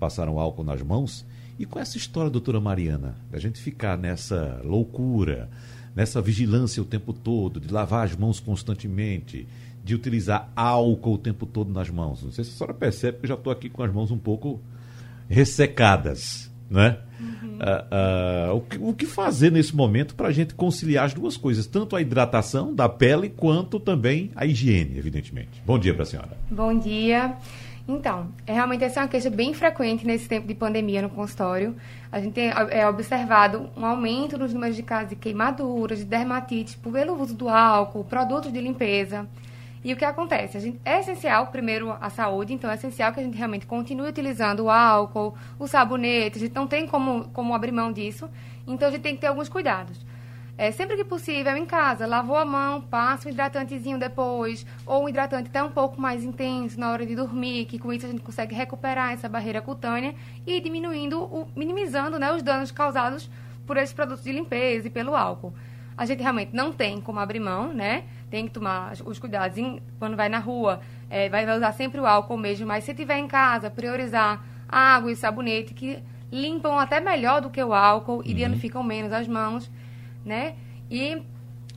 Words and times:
passaram 0.00 0.36
álcool 0.36 0.64
nas 0.64 0.82
mãos. 0.82 1.24
E 1.60 1.64
com 1.64 1.78
essa 1.78 1.96
história, 1.96 2.28
doutora 2.28 2.60
Mariana, 2.60 3.14
a 3.32 3.38
gente 3.38 3.60
ficar 3.60 3.96
nessa 3.96 4.60
loucura, 4.64 5.48
nessa 5.94 6.20
vigilância 6.20 6.82
o 6.82 6.84
tempo 6.84 7.12
todo, 7.12 7.60
de 7.60 7.72
lavar 7.72 8.04
as 8.04 8.16
mãos 8.16 8.40
constantemente, 8.40 9.46
de 9.84 9.94
utilizar 9.94 10.50
álcool 10.56 11.14
o 11.14 11.18
tempo 11.18 11.46
todo 11.46 11.72
nas 11.72 11.88
mãos. 11.88 12.24
Não 12.24 12.32
sei 12.32 12.42
se 12.42 12.50
a 12.50 12.54
senhora 12.54 12.74
percebe 12.74 13.18
que 13.18 13.26
eu 13.26 13.28
já 13.28 13.34
estou 13.34 13.52
aqui 13.52 13.70
com 13.70 13.84
as 13.84 13.92
mãos 13.92 14.10
um 14.10 14.18
pouco 14.18 14.60
ressecadas, 15.28 16.47
né? 16.70 16.98
Uhum. 17.20 17.58
Uh, 17.58 18.52
uh, 18.52 18.56
o, 18.56 18.60
que, 18.60 18.78
o, 18.78 18.94
que, 18.94 19.06
fazer 19.06 19.50
nesse 19.50 19.74
momento 19.74 20.14
para 20.14 20.28
a 20.28 20.32
gente 20.32 20.54
conciliar 20.54 21.06
as 21.06 21.14
duas 21.14 21.36
coisas, 21.36 21.66
tanto 21.66 21.96
a 21.96 22.00
hidratação 22.00 22.74
da 22.74 22.88
pele 22.88 23.28
quanto 23.28 23.80
também 23.80 24.30
a 24.36 24.46
higiene, 24.46 24.96
evidentemente. 24.96 25.62
Bom 25.66 25.78
dia 25.78 25.92
para 25.92 26.04
a 26.04 26.06
senhora. 26.06 26.38
Bom 26.50 26.78
dia. 26.78 27.36
Então, 27.88 28.28
é, 28.46 28.52
realmente 28.52 28.84
essa 28.84 29.00
é 29.00 29.02
uma 29.02 29.08
queixa 29.08 29.30
bem 29.30 29.54
frequente 29.54 30.06
nesse 30.06 30.28
tempo 30.28 30.46
de 30.46 30.54
pandemia 30.54 31.00
no 31.00 31.08
consultório. 31.08 31.74
A 32.12 32.20
gente 32.20 32.34
tem 32.34 32.50
é, 32.70 32.86
observado 32.86 33.70
um 33.74 33.84
aumento 33.84 34.36
nos 34.36 34.52
números 34.52 34.76
de 34.76 34.82
casos 34.82 35.08
de 35.08 35.16
queimaduras, 35.16 35.98
de 35.98 36.04
dermatite, 36.04 36.76
pelo 36.76 37.20
uso 37.20 37.34
do 37.34 37.48
álcool, 37.48 38.04
produtos 38.04 38.52
de 38.52 38.60
limpeza. 38.60 39.26
E 39.84 39.92
o 39.92 39.96
que 39.96 40.04
acontece? 40.04 40.58
Gente, 40.58 40.80
é 40.84 41.00
essencial, 41.00 41.46
primeiro, 41.48 41.96
a 42.00 42.10
saúde, 42.10 42.52
então 42.52 42.70
é 42.70 42.74
essencial 42.74 43.12
que 43.12 43.20
a 43.20 43.22
gente 43.22 43.36
realmente 43.36 43.66
continue 43.66 44.08
utilizando 44.08 44.64
o 44.64 44.70
álcool, 44.70 45.34
o 45.58 45.66
sabonete, 45.66 46.38
a 46.38 46.40
gente 46.40 46.54
não 46.54 46.66
tem 46.66 46.86
como, 46.86 47.28
como 47.30 47.54
abrir 47.54 47.72
mão 47.72 47.92
disso, 47.92 48.28
então 48.66 48.88
a 48.88 48.90
gente 48.90 49.02
tem 49.02 49.14
que 49.14 49.20
ter 49.20 49.28
alguns 49.28 49.48
cuidados. 49.48 50.04
É, 50.60 50.72
sempre 50.72 50.96
que 50.96 51.04
possível, 51.04 51.56
em 51.56 51.64
casa, 51.64 52.04
lavou 52.04 52.36
a 52.36 52.44
mão, 52.44 52.80
passa 52.80 53.28
um 53.28 53.30
hidratantezinho 53.30 53.96
depois, 53.96 54.66
ou 54.84 55.04
um 55.04 55.08
hidratante 55.08 55.48
até 55.48 55.62
um 55.62 55.70
pouco 55.70 56.00
mais 56.00 56.24
intenso 56.24 56.80
na 56.80 56.90
hora 56.90 57.06
de 57.06 57.14
dormir, 57.14 57.66
que 57.66 57.78
com 57.78 57.92
isso 57.92 58.04
a 58.04 58.08
gente 58.08 58.22
consegue 58.22 58.56
recuperar 58.56 59.12
essa 59.12 59.28
barreira 59.28 59.62
cutânea 59.62 60.16
e 60.44 60.60
diminuindo, 60.60 61.22
o, 61.22 61.46
minimizando 61.54 62.18
né, 62.18 62.32
os 62.32 62.42
danos 62.42 62.72
causados 62.72 63.30
por 63.64 63.76
esses 63.76 63.92
produtos 63.92 64.24
de 64.24 64.32
limpeza 64.32 64.88
e 64.88 64.90
pelo 64.90 65.14
álcool. 65.14 65.54
A 65.96 66.04
gente 66.04 66.22
realmente 66.22 66.50
não 66.52 66.72
tem 66.72 67.00
como 67.00 67.20
abrir 67.20 67.38
mão, 67.38 67.72
né? 67.72 68.02
Tem 68.30 68.46
que 68.46 68.52
tomar 68.52 68.92
os 69.04 69.18
cuidados 69.18 69.56
em, 69.58 69.80
quando 69.98 70.16
vai 70.16 70.28
na 70.28 70.38
rua, 70.38 70.80
é, 71.10 71.28
vai, 71.28 71.44
usar 71.56 71.72
sempre 71.72 72.00
o 72.00 72.06
álcool 72.06 72.36
mesmo, 72.36 72.66
mas 72.66 72.84
se 72.84 72.94
tiver 72.94 73.18
em 73.18 73.26
casa, 73.26 73.70
priorizar 73.70 74.44
água 74.68 75.10
e 75.10 75.16
sabonete, 75.16 75.74
que 75.74 75.98
limpam 76.30 76.78
até 76.78 77.00
melhor 77.00 77.40
do 77.40 77.50
que 77.50 77.62
o 77.62 77.72
álcool 77.72 78.22
e 78.24 78.32
uhum. 78.32 78.40
danificam 78.40 78.82
menos 78.82 79.12
as 79.12 79.26
mãos, 79.26 79.70
né? 80.24 80.54
E 80.90 81.22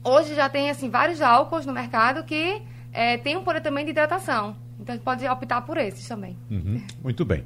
hoje 0.04 0.34
já 0.34 0.48
tem, 0.48 0.68
assim, 0.68 0.90
vários 0.90 1.22
álcools 1.22 1.64
no 1.64 1.72
mercado 1.72 2.24
que 2.24 2.60
é, 2.92 3.16
tem 3.16 3.36
um 3.36 3.42
poder 3.42 3.60
também 3.60 3.84
de 3.84 3.90
hidratação. 3.90 4.54
Então, 4.78 4.92
a 4.92 4.96
gente 4.96 5.04
pode 5.04 5.26
optar 5.26 5.62
por 5.62 5.78
esses 5.78 6.06
também. 6.06 6.36
Uhum. 6.50 6.82
Muito 7.02 7.24
bem. 7.24 7.44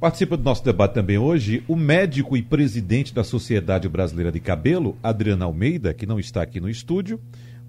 Participa 0.00 0.36
do 0.36 0.42
nosso 0.42 0.64
debate 0.64 0.94
também 0.94 1.16
hoje 1.16 1.62
o 1.68 1.76
médico 1.76 2.36
e 2.36 2.42
presidente 2.42 3.14
da 3.14 3.22
Sociedade 3.22 3.88
Brasileira 3.88 4.32
de 4.32 4.40
Cabelo, 4.40 4.96
Adriano 5.00 5.44
Almeida, 5.44 5.94
que 5.94 6.06
não 6.06 6.18
está 6.18 6.42
aqui 6.42 6.60
no 6.60 6.68
estúdio 6.68 7.20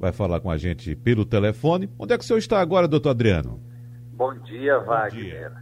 vai 0.04 0.12
falar 0.12 0.42
com 0.42 0.52
a 0.52 0.58
gente 0.58 0.94
pelo 0.98 1.24
telefone. 1.24 1.90
Onde 1.98 2.14
é 2.14 2.18
que 2.18 2.26
o 2.26 2.28
senhor 2.28 2.38
está 2.38 2.60
agora, 2.60 2.90
doutor 2.90 3.12
Adriano? 3.12 3.62
Bom 4.12 4.34
dia, 4.40 4.78
Wagner. 4.80 5.24
Dia. 5.24 5.54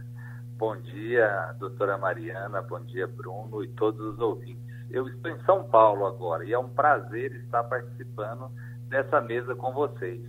Bom 0.58 0.76
dia, 0.80 1.54
doutora 1.60 1.96
Mariana. 1.96 2.60
Bom 2.60 2.80
dia, 2.80 3.06
Bruno 3.06 3.62
e 3.62 3.68
todos 3.68 4.00
os 4.00 4.18
ouvintes. 4.18 4.60
Eu 4.90 5.06
estou 5.06 5.30
em 5.30 5.40
São 5.44 5.62
Paulo 5.62 6.06
agora 6.06 6.44
e 6.44 6.52
é 6.52 6.58
um 6.58 6.68
prazer 6.68 7.32
estar 7.36 7.62
participando 7.62 8.50
dessa 8.88 9.20
mesa 9.20 9.54
com 9.54 9.72
vocês. 9.72 10.20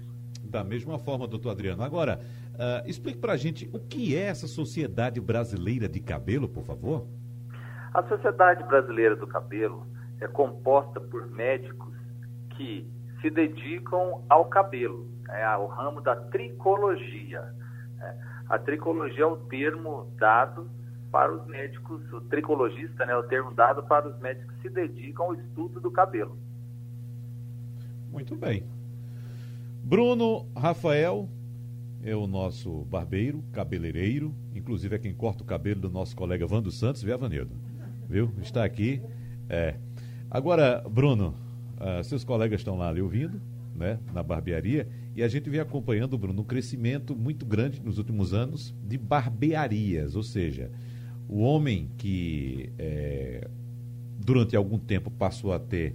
Da 0.44 0.64
mesma 0.64 1.00
forma, 1.00 1.28
doutor 1.28 1.50
Adriano. 1.50 1.82
Agora, 1.82 2.20
uh, 2.54 2.88
explique 2.88 3.18
para 3.18 3.34
a 3.34 3.38
gente 3.38 3.68
o 3.74 3.80
que 3.80 4.16
é 4.16 4.28
essa 4.28 4.46
Sociedade 4.46 5.20
Brasileira 5.20 5.90
de 5.90 6.00
Cabelo, 6.00 6.48
por 6.48 6.64
favor. 6.64 7.08
A 7.92 8.04
Sociedade 8.04 8.64
Brasileira 8.64 9.16
do 9.16 9.26
Cabelo 9.26 9.88
é 10.22 10.28
composta 10.28 11.02
por 11.02 11.28
médicos 11.32 11.94
que 12.52 12.88
se 13.24 13.30
dedicam 13.30 14.22
ao 14.28 14.46
cabelo, 14.46 15.08
é, 15.30 15.46
ao 15.46 15.66
ramo 15.66 16.02
da 16.02 16.14
tricologia. 16.14 17.56
É. 18.02 18.16
A 18.50 18.60
tricologia 18.60 19.24
é 19.24 19.26
o 19.26 19.38
termo 19.38 20.12
dado 20.20 20.70
para 21.10 21.34
os 21.34 21.48
médicos, 21.48 22.02
o 22.12 22.20
tricologista 22.22 23.06
né, 23.06 23.14
é 23.14 23.18
o 23.18 23.24
termo 23.24 23.54
dado 23.54 23.82
para 23.84 24.10
os 24.10 24.20
médicos 24.20 24.54
que 24.58 24.64
se 24.64 24.70
dedicam 24.70 25.28
ao 25.28 25.36
estudo 25.36 25.80
do 25.80 25.90
cabelo. 25.90 26.38
Muito 28.12 28.36
bem. 28.36 28.64
Bruno 29.82 30.46
Rafael 30.56 31.30
é 32.04 32.16
o 32.16 32.28
nosso 32.28 32.84
barbeiro, 32.86 33.42
cabeleireiro, 33.54 34.36
inclusive 34.54 34.96
é 34.96 35.00
quem 35.00 35.14
corta 35.14 35.44
o 35.44 35.46
cabelo 35.46 35.80
do 35.82 35.90
nosso 35.90 36.16
colega 36.16 36.46
Vando 36.46 36.72
Santos, 36.72 37.02
viu, 37.02 37.14
Avanildo? 37.14 37.56
Viu? 38.10 38.34
Está 38.42 38.66
aqui. 38.66 39.02
É. 39.48 39.76
Agora, 40.30 40.84
Bruno, 40.90 41.36
Uh, 41.84 42.02
seus 42.02 42.24
colegas 42.24 42.62
estão 42.62 42.78
lá 42.78 42.88
ali 42.88 43.02
ouvindo, 43.02 43.42
né, 43.76 44.00
na 44.14 44.24
barbearia, 44.24 44.88
e 45.14 45.22
a 45.22 45.28
gente 45.28 45.50
vem 45.50 45.60
acompanhando, 45.60 46.18
Bruno, 46.18 46.42
um 46.42 46.46
crescimento 46.46 47.14
muito 47.14 47.46
grande 47.46 47.82
nos 47.82 47.98
últimos 47.98 48.34
anos 48.34 48.74
de 48.88 48.98
barbearias, 48.98 50.16
ou 50.16 50.24
seja, 50.24 50.72
o 51.28 51.42
homem 51.42 51.90
que 51.98 52.72
é, 52.80 53.50
durante 54.18 54.56
algum 54.56 54.80
tempo 54.80 55.12
passou 55.12 55.52
a 55.52 55.60
ter, 55.60 55.94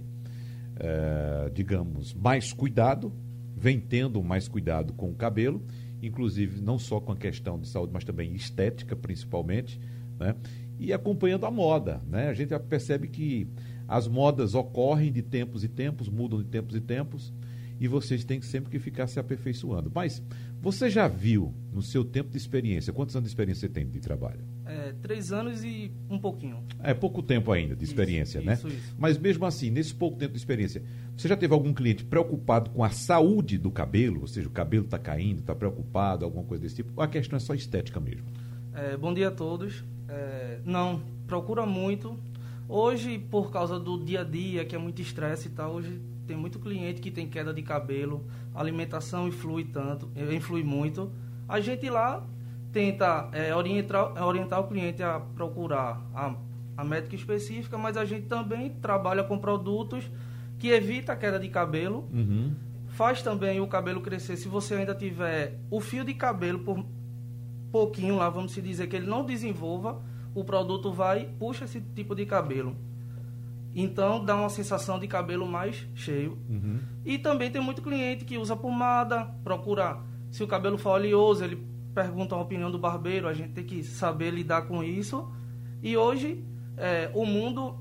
é, 0.75 1.49
digamos, 1.55 2.13
mais 2.13 2.53
cuidado, 2.53 3.11
vem 3.57 3.79
tendo 3.79 4.21
mais 4.21 4.47
cuidado 4.47 4.93
com 4.93 5.09
o 5.09 5.15
cabelo, 5.15 5.63
inclusive 6.03 6.61
não 6.61 6.77
só 6.77 6.99
com 6.99 7.13
a 7.13 7.17
questão 7.17 7.59
de 7.59 7.67
saúde, 7.67 7.91
mas 7.91 8.03
também 8.03 8.35
estética, 8.35 8.95
principalmente, 8.95 9.79
né? 10.19 10.35
e 10.79 10.93
acompanhando 10.93 11.45
a 11.45 11.51
moda. 11.51 11.99
Né? 12.07 12.29
A 12.29 12.33
gente 12.33 12.57
percebe 12.59 13.07
que 13.07 13.47
as 13.89 14.07
modas 14.07 14.53
ocorrem 14.53 15.11
de 15.11 15.23
tempos 15.23 15.63
e 15.63 15.67
tempos, 15.67 16.07
mudam 16.07 16.43
de 16.43 16.47
tempos 16.47 16.75
e 16.75 16.79
tempos, 16.79 17.33
e 17.79 17.87
vocês 17.87 18.23
têm 18.23 18.39
que 18.39 18.45
sempre 18.45 18.69
que 18.69 18.77
ficar 18.77 19.07
se 19.07 19.19
aperfeiçoando. 19.19 19.91
Mas 19.93 20.21
você 20.61 20.91
já 20.91 21.07
viu, 21.07 21.55
no 21.73 21.81
seu 21.81 22.05
tempo 22.05 22.29
de 22.29 22.37
experiência, 22.37 22.93
quantos 22.93 23.15
anos 23.15 23.27
de 23.27 23.31
experiência 23.31 23.67
você 23.67 23.73
tem 23.73 23.89
de 23.89 23.99
trabalho? 23.99 24.41
É, 24.65 24.93
três 25.01 25.31
anos 25.31 25.63
e 25.63 25.91
um 26.07 26.19
pouquinho. 26.19 26.63
É 26.83 26.93
pouco 26.93 27.23
tempo 27.23 27.51
ainda 27.51 27.75
de 27.75 27.83
experiência, 27.83 28.37
isso, 28.37 28.45
né? 28.45 28.53
Isso, 28.53 28.67
isso. 28.67 28.95
Mas 28.95 29.17
mesmo 29.17 29.43
assim, 29.45 29.71
nesse 29.71 29.95
pouco 29.95 30.17
tempo 30.17 30.33
de 30.33 30.37
experiência, 30.37 30.83
você 31.17 31.27
já 31.27 31.35
teve 31.35 31.53
algum 31.53 31.73
cliente 31.73 32.05
preocupado 32.05 32.69
com 32.69 32.83
a 32.83 32.91
saúde 32.91 33.57
do 33.57 33.71
cabelo? 33.71 34.21
Ou 34.21 34.27
seja, 34.27 34.47
o 34.47 34.51
cabelo 34.51 34.85
está 34.85 34.99
caindo, 34.99 35.39
está 35.39 35.55
preocupado, 35.55 36.25
alguma 36.25 36.43
coisa 36.43 36.61
desse 36.61 36.75
tipo? 36.75 36.91
Ou 36.95 37.01
a 37.01 37.07
questão 37.07 37.37
é 37.37 37.39
só 37.39 37.55
estética 37.55 37.99
mesmo? 37.99 38.27
É, 38.71 38.95
bom 38.95 39.11
dia 39.13 39.29
a 39.29 39.31
todos. 39.31 39.83
É, 40.07 40.59
não, 40.63 41.01
procura 41.25 41.65
muito 41.65 42.19
Hoje, 42.71 43.17
por 43.17 43.49
causa 43.49 43.79
do 43.79 43.97
dia 43.97 44.21
a 44.21 44.23
dia, 44.23 44.63
que 44.63 44.75
é 44.75 44.77
muito 44.77 45.01
estresse 45.01 45.47
e 45.47 45.51
tal, 45.51 45.73
hoje 45.73 45.99
tem 46.27 46.37
muito 46.37 46.59
cliente 46.59 47.01
que 47.01 47.09
tem 47.09 47.27
queda 47.27 47.51
de 47.51 47.63
cabelo, 47.63 48.23
a 48.53 48.59
alimentação 48.59 49.27
influi 49.27 49.63
tanto, 49.63 50.07
eh, 50.15 50.35
influi 50.35 50.63
muito. 50.63 51.11
A 51.47 51.59
gente 51.59 51.89
lá 51.89 52.23
tenta 52.71 53.27
é, 53.33 53.55
orientar, 53.55 54.23
orientar 54.23 54.59
o 54.59 54.67
cliente 54.67 55.01
a 55.01 55.19
procurar 55.19 55.99
a, 56.13 56.35
a 56.77 56.83
médica 56.83 57.15
específica, 57.15 57.75
mas 57.75 57.97
a 57.97 58.05
gente 58.05 58.27
também 58.27 58.69
trabalha 58.69 59.23
com 59.23 59.39
produtos 59.39 60.07
que 60.59 60.67
evita 60.67 61.13
a 61.13 61.15
queda 61.15 61.39
de 61.39 61.49
cabelo. 61.49 62.07
Uhum. 62.13 62.53
Faz 62.89 63.23
também 63.23 63.59
o 63.59 63.65
cabelo 63.65 63.99
crescer. 63.99 64.37
Se 64.37 64.47
você 64.47 64.75
ainda 64.75 64.93
tiver 64.93 65.57
o 65.71 65.81
fio 65.81 66.03
de 66.03 66.13
cabelo 66.13 66.59
por 66.59 66.85
pouquinho 67.71 68.17
lá, 68.17 68.29
vamos 68.29 68.51
se 68.51 68.61
dizer 68.61 68.85
que 68.85 68.95
ele 68.95 69.07
não 69.07 69.25
desenvolva, 69.25 69.99
o 70.33 70.43
produto 70.43 70.91
vai 70.91 71.25
puxa 71.39 71.65
esse 71.65 71.81
tipo 71.81 72.15
de 72.15 72.25
cabelo. 72.25 72.75
Então 73.73 74.23
dá 74.23 74.35
uma 74.35 74.49
sensação 74.49 74.99
de 74.99 75.07
cabelo 75.07 75.47
mais 75.47 75.87
cheio. 75.93 76.37
Uhum. 76.49 76.79
E 77.05 77.17
também 77.17 77.51
tem 77.51 77.61
muito 77.61 77.81
cliente 77.81 78.25
que 78.25 78.37
usa 78.37 78.55
pomada, 78.55 79.25
procura 79.43 79.99
se 80.31 80.43
o 80.43 80.47
cabelo 80.47 80.77
for 80.77 80.91
oleoso, 80.91 81.43
ele 81.43 81.67
pergunta 81.93 82.35
a 82.35 82.39
opinião 82.39 82.69
do 82.69 82.79
barbeiro, 82.79 83.27
a 83.27 83.33
gente 83.33 83.53
tem 83.53 83.63
que 83.63 83.83
saber 83.83 84.31
lidar 84.31 84.63
com 84.63 84.83
isso. 84.83 85.31
E 85.81 85.95
hoje 85.95 86.43
é, 86.77 87.11
o 87.13 87.25
mundo 87.25 87.77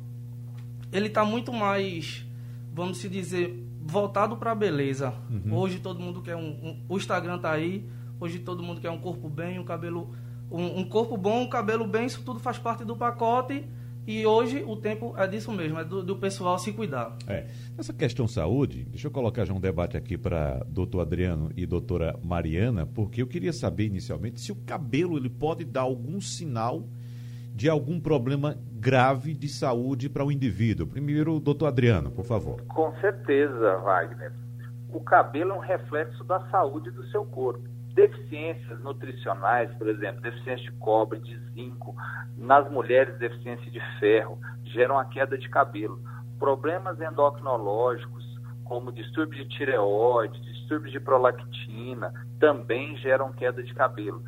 ele 0.93 1.09
está 1.09 1.25
muito 1.25 1.53
mais, 1.53 2.27
vamos 2.73 2.99
se 2.99 3.09
dizer, 3.09 3.63
voltado 3.81 4.37
para 4.37 4.53
a 4.53 4.55
beleza. 4.55 5.15
Uhum. 5.31 5.55
Hoje 5.55 5.79
todo 5.79 6.01
mundo 6.01 6.23
quer 6.23 6.37
um, 6.37 6.49
um, 6.49 6.85
o 6.89 6.97
Instagram 6.97 7.39
tá 7.39 7.51
aí, 7.51 7.89
Hoje 8.21 8.41
todo 8.41 8.65
mundo 8.65 8.81
quer 8.81 8.91
um 8.91 8.99
corpo 8.99 9.29
bem, 9.29 9.59
um 9.59 9.65
cabelo. 9.65 10.11
Um, 10.51 10.81
um 10.81 10.89
corpo 10.89 11.17
bom, 11.17 11.43
um 11.43 11.49
cabelo 11.49 11.87
bem, 11.87 12.07
isso 12.07 12.23
tudo 12.25 12.41
faz 12.41 12.59
parte 12.59 12.85
do 12.85 12.97
pacote. 12.97 13.67
E 14.07 14.25
hoje 14.25 14.65
o 14.67 14.75
tempo 14.75 15.15
é 15.19 15.27
disso 15.27 15.53
mesmo, 15.53 15.79
é 15.79 15.85
do, 15.85 16.03
do 16.03 16.17
pessoal 16.17 16.59
se 16.59 16.73
cuidar. 16.73 17.15
É. 17.27 17.47
Essa 17.77 17.93
questão 17.93 18.27
saúde, 18.27 18.85
deixa 18.85 19.07
eu 19.07 19.11
colocar 19.11 19.45
já 19.45 19.53
um 19.53 19.61
debate 19.61 19.99
aqui 19.99 20.17
para 20.17 20.65
doutor 20.67 21.03
Adriano 21.03 21.51
e 21.55 21.67
doutora 21.67 22.19
Mariana, 22.25 22.87
porque 22.87 23.21
eu 23.21 23.27
queria 23.27 23.53
saber 23.53 23.85
inicialmente 23.85 24.41
se 24.41 24.51
o 24.51 24.57
cabelo 24.57 25.19
ele 25.19 25.29
pode 25.29 25.63
dar 25.63 25.83
algum 25.83 26.23
sinal 26.23 26.89
de 27.55 27.69
algum 27.69 28.01
problema 28.01 28.57
grave 28.73 29.35
de 29.35 29.49
saúde 29.49 30.09
para 30.09 30.25
o 30.25 30.33
indivíduo. 30.33 30.87
Primeiro, 30.87 31.39
doutor 31.39 31.67
Adriano, 31.67 32.11
por 32.11 32.25
favor. 32.25 32.63
Com 32.63 32.95
certeza, 33.01 33.77
Wagner. 33.77 34.33
O 34.91 35.01
cabelo 35.01 35.51
é 35.51 35.55
um 35.55 35.61
reflexo 35.61 36.25
da 36.25 36.41
saúde 36.49 36.91
do 36.91 37.07
seu 37.09 37.27
corpo. 37.27 37.69
Deficiências 37.99 38.79
nutricionais, 38.79 39.75
por 39.75 39.89
exemplo, 39.89 40.21
deficiência 40.21 40.71
de 40.71 40.79
cobre, 40.79 41.19
de 41.19 41.37
zinco, 41.51 41.97
nas 42.37 42.71
mulheres, 42.71 43.19
deficiência 43.19 43.69
de 43.73 43.81
ferro, 43.99 44.39
geram 44.67 44.97
a 44.97 45.05
queda 45.05 45.37
de 45.37 45.49
cabelo. 45.49 46.01
Problemas 46.39 47.01
endocrinológicos, 47.01 48.25
como 48.65 48.93
distúrbio 48.93 49.43
de 49.43 49.49
tireoide, 49.49 50.41
distúrbio 50.43 50.93
de 50.93 51.01
prolactina, 51.01 52.15
também 52.39 52.97
geram 52.99 53.33
queda 53.33 53.65
de 53.65 53.75
cabelo 53.75 54.23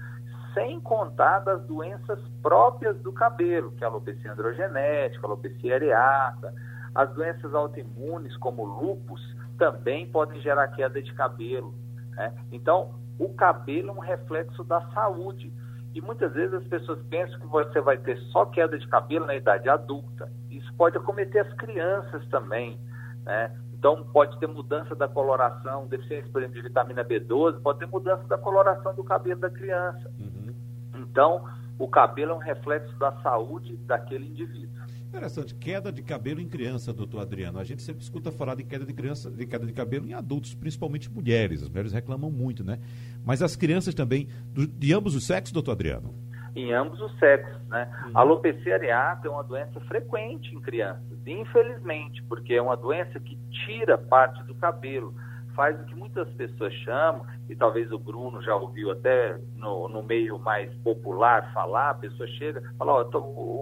sem 0.53 0.81
contar 0.81 1.39
das 1.39 1.63
doenças 1.69 2.19
próprias 2.43 2.97
do 3.03 3.13
cabelo, 3.13 3.71
que 3.77 3.85
é 3.85 3.87
a 3.87 3.91
alopecia 3.91 4.33
androgenética, 4.33 5.25
a 5.25 5.29
alopecia 5.29 5.77
areata, 5.77 6.53
as 6.93 7.09
doenças 7.15 7.55
autoimunes, 7.55 8.37
como 8.39 8.65
lupus, 8.65 9.23
também 9.57 10.11
podem 10.11 10.41
gerar 10.41 10.67
queda 10.67 11.01
de 11.01 11.15
cabelo. 11.15 11.73
Né? 12.17 12.35
Então, 12.51 13.00
o 13.21 13.29
cabelo 13.35 13.91
é 13.91 13.93
um 13.93 13.99
reflexo 13.99 14.65
da 14.65 14.81
saúde. 14.93 15.53
E 15.95 16.01
muitas 16.01 16.33
vezes 16.33 16.55
as 16.55 16.65
pessoas 16.65 16.99
pensam 17.11 17.39
que 17.39 17.47
você 17.47 17.79
vai 17.81 17.99
ter 17.99 18.17
só 18.33 18.47
queda 18.47 18.79
de 18.79 18.89
cabelo 18.89 19.27
na 19.27 19.35
idade 19.35 19.69
adulta. 19.69 20.33
Isso 20.51 20.73
pode 20.75 20.97
acometer 20.97 21.47
as 21.47 21.53
crianças 21.55 22.27
também. 22.29 22.81
Né? 23.27 23.55
Então, 23.75 24.05
pode 24.05 24.39
ter 24.39 24.47
mudança 24.47 24.95
da 24.95 25.07
coloração, 25.07 25.87
deficiência, 25.87 26.31
por 26.33 26.41
exemplo, 26.41 26.57
de 26.57 26.69
vitamina 26.69 27.05
B12, 27.05 27.61
pode 27.61 27.79
ter 27.81 27.87
mudança 27.87 28.27
da 28.27 28.39
coloração 28.39 28.95
do 28.95 29.05
cabelo 29.05 29.41
da 29.41 29.51
criança. 29.51 30.11
Uhum. 30.19 30.55
Então, 30.95 31.45
o 31.79 31.89
cabelo 31.89 32.33
é 32.33 32.35
um 32.35 32.39
reflexo 32.39 32.99
da 32.99 33.13
saúde 33.21 33.77
daquele 33.79 34.29
indivíduo. 34.29 34.80
Interessante, 35.11 35.57
queda 35.57 35.91
de 35.91 36.05
cabelo 36.05 36.41
em 36.41 36.49
criança, 36.49 36.93
doutor 36.93 37.23
Adriano. 37.23 37.59
A 37.59 37.65
gente 37.65 37.83
sempre 37.83 38.01
escuta 38.01 38.31
falar 38.31 38.55
de 38.55 38.63
queda 38.63 38.87
de 38.87 38.95
criança, 38.95 39.29
de 39.29 39.45
queda 39.45 39.67
de 39.67 39.73
cabelo 39.73 40.07
em 40.07 40.15
adultos, 40.15 40.55
principalmente 40.55 41.11
mulheres. 41.11 41.65
As 41.65 41.69
mulheres 41.69 41.93
reclamam 41.93 42.31
muito, 42.31 42.63
né? 42.63 42.79
Mas 43.25 43.43
as 43.43 43.57
crianças 43.57 43.93
também, 43.93 44.29
do, 44.55 44.69
de 44.69 44.95
ambos 44.95 45.17
os 45.17 45.27
sexos, 45.27 45.53
doutor 45.53 45.73
Adriano? 45.73 46.15
Em 46.55 46.73
ambos 46.73 47.01
os 47.01 47.19
sexos, 47.19 47.61
né? 47.67 47.91
Uhum. 48.07 48.13
A 48.15 48.21
alopecia 48.21 48.75
areata 48.75 49.27
é 49.27 49.31
uma 49.33 49.43
doença 49.43 49.81
frequente 49.81 50.55
em 50.55 50.61
crianças, 50.61 51.19
infelizmente, 51.27 52.23
porque 52.29 52.55
é 52.55 52.63
uma 52.63 52.77
doença 52.77 53.19
que 53.19 53.37
tira 53.67 53.99
parte 53.99 54.41
do 54.45 54.55
cabelo 54.55 55.13
faz 55.55 55.81
o 55.81 55.85
que 55.85 55.95
muitas 55.95 56.29
pessoas 56.35 56.73
chamam, 56.85 57.25
e 57.49 57.57
talvez 57.57 57.91
o 57.93 57.99
Bruno 57.99 58.41
já 58.43 58.55
ouviu 58.55 58.91
até 58.91 59.39
no, 59.57 59.89
no 59.89 60.03
meio 60.03 60.39
mais 60.39 60.73
popular 60.79 61.53
falar, 61.53 61.91
a 61.91 61.95
pessoa 61.95 62.29
chega 62.29 62.61
e 62.61 62.77
fala, 62.77 63.09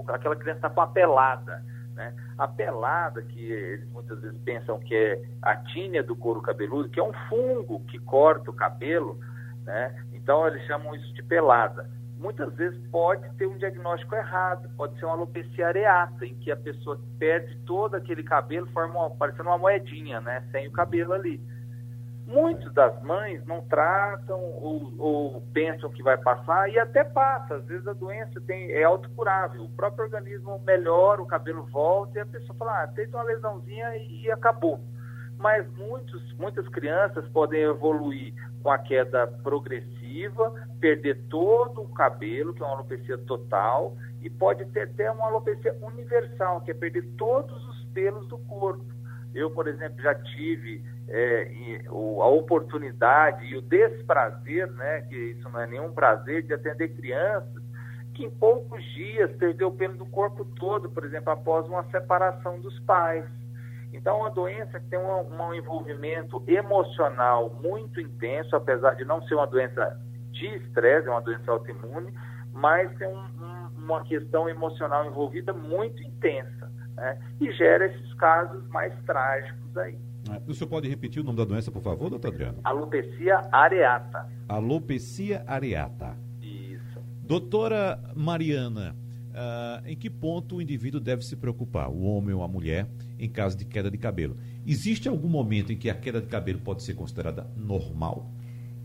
aquela 0.08 0.37
criança 0.37 0.58
está 0.58 0.70
com 0.70 0.81
a 0.81 0.87
pelada. 0.87 1.62
Né? 1.99 2.14
A 2.38 2.46
pelada, 2.46 3.20
que 3.23 3.50
eles 3.50 3.90
muitas 3.90 4.20
vezes 4.20 4.40
pensam 4.43 4.79
que 4.79 4.94
é 4.94 5.20
a 5.43 5.56
tínia 5.56 6.00
do 6.02 6.14
couro 6.14 6.40
cabeludo, 6.40 6.88
que 6.88 7.00
é 7.00 7.02
um 7.02 7.12
fungo 7.29 7.85
que 7.87 7.99
corta 7.99 8.50
o 8.50 8.55
cabelo, 8.55 9.19
né? 9.64 9.93
então 10.12 10.46
eles 10.46 10.64
chamam 10.67 10.94
isso 10.94 11.12
de 11.14 11.23
pelada. 11.25 11.91
Muitas 12.17 12.55
vezes 12.55 12.79
pode 12.91 13.29
ter 13.34 13.46
um 13.46 13.56
diagnóstico 13.56 14.14
errado, 14.14 14.69
pode 14.76 14.96
ser 14.99 15.06
uma 15.06 15.14
alopecia 15.14 15.69
areata, 15.69 16.25
em 16.25 16.34
que 16.37 16.50
a 16.52 16.56
pessoa 16.56 17.00
perde 17.19 17.56
todo 17.67 17.96
aquele 17.96 18.23
cabelo, 18.23 18.67
forma 18.69 19.06
uma, 19.06 19.11
parecendo 19.11 19.49
uma 19.49 19.58
moedinha, 19.58 20.20
né? 20.20 20.44
sem 20.52 20.69
o 20.69 20.73
cabelo 20.73 21.12
ali. 21.12 21.41
Muitas 22.29 22.71
das 22.75 23.03
mães 23.03 23.43
não 23.47 23.63
tratam 23.63 24.39
ou, 24.39 24.93
ou, 24.99 25.41
pensam 25.55 25.89
que 25.91 26.03
vai 26.03 26.19
passar 26.19 26.71
e 26.71 26.79
até 26.79 27.03
passa. 27.03 27.55
Às 27.55 27.65
vezes 27.65 27.89
a 27.89 27.95
doença 27.95 28.39
tem, 28.43 28.71
é 28.71 28.85
autocurável. 28.85 29.65
O 29.65 29.71
próprio 29.71 30.05
organismo 30.05 30.59
melhora, 30.59 31.23
o 31.23 31.27
cabelo 31.27 31.65
volta 31.73 32.19
e 32.19 32.21
a 32.21 32.27
pessoa 32.27 32.55
fala, 32.59 32.83
ah, 32.83 32.87
teve 32.89 33.17
uma 33.17 33.23
lesãozinha 33.23 33.97
e, 33.97 34.25
e 34.25 34.31
acabou. 34.31 34.79
Mas 35.39 35.67
muitos, 35.73 36.37
muitas 36.37 36.69
crianças 36.69 37.27
podem 37.29 37.63
evoluir 37.63 38.35
com 38.63 38.71
a 38.71 38.77
queda 38.77 39.27
progressiva, 39.43 40.53
perder 40.79 41.17
todo 41.31 41.81
o 41.81 41.95
cabelo, 41.95 42.53
que 42.53 42.63
é 42.63 42.67
uma 42.67 42.75
alopecia 42.75 43.17
total, 43.17 43.97
e 44.21 44.29
pode 44.29 44.67
ter 44.67 44.83
até 44.83 45.11
uma 45.11 45.29
alopecia 45.29 45.75
universal, 45.81 46.61
que 46.61 46.73
é 46.73 46.75
perder 46.75 47.09
todos 47.17 47.57
os 47.69 47.85
pelos 47.95 48.29
do 48.29 48.37
corpo. 48.41 48.85
Eu, 49.35 49.51
por 49.51 49.67
exemplo, 49.67 50.03
já 50.03 50.15
tive 50.15 50.83
é, 51.08 51.82
o, 51.90 52.22
a 52.22 52.28
oportunidade 52.28 53.46
e 53.46 53.56
o 53.56 53.62
desprazer, 53.62 54.70
né, 54.72 55.02
que 55.02 55.16
isso 55.16 55.49
não 55.49 55.60
é 55.60 55.66
nenhum 55.66 55.93
prazer, 55.93 56.43
de 56.43 56.55
atender 56.55 56.88
crianças 56.88 57.69
que 58.19 58.25
em 58.25 58.31
poucos 58.31 58.82
dias 58.94 59.31
perdeu 59.37 59.69
o 59.69 59.72
pelo 59.76 59.96
do 59.96 60.06
corpo 60.06 60.44
todo, 60.44 60.90
por 60.90 61.05
exemplo, 61.05 61.32
após 61.32 61.64
uma 61.69 61.84
separação 61.84 62.58
dos 62.58 62.76
pais. 62.81 63.25
Então, 63.93 64.19
uma 64.19 64.31
doença 64.31 64.81
que 64.81 64.88
tem 64.88 64.99
um, 64.99 65.20
um 65.20 65.55
envolvimento 65.55 66.43
emocional 66.49 67.49
muito 67.62 68.00
intenso, 68.00 68.56
apesar 68.56 68.96
de 68.96 69.05
não 69.05 69.22
ser 69.22 69.37
uma 69.37 69.46
doença 69.46 69.96
de 70.32 70.46
estresse, 70.56 71.06
é 71.06 71.10
uma 71.10 71.20
doença 71.20 71.50
autoimune, 71.50 72.12
mas 72.52 72.93
tem 72.99 73.06
um, 73.06 73.19
um, 73.19 73.69
uma 73.84 74.02
questão 74.02 74.49
emocional 74.49 75.06
envolvida 75.06 75.52
muito 75.52 76.02
intensa, 76.02 76.70
né? 76.96 77.19
E 77.40 77.52
gera 77.52 77.87
esses 77.87 78.14
casos 78.14 78.66
mais 78.69 78.93
trágicos 79.05 79.76
aí. 79.76 79.96
O 80.47 80.55
senhor 80.55 80.69
pode 80.69 80.89
repetir 80.89 81.21
o 81.21 81.25
nome 81.25 81.39
da 81.39 81.45
doença, 81.45 81.71
por 81.71 81.83
favor, 81.83 82.11
doutor 82.11 82.29
Adriano? 82.29 82.61
Alopecia 82.65 83.49
areata. 83.53 84.31
Alopecia 84.49 85.45
areata. 85.47 86.17
Isso. 86.43 87.01
Doutora 87.23 88.01
Mariana, 88.15 88.95
uh, 89.31 89.87
em 89.87 89.97
que 89.97 90.11
ponto 90.11 90.57
o 90.57 90.63
indivíduo 90.63 91.01
deve 91.01 91.23
se 91.23 91.37
preocupar, 91.37 91.89
o 91.89 92.03
homem 92.03 92.35
ou 92.35 92.43
a 92.43 92.49
mulher, 92.49 92.89
em 93.19 93.29
caso 93.29 93.57
de 93.57 93.65
queda 93.65 93.91
de 93.91 93.99
cabelo? 93.99 94.37
Existe 94.67 95.09
algum 95.09 95.29
momento 95.29 95.73
em 95.73 95.77
que 95.77 95.89
a 95.89 95.95
queda 95.95 96.21
de 96.21 96.27
cabelo 96.27 96.61
pode 96.61 96.83
ser 96.83 96.95
considerada 96.95 97.47
normal? 97.57 98.31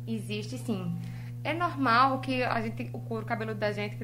Existe 0.08 0.58
sim. 0.58 0.96
É 1.44 1.54
normal 1.54 2.22
que 2.22 2.44
a 2.44 2.62
gente, 2.62 2.90
o 2.94 3.00
couro 3.00 3.26
cabeludo 3.26 3.60
da 3.60 3.72
gente, 3.72 3.98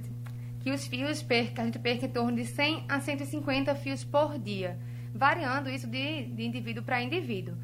que 0.60 0.72
os 0.72 0.86
fios 0.88 1.24
perca, 1.24 1.62
a 1.62 1.65
gente 1.65 1.79
perca 1.79 2.05
em 2.05 2.10
torno 2.10 2.36
de 2.36 2.46
100 2.46 2.86
a 2.89 3.00
150 3.00 3.75
fios 3.75 4.03
por 4.03 4.38
dia 4.38 4.77
variando 5.13 5.69
isso 5.69 5.87
de, 5.87 6.25
de 6.25 6.45
indivíduo 6.45 6.83
para 6.83 7.01
indivíduo. 7.01 7.55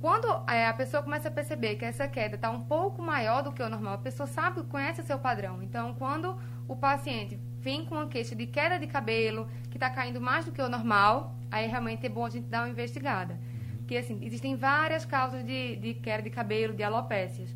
Quando 0.00 0.28
é, 0.48 0.68
a 0.68 0.72
pessoa 0.72 1.02
começa 1.02 1.28
a 1.28 1.30
perceber 1.30 1.74
que 1.74 1.84
essa 1.84 2.06
queda 2.06 2.36
está 2.36 2.50
um 2.50 2.60
pouco 2.60 3.02
maior 3.02 3.42
do 3.42 3.52
que 3.52 3.62
o 3.62 3.68
normal, 3.68 3.94
a 3.94 3.98
pessoa 3.98 4.28
sabe, 4.28 4.62
conhece 4.64 5.00
o 5.00 5.04
seu 5.04 5.18
padrão. 5.18 5.60
Então, 5.60 5.94
quando 5.94 6.36
o 6.68 6.76
paciente 6.76 7.36
vem 7.60 7.84
com 7.84 7.96
uma 7.96 8.06
queixa 8.06 8.36
de 8.36 8.46
queda 8.46 8.78
de 8.78 8.86
cabelo, 8.86 9.48
que 9.70 9.76
está 9.76 9.90
caindo 9.90 10.20
mais 10.20 10.44
do 10.44 10.52
que 10.52 10.62
o 10.62 10.68
normal, 10.68 11.34
aí 11.50 11.66
realmente 11.66 12.06
é 12.06 12.08
bom 12.08 12.24
a 12.24 12.30
gente 12.30 12.46
dar 12.46 12.62
uma 12.62 12.68
investigada. 12.68 13.40
Porque, 13.78 13.96
assim, 13.96 14.20
existem 14.22 14.54
várias 14.54 15.04
causas 15.04 15.44
de, 15.44 15.76
de 15.76 15.94
queda 15.94 16.22
de 16.22 16.30
cabelo, 16.30 16.74
de 16.74 16.82
alopécias. 16.84 17.48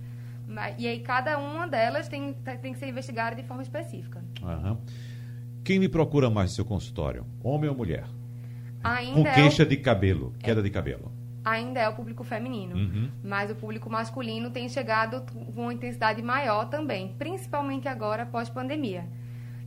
E 0.78 0.88
aí, 0.88 0.98
cada 0.98 1.38
uma 1.38 1.68
delas 1.68 2.08
tem, 2.08 2.32
tem 2.60 2.72
que 2.72 2.78
ser 2.78 2.88
investigada 2.88 3.36
de 3.36 3.44
forma 3.44 3.62
específica. 3.62 4.20
Uhum. 4.42 4.78
Quem 5.62 5.78
me 5.78 5.88
procura 5.88 6.28
mais 6.28 6.50
no 6.50 6.56
seu 6.56 6.64
consultório? 6.64 7.24
Homem 7.40 7.70
ou 7.70 7.76
mulher? 7.76 8.04
Ainda 8.82 9.30
com 9.30 9.34
queixa 9.34 9.62
é 9.62 9.66
o... 9.66 9.68
de 9.68 9.76
cabelo, 9.76 10.34
queda 10.38 10.60
é... 10.60 10.62
de 10.62 10.70
cabelo. 10.70 11.12
Ainda 11.44 11.80
é 11.80 11.88
o 11.88 11.94
público 11.94 12.22
feminino, 12.22 12.76
uhum. 12.76 13.10
mas 13.22 13.50
o 13.50 13.56
público 13.56 13.90
masculino 13.90 14.50
tem 14.50 14.68
chegado 14.68 15.24
com 15.32 15.62
uma 15.62 15.74
intensidade 15.74 16.22
maior 16.22 16.68
também, 16.68 17.16
principalmente 17.18 17.88
agora 17.88 18.24
pós-pandemia. 18.24 19.08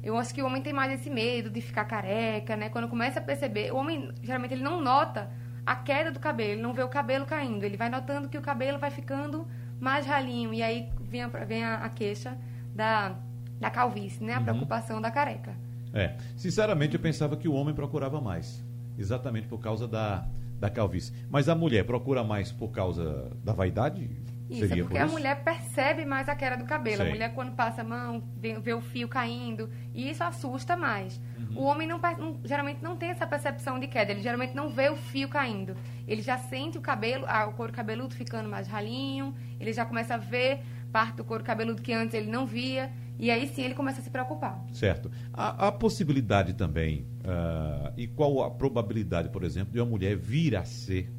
Eu 0.02 0.16
acho 0.18 0.34
que 0.34 0.42
o 0.42 0.46
homem 0.46 0.62
tem 0.62 0.72
mais 0.72 0.94
esse 0.94 1.10
medo 1.10 1.50
de 1.50 1.60
ficar 1.60 1.84
careca, 1.84 2.56
né? 2.56 2.70
Quando 2.70 2.88
começa 2.88 3.20
a 3.20 3.22
perceber, 3.22 3.74
o 3.74 3.78
homem 3.78 4.10
geralmente 4.24 4.54
ele 4.54 4.64
não 4.64 4.80
nota 4.80 5.30
a 5.66 5.76
queda 5.76 6.12
do 6.12 6.20
cabelo, 6.20 6.52
ele 6.52 6.62
não 6.62 6.74
vê 6.74 6.84
o 6.84 6.88
cabelo 6.88 7.26
caindo, 7.26 7.64
ele 7.64 7.76
vai 7.76 7.90
notando 7.90 8.30
que 8.30 8.38
o 8.38 8.42
cabelo 8.42 8.78
vai 8.78 8.92
ficando 8.92 9.46
mais 9.80 10.06
ralinho 10.06 10.54
e 10.54 10.62
aí 10.62 10.88
vem 11.02 11.24
a, 11.24 11.28
vem 11.28 11.64
a, 11.64 11.78
a 11.78 11.90
queixa 11.90 12.38
da, 12.74 13.16
da 13.60 13.70
calvície, 13.70 14.24
né? 14.24 14.36
A 14.36 14.38
uhum. 14.38 14.44
preocupação 14.44 15.02
da 15.02 15.12
careca. 15.12 15.56
É, 15.94 16.16
sinceramente 16.38 16.96
eu 16.96 17.02
pensava 17.02 17.36
que 17.36 17.48
o 17.48 17.54
homem 17.54 17.74
procurava 17.74 18.22
mais 18.22 18.64
exatamente 18.98 19.48
por 19.48 19.60
causa 19.60 19.88
da, 19.88 20.26
da 20.60 20.70
calvície. 20.70 21.14
Mas 21.30 21.50
a 21.50 21.56
mulher 21.56 21.86
procura 21.86 22.24
mais 22.24 22.52
por 22.52 22.70
causa 22.70 23.32
da 23.44 23.54
vaidade? 23.54 24.10
Isso, 24.50 24.68
Seria 24.68 24.84
é 24.84 24.84
porque 24.84 24.98
por 25.00 25.06
isso? 25.06 25.16
a 25.16 25.20
mulher 25.20 25.44
percebe 25.44 26.06
mais 26.06 26.30
a 26.30 26.36
queda 26.36 26.56
do 26.56 26.66
cabelo. 26.66 26.98
Sei. 26.98 27.08
A 27.08 27.10
mulher, 27.10 27.34
quando 27.34 27.56
passa 27.56 27.82
a 27.82 27.84
mão, 27.84 28.24
vê, 28.38 28.60
vê, 28.60 28.74
o 28.74 28.82
fio 28.82 29.08
caindo, 29.08 29.70
e 29.94 30.10
isso 30.10 30.24
assusta 30.24 30.78
mais. 30.78 31.20
Uhum. 31.38 31.58
O 31.58 31.64
homem 31.64 31.88
não, 31.88 32.00
não, 32.00 32.40
geralmente 32.44 32.82
não 32.82 32.96
tem 32.96 33.10
essa 33.10 33.26
percepção 33.26 33.80
de 33.80 33.88
queda, 33.88 34.12
ele 34.12 34.22
geralmente 34.22 34.56
não 34.56 34.70
vê 34.70 34.90
o 34.90 34.96
fio 34.96 35.28
caindo. 35.28 35.76
Ele 36.08 36.22
já 36.22 36.38
sente 36.38 36.78
o 36.78 36.82
cabelo, 36.82 37.26
ah, 37.28 37.48
o 37.48 37.54
couro 37.54 37.74
cabeludo 37.74 38.14
ficando 38.14 38.48
mais 38.48 38.68
ralinho, 38.68 39.34
ele 39.60 39.74
já 39.74 39.84
começa 39.84 40.14
a 40.14 40.18
ver 40.18 40.62
parte 40.92 41.18
do 41.18 41.26
couro 41.26 41.44
cabeludo 41.44 41.82
que 41.82 41.92
antes 41.92 42.14
ele 42.14 42.30
não 42.30 42.46
via. 42.46 42.92
E 43.18 43.32
aí 43.32 43.48
sim 43.48 43.64
ele 43.64 43.74
começa 43.74 44.02
a 44.02 44.04
se 44.04 44.10
preocupar. 44.10 44.64
Certo. 44.74 45.10
Há, 45.34 45.72
possibilidade 45.72 46.54
também, 46.54 47.08
uh, 47.22 47.94
e 47.96 48.08
qual 48.08 48.44
a 48.44 48.52
probabilidade, 48.52 49.30
por 49.30 49.44
exemplo, 49.44 49.74
de 49.74 49.80
uma 49.80 49.86
mulher 49.86 50.18
vir 50.18 50.56
a 50.56 50.66
ser 50.66 51.10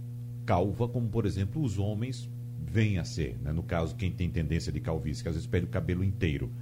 calva, 0.44 0.88
como 0.88 1.08
por 1.08 1.26
exemplo 1.26 1.62
os 1.62 1.78
homens 1.78 2.30
vêm 2.58 2.98
a 2.98 3.04
ser, 3.04 3.38
né? 3.40 3.52
no 3.52 3.62
caso, 3.62 3.96
quem 3.96 4.10
tem 4.10 4.28
tendência 4.28 4.70
de 4.70 4.80
calvície, 4.80 5.22
que 5.22 5.28
às 5.28 5.34
vezes 5.34 5.48
perde 5.48 5.66
o 5.66 5.70
cabelo 5.70 6.04
inteiro. 6.04 6.52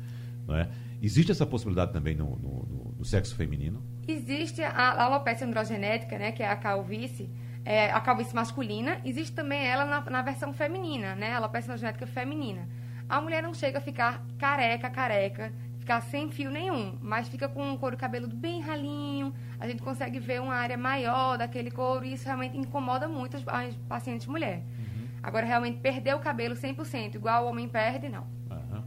Não 0.46 0.56
é? 0.56 0.68
Existe 1.02 1.32
essa 1.32 1.46
possibilidade 1.46 1.92
também 1.92 2.14
no, 2.14 2.36
no, 2.36 2.94
no 2.98 3.04
sexo 3.04 3.34
feminino? 3.34 3.82
Existe 4.06 4.62
a, 4.62 4.70
a 4.70 5.04
alopecia 5.04 5.46
androgenética, 5.46 6.18
né, 6.18 6.32
que 6.32 6.42
é 6.42 6.48
a 6.48 6.56
calvície, 6.56 7.30
é, 7.64 7.90
a 7.90 8.00
calvície 8.00 8.34
masculina. 8.34 9.00
Existe 9.04 9.34
também 9.34 9.66
ela 9.66 9.84
na, 9.84 10.00
na 10.02 10.22
versão 10.22 10.52
feminina, 10.52 11.14
né, 11.14 11.32
a 11.32 11.36
alopecia 11.36 11.72
androgenética 11.72 12.06
feminina. 12.06 12.68
A 13.08 13.20
mulher 13.20 13.42
não 13.42 13.54
chega 13.54 13.78
a 13.78 13.80
ficar 13.80 14.24
careca, 14.38 14.88
careca, 14.90 15.52
ficar 15.78 16.00
sem 16.00 16.30
fio 16.30 16.50
nenhum, 16.50 16.96
mas 17.02 17.28
fica 17.28 17.46
com 17.46 17.62
um 17.62 17.76
couro 17.76 17.96
cabeludo 17.96 18.34
bem 18.34 18.60
ralinho, 18.60 19.34
a 19.60 19.68
gente 19.68 19.82
consegue 19.82 20.18
ver 20.18 20.40
uma 20.40 20.54
área 20.54 20.78
maior 20.78 21.36
daquele 21.36 21.70
couro 21.70 22.04
e 22.04 22.14
isso 22.14 22.24
realmente 22.24 22.56
incomoda 22.56 23.06
muito 23.06 23.36
as, 23.36 23.46
as 23.46 23.74
pacientes 23.88 24.26
mulheres. 24.26 24.64
Uhum. 24.78 25.06
Agora, 25.22 25.44
realmente, 25.44 25.80
perder 25.80 26.14
o 26.14 26.18
cabelo 26.20 26.54
100%, 26.54 27.16
igual 27.16 27.44
o 27.44 27.48
homem 27.48 27.68
perde, 27.68 28.08
não. 28.08 28.22
Uhum. 28.50 28.82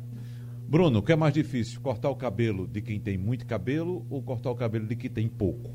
Bruno, 0.68 1.00
o 1.00 1.02
que 1.04 1.12
é 1.12 1.16
mais 1.16 1.34
difícil, 1.34 1.80
cortar 1.82 2.10
o 2.10 2.16
cabelo 2.16 2.68
de 2.68 2.82
quem 2.82 3.00
tem 3.00 3.18
muito 3.18 3.46
cabelo 3.46 4.06
ou 4.10 4.22
cortar 4.24 4.50
o 4.50 4.56
cabelo 4.56 4.88
de 4.88 4.96
quem 4.96 5.10
tem 5.10 5.28
pouco? 5.28 5.70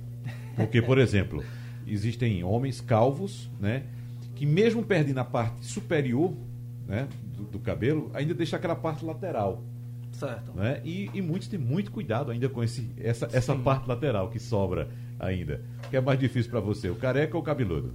Porque, 0.57 0.83
por 0.83 0.99
exemplo, 0.99 1.45
existem 1.87 2.43
homens 2.43 2.81
calvos, 2.81 3.51
né, 3.61 3.85
que 4.35 4.45
mesmo 4.45 4.83
perdem 4.83 5.15
na 5.15 5.25
parte 5.25 5.65
superior, 5.65 6.35
né, 6.87 7.09
do, 7.43 7.53
do 7.53 7.59
cabelo, 7.59 8.11
ainda 8.15 8.35
deixa 8.35 8.57
aquela 8.57 8.77
parte 8.77 9.05
lateral. 9.05 9.63
Certo. 10.13 10.53
Né? 10.55 10.81
E, 10.85 11.11
e, 11.15 11.23
muitos 11.23 11.49
têm 11.49 11.59
muito 11.59 11.91
cuidado 11.91 12.31
ainda 12.31 12.49
com 12.49 12.63
esse, 12.63 12.93
essa, 12.99 13.29
essa 13.33 13.55
parte 13.57 13.89
lateral 13.89 14.29
que 14.29 14.39
sobra 14.39 14.89
ainda. 15.19 15.61
O 15.87 15.91
que 15.91 15.97
é 15.97 16.01
mais 16.01 16.19
difícil 16.19 16.51
para 16.51 16.61
você, 16.61 16.91
o 16.91 16.97
careca 16.97 17.37
ou 17.37 17.43
o 17.43 17.45
cabeludo? 17.45 17.93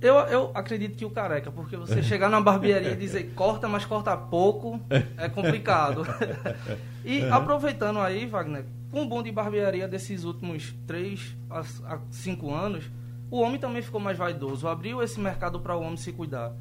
Eu, 0.00 0.14
eu 0.14 0.50
acredito 0.54 0.94
que 0.96 1.04
o 1.04 1.10
careca, 1.10 1.50
porque 1.50 1.76
você 1.76 2.02
chegar 2.04 2.28
na 2.28 2.40
barbearia 2.40 2.92
e 2.92 2.96
dizer 2.96 3.32
corta, 3.34 3.68
mas 3.68 3.84
corta 3.84 4.16
pouco, 4.16 4.80
é 5.16 5.28
complicado. 5.28 6.06
e 7.04 7.22
uhum. 7.22 7.34
aproveitando 7.34 7.98
aí, 7.98 8.26
Wagner, 8.26 8.66
com 8.90 9.02
o 9.02 9.08
boom 9.08 9.22
de 9.22 9.32
barbearia 9.32 9.88
desses 9.88 10.24
últimos 10.24 10.74
3 10.86 11.36
a 11.50 11.98
5 12.10 12.54
anos, 12.54 12.90
o 13.30 13.40
homem 13.40 13.58
também 13.58 13.82
ficou 13.82 14.00
mais 14.00 14.16
vaidoso, 14.16 14.68
abriu 14.68 15.02
esse 15.02 15.18
mercado 15.18 15.58
para 15.58 15.74
o 15.74 15.80
homem 15.80 15.96
se 15.96 16.12
cuidar 16.12 16.54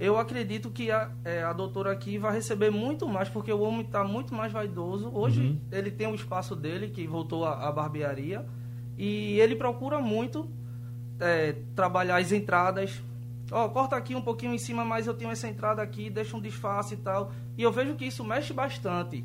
eu 0.00 0.18
acredito 0.18 0.70
que 0.70 0.90
a, 0.90 1.10
é, 1.22 1.42
a 1.42 1.52
doutora 1.52 1.92
aqui 1.92 2.16
vai 2.16 2.32
receber 2.32 2.70
muito 2.70 3.06
mais, 3.06 3.28
porque 3.28 3.52
o 3.52 3.60
homem 3.60 3.82
está 3.82 4.02
muito 4.02 4.34
mais 4.34 4.50
vaidoso. 4.50 5.10
Hoje 5.12 5.42
uhum. 5.42 5.60
ele 5.70 5.90
tem 5.90 6.06
o 6.06 6.14
espaço 6.14 6.56
dele, 6.56 6.88
que 6.88 7.06
voltou 7.06 7.44
à 7.44 7.70
barbearia, 7.70 8.46
e 8.96 9.38
ele 9.38 9.54
procura 9.54 10.00
muito 10.00 10.50
é, 11.20 11.54
trabalhar 11.76 12.16
as 12.16 12.32
entradas. 12.32 13.02
Ó, 13.52 13.66
oh, 13.66 13.68
corta 13.68 13.94
aqui 13.94 14.14
um 14.14 14.22
pouquinho 14.22 14.54
em 14.54 14.58
cima, 14.58 14.86
mas 14.86 15.06
eu 15.06 15.12
tenho 15.12 15.30
essa 15.30 15.46
entrada 15.46 15.82
aqui, 15.82 16.08
deixa 16.08 16.34
um 16.34 16.40
disfarce 16.40 16.94
e 16.94 16.96
tal. 16.96 17.30
E 17.58 17.62
eu 17.62 17.70
vejo 17.70 17.94
que 17.94 18.06
isso 18.06 18.24
mexe 18.24 18.54
bastante. 18.54 19.22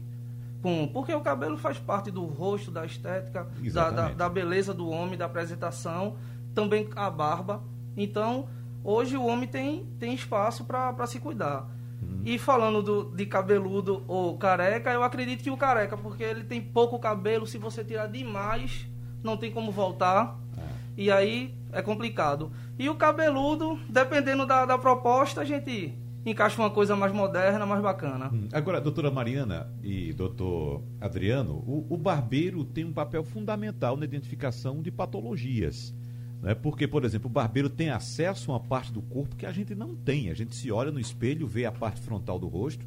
Com, 0.62 0.89
porque 0.89 1.13
o 1.13 1.22
cabelo 1.22 1.58
faz 1.58 1.79
parte 1.79 2.12
do 2.12 2.25
rosto, 2.25 2.70
da 2.70 2.86
estética, 2.86 3.48
da, 3.72 3.89
da, 3.91 4.10
da 4.10 4.27
beleza 4.27 4.74
do 4.74 4.89
homem, 4.89 5.17
da 5.17 5.25
apresentação, 5.25 6.17
também 6.53 6.89
a 6.98 7.10
barba. 7.10 7.63
Então, 7.96 8.50
hoje 8.86 9.18
o 9.18 9.25
homem 9.25 9.48
tem, 9.48 9.86
tem 10.00 10.13
espaço 10.13 10.63
para 10.63 11.08
se 11.08 11.20
cuidar. 11.20 11.68
Uhum. 12.01 12.22
E 12.24 12.38
falando 12.38 12.82
do, 12.84 13.15
de 13.15 13.25
cabeludo 13.25 14.04
ou 14.08 14.38
careca, 14.38 14.92
eu 14.92 15.04
acredito 15.04 15.44
que 15.44 15.50
o 15.50 15.58
careca, 15.58 15.98
porque 15.98 16.24
ele 16.24 16.44
tem 16.44 16.62
pouco 16.62 17.00
cabelo, 17.00 17.48
se 17.48 17.58
você 17.58 17.84
tirar 17.84 18.08
demais, 18.08 18.88
não 19.24 19.36
tem 19.36 19.51
como 19.51 19.72
voltar. 19.72 20.39
É. 20.58 20.62
E 20.96 21.12
aí 21.12 21.54
é 21.74 21.82
complicado. 21.82 22.51
E 22.77 22.88
o 22.88 22.96
cabeludo, 22.96 23.80
dependendo 23.89 24.46
da, 24.46 24.65
da 24.65 24.77
proposta, 24.77 25.42
a 25.42 25.46
gente 25.46 25.94
encaixa 26.25 26.60
uma 26.62 26.70
coisa 26.70 26.96
mais 26.96 27.13
moderna, 27.13 27.65
mais 27.65 27.82
bacana. 27.82 28.30
Hum. 28.34 28.48
Agora, 28.51 28.82
doutora 28.82 29.12
Mariana 29.12 29.70
e 29.84 30.12
doutor 30.13 30.82
Adriano, 31.00 31.63
o, 31.68 31.86
o 31.89 31.98
barbeiro 31.98 32.63
tem 32.63 32.84
um 32.84 32.94
papel 32.94 33.24
fundamental 33.24 33.96
na 33.96 34.06
identificação 34.06 34.82
de 34.82 34.92
patologias. 34.92 35.94
Né? 36.42 36.54
Porque, 36.54 36.88
por 36.88 37.04
exemplo, 37.04 37.27
o 37.27 37.34
barbeiro 37.34 37.70
tem 37.70 37.89
acesso 37.89 38.51
a 38.51 38.56
uma 38.56 38.60
parte 38.60 38.92
do 38.92 39.01
corpo 39.01 39.36
que 39.36 39.46
a 39.46 39.51
gente 39.51 39.74
não 39.74 39.96
tem. 39.96 40.30
A 40.30 40.34
gente 40.34 40.56
se 40.56 40.72
olha 40.72 40.92
no 40.92 41.00
espelho, 41.00 41.48
vê 41.48 41.65
a 41.65 41.72
parte 41.72 42.01
frontal 42.01 42.38
do 42.39 42.48
rosto, 42.48 42.86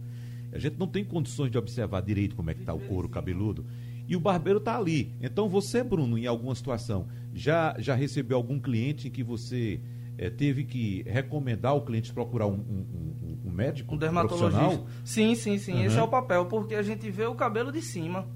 a 0.52 0.58
gente 0.58 0.78
não 0.78 0.86
tem 0.86 1.04
condições 1.04 1.50
de 1.50 1.58
observar 1.58 2.00
direito 2.00 2.34
como 2.34 2.50
é 2.50 2.54
que 2.54 2.60
está 2.60 2.72
o 2.72 2.80
couro 2.80 3.08
cabeludo. 3.08 3.66
E 4.06 4.16
o 4.16 4.20
barbeiro 4.20 4.58
está 4.58 4.76
ali. 4.76 5.12
Então 5.20 5.48
você, 5.48 5.82
Bruno, 5.82 6.16
em 6.16 6.26
alguma 6.26 6.54
situação, 6.54 7.06
já, 7.34 7.76
já 7.78 7.94
recebeu 7.94 8.38
algum 8.38 8.58
cliente 8.58 9.08
em 9.08 9.10
que 9.10 9.22
você 9.22 9.80
é, 10.16 10.30
teve 10.30 10.64
que 10.64 11.02
recomendar 11.06 11.76
o 11.76 11.82
cliente 11.82 12.12
procurar 12.12 12.46
um, 12.46 12.54
um, 12.54 12.86
um, 13.22 13.38
um 13.46 13.50
médico? 13.50 13.94
Um 13.94 13.98
dermatologista. 13.98 14.84
Sim, 15.04 15.34
sim, 15.34 15.58
sim. 15.58 15.74
Uhum. 15.74 15.84
Esse 15.84 15.98
é 15.98 16.02
o 16.02 16.08
papel, 16.08 16.46
porque 16.46 16.74
a 16.74 16.82
gente 16.82 17.10
vê 17.10 17.26
o 17.26 17.34
cabelo 17.34 17.70
de 17.70 17.82
cima. 17.82 18.26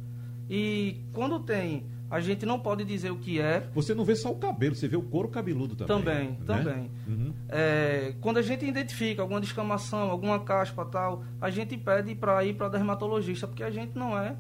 E 0.49 1.01
quando 1.13 1.41
tem 1.41 1.87
a 2.13 2.21
gente 2.21 2.45
não 2.45 2.61
pode 2.61 2.85
dizer 2.85 3.11
o 3.11 3.17
que 3.17 3.41
é. 3.41 3.67
Você 3.75 3.95
não 3.95 4.05
vê 4.05 4.15
só 4.15 4.31
o 4.31 4.37
cabelo, 4.37 4.75
você 4.75 4.87
vê 4.87 4.99
o 4.99 5.03
couro 5.03 5.29
cabeludo 5.29 5.75
também. 5.75 5.97
Também, 5.97 6.29
né? 6.29 6.37
também. 6.45 6.91
Uhum. 7.09 7.33
É, 7.49 8.13
quando 8.21 8.37
a 8.37 8.43
gente 8.43 8.67
identifica 8.67 9.23
alguma 9.23 9.41
descamação, 9.41 10.11
alguma 10.11 10.39
caspa 10.41 10.85
tal, 10.85 11.25
a 11.41 11.49
gente 11.49 11.75
pede 11.79 12.15
para 12.15 12.45
ir 12.45 12.53
para 12.53 12.69
dermatologista, 12.69 13.47
porque 13.47 13.65
a 13.65 13.71
gente 13.71 13.97
não 13.97 14.19
é 14.19 14.37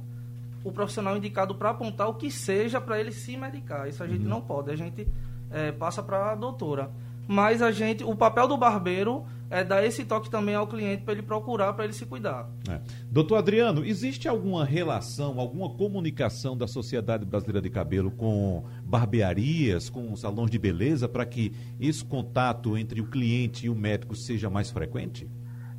o 0.62 0.70
profissional 0.70 1.16
indicado 1.16 1.54
para 1.54 1.70
apontar 1.70 2.10
o 2.10 2.14
que 2.14 2.30
seja 2.30 2.78
para 2.78 3.00
ele 3.00 3.10
se 3.10 3.38
medicar. 3.38 3.88
Isso 3.88 4.02
a 4.02 4.06
gente 4.06 4.24
uhum. 4.24 4.28
não 4.28 4.42
pode. 4.42 4.70
A 4.70 4.76
gente 4.76 5.08
é, 5.50 5.72
passa 5.72 6.02
para 6.02 6.32
a 6.32 6.34
doutora. 6.34 6.90
Mas 7.26 7.62
a 7.62 7.72
gente, 7.72 8.04
o 8.04 8.14
papel 8.14 8.46
do 8.46 8.58
barbeiro 8.58 9.24
é 9.52 9.62
dar 9.62 9.84
esse 9.84 10.02
toque 10.06 10.30
também 10.30 10.54
ao 10.54 10.66
cliente 10.66 11.02
para 11.02 11.12
ele 11.12 11.22
procurar, 11.22 11.74
para 11.74 11.84
ele 11.84 11.92
se 11.92 12.06
cuidar. 12.06 12.48
É. 12.70 12.80
Doutor 13.10 13.36
Adriano, 13.36 13.84
existe 13.84 14.26
alguma 14.26 14.64
relação, 14.64 15.38
alguma 15.38 15.68
comunicação 15.76 16.56
da 16.56 16.66
Sociedade 16.66 17.26
Brasileira 17.26 17.60
de 17.60 17.68
Cabelo 17.68 18.10
com 18.10 18.64
barbearias, 18.82 19.90
com 19.90 20.16
salões 20.16 20.50
de 20.50 20.58
beleza, 20.58 21.06
para 21.06 21.26
que 21.26 21.54
esse 21.78 22.02
contato 22.02 22.78
entre 22.78 23.02
o 23.02 23.06
cliente 23.06 23.66
e 23.66 23.68
o 23.68 23.74
médico 23.74 24.16
seja 24.16 24.48
mais 24.48 24.70
frequente? 24.70 25.30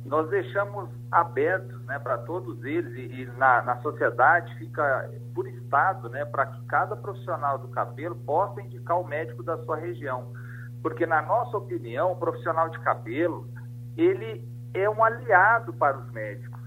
Nós 0.04 0.30
deixamos 0.30 0.88
aberto 1.10 1.76
né, 1.80 1.98
para 1.98 2.18
todos 2.18 2.62
eles 2.62 2.94
e, 2.94 3.22
e 3.22 3.26
na, 3.38 3.62
na, 3.62 3.80
sociedade 3.80 4.54
fica 4.56 5.10
por 5.34 5.48
estado 5.48 6.08
né, 6.10 6.24
para 6.26 6.46
que 6.46 6.64
cada 6.66 6.94
profissional 6.94 7.58
do 7.58 7.68
cabelo 7.68 8.14
possa 8.14 8.60
indicar 8.60 9.00
o 9.00 9.04
médico 9.04 9.42
da 9.42 9.58
sua 9.64 9.76
região. 9.76 10.32
Porque, 10.80 11.06
na 11.06 11.22
nossa 11.22 11.56
opinião, 11.56 12.12
o 12.12 12.16
profissional 12.16 12.68
de 12.68 12.78
cabelo 12.80 13.48
ele 13.96 14.42
é 14.74 14.88
um 14.88 15.02
aliado 15.02 15.72
para 15.74 15.98
os 15.98 16.10
médicos, 16.12 16.60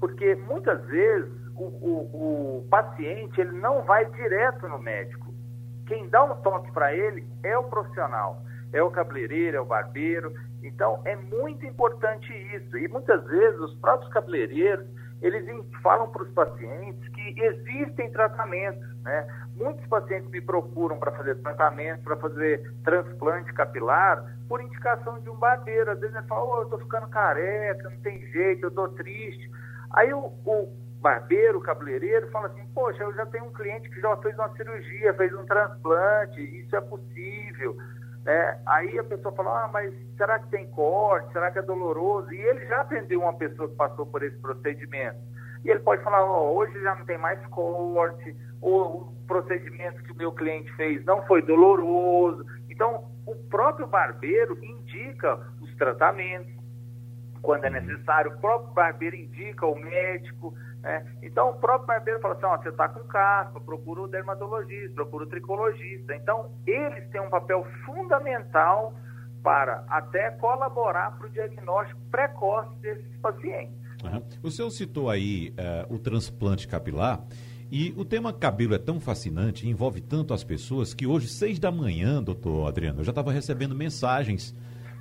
porque 0.00 0.34
muitas 0.34 0.84
vezes 0.86 1.32
o, 1.56 1.64
o, 1.64 2.58
o 2.58 2.68
paciente 2.68 3.40
ele 3.40 3.52
não 3.52 3.82
vai 3.82 4.04
direto 4.12 4.68
no 4.68 4.78
médico. 4.78 5.34
Quem 5.86 6.08
dá 6.08 6.22
um 6.24 6.36
toque 6.42 6.70
para 6.72 6.94
ele 6.94 7.26
é 7.42 7.56
o 7.58 7.64
profissional, 7.64 8.42
é 8.72 8.82
o 8.82 8.90
cabeleireiro, 8.90 9.56
é 9.56 9.60
o 9.60 9.64
barbeiro. 9.64 10.32
Então 10.62 11.00
é 11.04 11.16
muito 11.16 11.64
importante 11.66 12.32
isso. 12.54 12.76
E 12.78 12.86
muitas 12.88 13.24
vezes 13.24 13.58
os 13.58 13.74
próprios 13.80 14.12
cabeleireiros 14.12 14.86
eles 15.20 15.44
falam 15.82 16.08
para 16.10 16.22
os 16.22 16.30
pacientes 16.30 17.08
que 17.08 17.34
existem 17.42 18.10
tratamentos, 18.12 19.02
né? 19.02 19.26
Muitos 19.58 19.84
pacientes 19.88 20.30
me 20.30 20.40
procuram 20.40 20.98
para 20.98 21.10
fazer 21.10 21.34
tratamento, 21.42 22.04
para 22.04 22.16
fazer 22.16 22.72
transplante 22.84 23.52
capilar, 23.52 24.38
por 24.48 24.60
indicação 24.60 25.18
de 25.18 25.28
um 25.28 25.34
barbeiro. 25.34 25.90
Às 25.90 25.98
vezes 25.98 26.14
ele 26.14 26.26
fala, 26.26 26.44
oh, 26.44 26.56
eu 26.58 26.62
estou 26.62 26.78
ficando 26.78 27.08
careca, 27.08 27.90
não 27.90 27.98
tem 27.98 28.24
jeito, 28.30 28.62
eu 28.62 28.68
estou 28.68 28.88
triste. 28.90 29.50
Aí 29.90 30.12
o, 30.12 30.26
o 30.46 30.72
barbeiro, 31.00 31.58
o 31.58 31.60
cabeleireiro, 31.60 32.30
fala 32.30 32.46
assim, 32.46 32.64
poxa, 32.72 33.02
eu 33.02 33.12
já 33.14 33.26
tenho 33.26 33.46
um 33.46 33.52
cliente 33.52 33.90
que 33.90 34.00
já 34.00 34.16
fez 34.18 34.38
uma 34.38 34.48
cirurgia, 34.50 35.14
fez 35.14 35.34
um 35.34 35.44
transplante, 35.44 36.40
isso 36.40 36.76
é 36.76 36.80
possível. 36.80 37.76
É, 38.26 38.58
aí 38.66 38.96
a 38.98 39.04
pessoa 39.04 39.34
fala, 39.34 39.64
ah, 39.64 39.68
mas 39.72 39.92
será 40.16 40.38
que 40.38 40.48
tem 40.50 40.66
corte? 40.70 41.32
Será 41.32 41.50
que 41.50 41.58
é 41.58 41.62
doloroso? 41.62 42.32
E 42.32 42.38
ele 42.38 42.64
já 42.66 42.82
atendeu 42.82 43.22
uma 43.22 43.34
pessoa 43.34 43.68
que 43.68 43.74
passou 43.74 44.06
por 44.06 44.22
esse 44.22 44.36
procedimento. 44.38 45.18
E 45.64 45.70
ele 45.70 45.80
pode 45.80 46.02
falar, 46.02 46.24
oh, 46.24 46.56
hoje 46.56 46.80
já 46.80 46.94
não 46.94 47.04
tem 47.04 47.18
mais 47.18 47.44
corte, 47.46 48.36
ou 48.60 49.02
o 49.02 49.26
procedimento 49.26 50.02
que 50.02 50.12
o 50.12 50.16
meu 50.16 50.32
cliente 50.32 50.72
fez 50.74 51.04
não 51.04 51.24
foi 51.26 51.42
doloroso. 51.42 52.44
Então, 52.68 53.10
o 53.26 53.34
próprio 53.34 53.86
barbeiro 53.86 54.58
indica 54.64 55.38
os 55.60 55.74
tratamentos, 55.76 56.52
quando 57.42 57.64
é 57.64 57.70
necessário, 57.70 58.32
o 58.32 58.40
próprio 58.40 58.72
barbeiro 58.74 59.16
indica 59.16 59.66
o 59.66 59.78
médico. 59.78 60.54
Né? 60.82 61.04
Então, 61.22 61.50
o 61.50 61.54
próprio 61.54 61.86
barbeiro 61.86 62.20
fala 62.20 62.34
assim: 62.34 62.46
ó, 62.46 62.56
você 62.56 62.68
está 62.68 62.88
com 62.88 63.00
caspa, 63.06 63.60
procura 63.60 64.02
o 64.02 64.08
dermatologista, 64.08 64.94
procura 64.94 65.24
o 65.24 65.28
tricologista. 65.28 66.14
Então, 66.14 66.50
eles 66.66 67.08
têm 67.10 67.20
um 67.20 67.30
papel 67.30 67.66
fundamental 67.84 68.94
para 69.42 69.84
até 69.88 70.30
colaborar 70.32 71.16
para 71.16 71.26
o 71.26 71.30
diagnóstico 71.30 72.00
precoce 72.10 72.74
desses 72.80 73.16
pacientes. 73.20 73.87
Uhum. 74.04 74.22
O 74.42 74.50
senhor 74.50 74.70
citou 74.70 75.10
aí 75.10 75.50
uh, 75.50 75.94
o 75.94 75.98
transplante 75.98 76.68
capilar. 76.68 77.24
E 77.70 77.92
o 77.96 78.04
tema 78.04 78.32
cabelo 78.32 78.74
é 78.74 78.78
tão 78.78 78.98
fascinante, 78.98 79.68
envolve 79.68 80.00
tanto 80.00 80.32
as 80.32 80.42
pessoas, 80.42 80.94
que 80.94 81.06
hoje, 81.06 81.28
seis 81.28 81.58
da 81.58 81.70
manhã, 81.70 82.22
doutor 82.22 82.66
Adriano, 82.66 83.00
eu 83.00 83.04
já 83.04 83.10
estava 83.10 83.30
recebendo 83.30 83.74
mensagens 83.74 84.54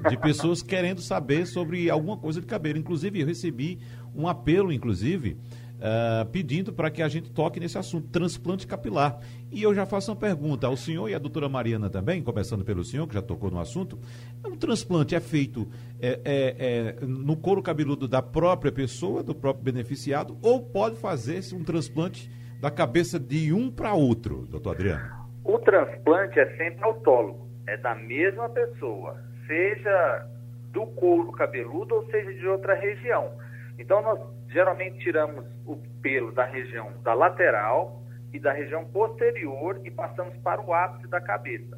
de 0.10 0.18
pessoas 0.18 0.62
querendo 0.62 1.01
saber 1.01 1.48
sobre 1.48 1.89
alguma 1.89 2.18
coisa 2.18 2.42
de 2.42 2.46
cabelo. 2.46 2.77
Inclusive, 2.77 3.22
eu 3.22 3.25
recebi 3.25 3.80
um 4.13 4.27
apelo, 4.27 4.72
inclusive, 4.72 5.38
uh, 5.78 6.26
pedindo 6.30 6.74
para 6.74 6.90
que 6.90 7.02
a 7.02 7.08
gente 7.08 7.32
toque 7.32 7.60
nesse 7.60 7.78
assunto, 7.78 8.08
transplante 8.10 8.68
capilar. 8.68 9.20
E 9.52 9.64
eu 9.64 9.74
já 9.74 9.86
faço 9.86 10.12
uma 10.12 10.18
pergunta 10.18 10.68
ao 10.68 10.76
senhor 10.76 11.10
e 11.10 11.16
à 11.16 11.20
doutora 11.20 11.48
Mariana 11.48 11.90
também, 11.90 12.22
começando 12.22 12.64
pelo 12.64 12.84
senhor, 12.84 13.08
que 13.08 13.14
já 13.14 13.22
tocou 13.22 13.50
no 13.50 13.60
assunto. 13.60 13.98
O 14.46 14.58
transplante 14.58 15.16
é 15.16 15.20
feito 15.20 15.68
é, 16.02 16.20
é, 16.26 16.56
é, 17.02 17.06
no 17.06 17.38
couro 17.38 17.62
cabeludo 17.62 18.08
da 18.08 18.22
própria 18.22 18.72
pessoa, 18.72 19.24
do 19.24 19.34
próprio 19.34 19.64
beneficiado, 19.64 20.38
ou 20.42 20.62
pode 20.62 20.98
fazer-se 20.98 21.56
um 21.56 21.64
transplante 21.64 22.30
da 22.60 22.72
cabeça 22.72 23.20
de 23.20 23.54
um 23.54 23.70
para 23.70 23.94
outro, 23.94 24.46
doutor 24.48 24.72
Adriano? 24.72 25.28
O 25.44 25.60
transplante 25.60 26.40
é 26.40 26.58
sempre 26.58 26.84
autólogo, 26.84 27.48
é 27.68 27.78
da 27.78 27.96
mesma 27.96 28.50
pessoa, 28.50 29.16
seja 29.46 30.28
do 30.74 30.86
couro 30.88 31.32
cabeludo 31.32 31.96
ou 31.96 32.06
seja 32.12 32.34
de 32.34 32.48
outra 32.48 32.74
região. 32.74 33.32
Então, 33.80 34.02
nós 34.02 34.20
geralmente 34.50 35.00
tiramos 35.00 35.46
o 35.66 35.77
pelo 36.01 36.32
da 36.32 36.46
região 36.46 36.92
da 37.04 37.13
lateral 37.13 38.01
e 38.34 38.39
da 38.39 38.51
região 38.51 38.86
posterior 38.86 39.80
e 39.84 39.92
passamos 39.92 40.36
para 40.38 40.62
o 40.62 40.74
ápice 40.74 41.08
da 41.08 41.22
cabeça. 41.22 41.77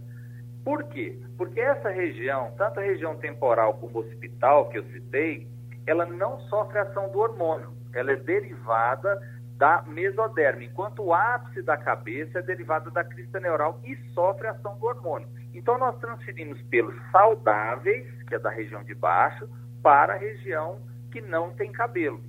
Por 0.63 0.83
quê? 0.85 1.17
Porque 1.37 1.59
essa 1.59 1.89
região, 1.89 2.53
tanto 2.57 2.79
a 2.79 2.83
região 2.83 3.17
temporal 3.17 3.75
como 3.75 3.99
occipital 3.99 4.69
que 4.69 4.77
eu 4.77 4.83
citei, 4.85 5.47
ela 5.87 6.05
não 6.05 6.39
sofre 6.41 6.79
ação 6.79 7.09
do 7.09 7.19
hormônio. 7.19 7.73
Ela 7.93 8.11
é 8.11 8.15
derivada 8.15 9.19
da 9.57 9.83
mesoderma, 9.87 10.63
enquanto 10.63 11.03
o 11.03 11.13
ápice 11.13 11.61
da 11.61 11.75
cabeça 11.75 12.39
é 12.39 12.41
derivado 12.41 12.89
da 12.91 13.03
crista 13.03 13.39
neural 13.39 13.79
e 13.83 13.95
sofre 14.13 14.47
ação 14.47 14.77
do 14.77 14.85
hormônio. 14.85 15.27
Então 15.53 15.77
nós 15.77 15.97
transferimos 15.99 16.61
pelos 16.63 16.95
saudáveis, 17.11 18.07
que 18.23 18.35
é 18.35 18.39
da 18.39 18.49
região 18.49 18.83
de 18.83 18.95
baixo, 18.95 19.49
para 19.81 20.13
a 20.13 20.17
região 20.17 20.79
que 21.11 21.19
não 21.19 21.51
tem 21.51 21.71
cabelo. 21.71 22.21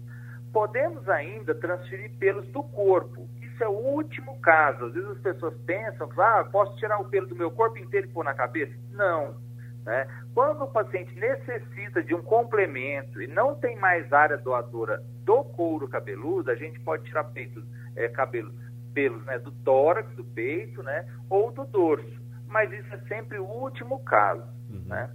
Podemos 0.52 1.08
ainda 1.08 1.54
transferir 1.54 2.10
pelos 2.18 2.46
do 2.48 2.62
corpo. 2.62 3.28
Isso 3.40 3.62
é 3.62 3.68
o 3.68 3.72
último 3.72 4.40
caso. 4.40 4.86
Às 4.86 4.94
vezes 4.94 5.10
as 5.10 5.18
pessoas 5.18 5.54
pensam, 5.66 6.08
ah, 6.18 6.44
posso 6.50 6.76
tirar 6.76 7.00
o 7.00 7.08
pelo 7.08 7.26
do 7.26 7.36
meu 7.36 7.50
corpo 7.50 7.78
inteiro 7.78 8.08
e 8.08 8.10
pôr 8.10 8.24
na 8.24 8.34
cabeça? 8.34 8.74
Não. 8.92 9.36
Né? 9.84 10.06
Quando 10.34 10.64
o 10.64 10.68
paciente 10.68 11.14
necessita 11.18 12.02
de 12.02 12.14
um 12.14 12.22
complemento 12.22 13.20
e 13.20 13.26
não 13.26 13.54
tem 13.54 13.76
mais 13.76 14.12
área 14.12 14.36
doadora 14.36 15.02
do 15.24 15.44
couro 15.44 15.88
cabeludo, 15.88 16.50
a 16.50 16.54
gente 16.54 16.78
pode 16.80 17.04
tirar 17.04 17.24
peitos, 17.24 17.64
é, 17.96 18.08
cabelos, 18.08 18.54
pelos 18.92 19.24
né, 19.24 19.38
do 19.38 19.52
tórax, 19.52 20.10
do 20.16 20.24
peito, 20.24 20.82
né, 20.82 21.06
ou 21.28 21.50
do 21.52 21.64
dorso. 21.64 22.20
Mas 22.46 22.72
isso 22.72 22.92
é 22.94 22.98
sempre 23.08 23.38
o 23.38 23.44
último 23.44 24.00
caso. 24.00 24.42
Uhum. 24.68 24.84
Né? 24.86 25.10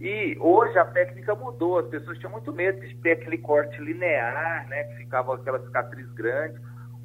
E 0.00 0.36
hoje 0.38 0.78
a 0.78 0.84
técnica 0.84 1.34
mudou, 1.34 1.78
as 1.78 1.88
pessoas 1.88 2.18
tinham 2.18 2.32
muito 2.32 2.52
medo 2.52 2.80
de 2.80 2.94
ter 2.96 3.12
aquele 3.12 3.38
corte 3.38 3.80
linear, 3.80 4.68
né, 4.68 4.84
que 4.84 4.96
ficava 4.96 5.34
aquela 5.34 5.58
cicatriz 5.60 6.10
grande. 6.12 6.60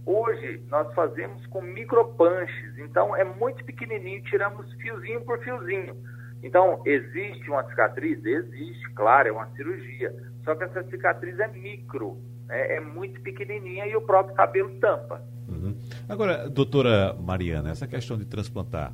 Hoje 0.06 0.62
nós 0.70 0.94
fazemos 0.94 1.46
com 1.48 1.62
micropunches, 1.62 2.78
então 2.80 3.16
é 3.16 3.24
muito 3.24 3.64
pequenininho, 3.64 4.24
tiramos 4.24 4.72
fiozinho 4.74 5.22
por 5.22 5.40
fiozinho. 5.40 5.96
Então, 6.44 6.82
existe 6.86 7.50
uma 7.50 7.64
cicatriz? 7.70 8.24
Existe, 8.26 8.90
claro, 8.96 9.30
é 9.30 9.32
uma 9.32 9.48
cirurgia. 9.52 10.14
Só 10.44 10.56
que 10.56 10.64
essa 10.64 10.84
cicatriz 10.90 11.40
é 11.40 11.48
micro, 11.48 12.18
né? 12.48 12.78
é 12.78 12.80
muito 12.80 13.22
pequenininha 13.22 13.86
e 13.86 13.96
o 13.96 14.02
próprio 14.02 14.36
cabelo 14.36 14.72
tampa. 14.80 15.22
Uhum. 15.48 15.76
Agora, 16.10 16.50
doutora 16.50 17.14
Mariana, 17.14 17.70
essa 17.70 17.88
questão 17.88 18.18
de 18.18 18.26
transplantar 18.26 18.92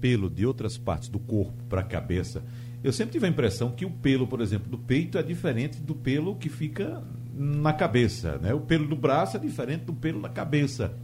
pelo 0.00 0.28
de 0.28 0.44
outras 0.44 0.76
partes 0.76 1.08
do 1.08 1.18
corpo 1.18 1.64
para 1.64 1.80
a 1.80 1.84
cabeça, 1.84 2.42
eu 2.82 2.92
sempre 2.92 3.12
tive 3.12 3.26
a 3.26 3.28
impressão 3.28 3.70
que 3.70 3.84
o 3.84 3.90
pelo, 3.90 4.26
por 4.26 4.40
exemplo, 4.40 4.68
do 4.68 4.78
peito 4.78 5.16
é 5.16 5.22
diferente 5.22 5.80
do 5.80 5.94
pelo 5.94 6.34
que 6.36 6.48
fica 6.48 7.02
na 7.34 7.72
cabeça, 7.72 8.38
né? 8.38 8.52
O 8.52 8.60
pelo 8.60 8.86
do 8.86 8.96
braço 8.96 9.36
é 9.36 9.40
diferente 9.40 9.84
do 9.84 9.92
pelo 9.92 10.20
da 10.20 10.28
cabeça. 10.28 10.94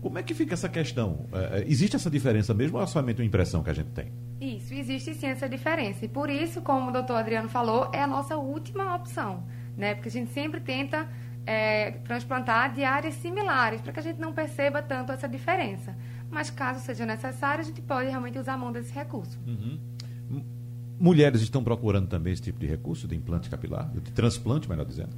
Como 0.00 0.18
é 0.18 0.22
que 0.22 0.34
fica 0.34 0.54
essa 0.54 0.68
questão? 0.68 1.26
É, 1.32 1.60
é, 1.60 1.64
existe 1.66 1.96
essa 1.96 2.10
diferença 2.10 2.52
mesmo 2.52 2.76
ou 2.76 2.82
é 2.82 2.86
somente 2.86 3.22
uma 3.22 3.26
impressão 3.26 3.62
que 3.62 3.70
a 3.70 3.72
gente 3.72 3.90
tem? 3.90 4.12
Isso, 4.40 4.74
existe 4.74 5.14
sim 5.14 5.28
essa 5.28 5.48
diferença. 5.48 6.04
E 6.04 6.08
por 6.08 6.28
isso, 6.28 6.60
como 6.60 6.90
o 6.90 6.92
doutor 6.92 7.16
Adriano 7.16 7.48
falou, 7.48 7.90
é 7.92 8.02
a 8.02 8.06
nossa 8.06 8.36
última 8.36 8.94
opção, 8.94 9.44
né? 9.76 9.94
Porque 9.94 10.08
a 10.08 10.12
gente 10.12 10.30
sempre 10.32 10.60
tenta 10.60 11.08
é, 11.46 11.92
transplantar 12.04 12.74
de 12.74 12.84
áreas 12.84 13.14
similares, 13.14 13.80
para 13.80 13.92
que 13.92 14.00
a 14.00 14.02
gente 14.02 14.20
não 14.20 14.32
perceba 14.32 14.82
tanto 14.82 15.12
essa 15.12 15.28
diferença. 15.28 15.96
Mas 16.30 16.50
caso 16.50 16.80
seja 16.80 17.06
necessário, 17.06 17.60
a 17.60 17.64
gente 17.64 17.80
pode 17.80 18.08
realmente 18.08 18.38
usar 18.38 18.54
a 18.54 18.58
mão 18.58 18.72
desse 18.72 18.92
recurso. 18.92 19.38
Uhum. 19.46 19.78
Mulheres 20.98 21.42
estão 21.42 21.62
procurando 21.62 22.08
também 22.08 22.32
esse 22.32 22.42
tipo 22.42 22.58
de 22.58 22.66
recurso, 22.66 23.08
de 23.08 23.16
implante 23.16 23.50
capilar, 23.50 23.90
de 23.90 24.12
transplante, 24.12 24.68
melhor 24.68 24.84
dizendo? 24.84 25.14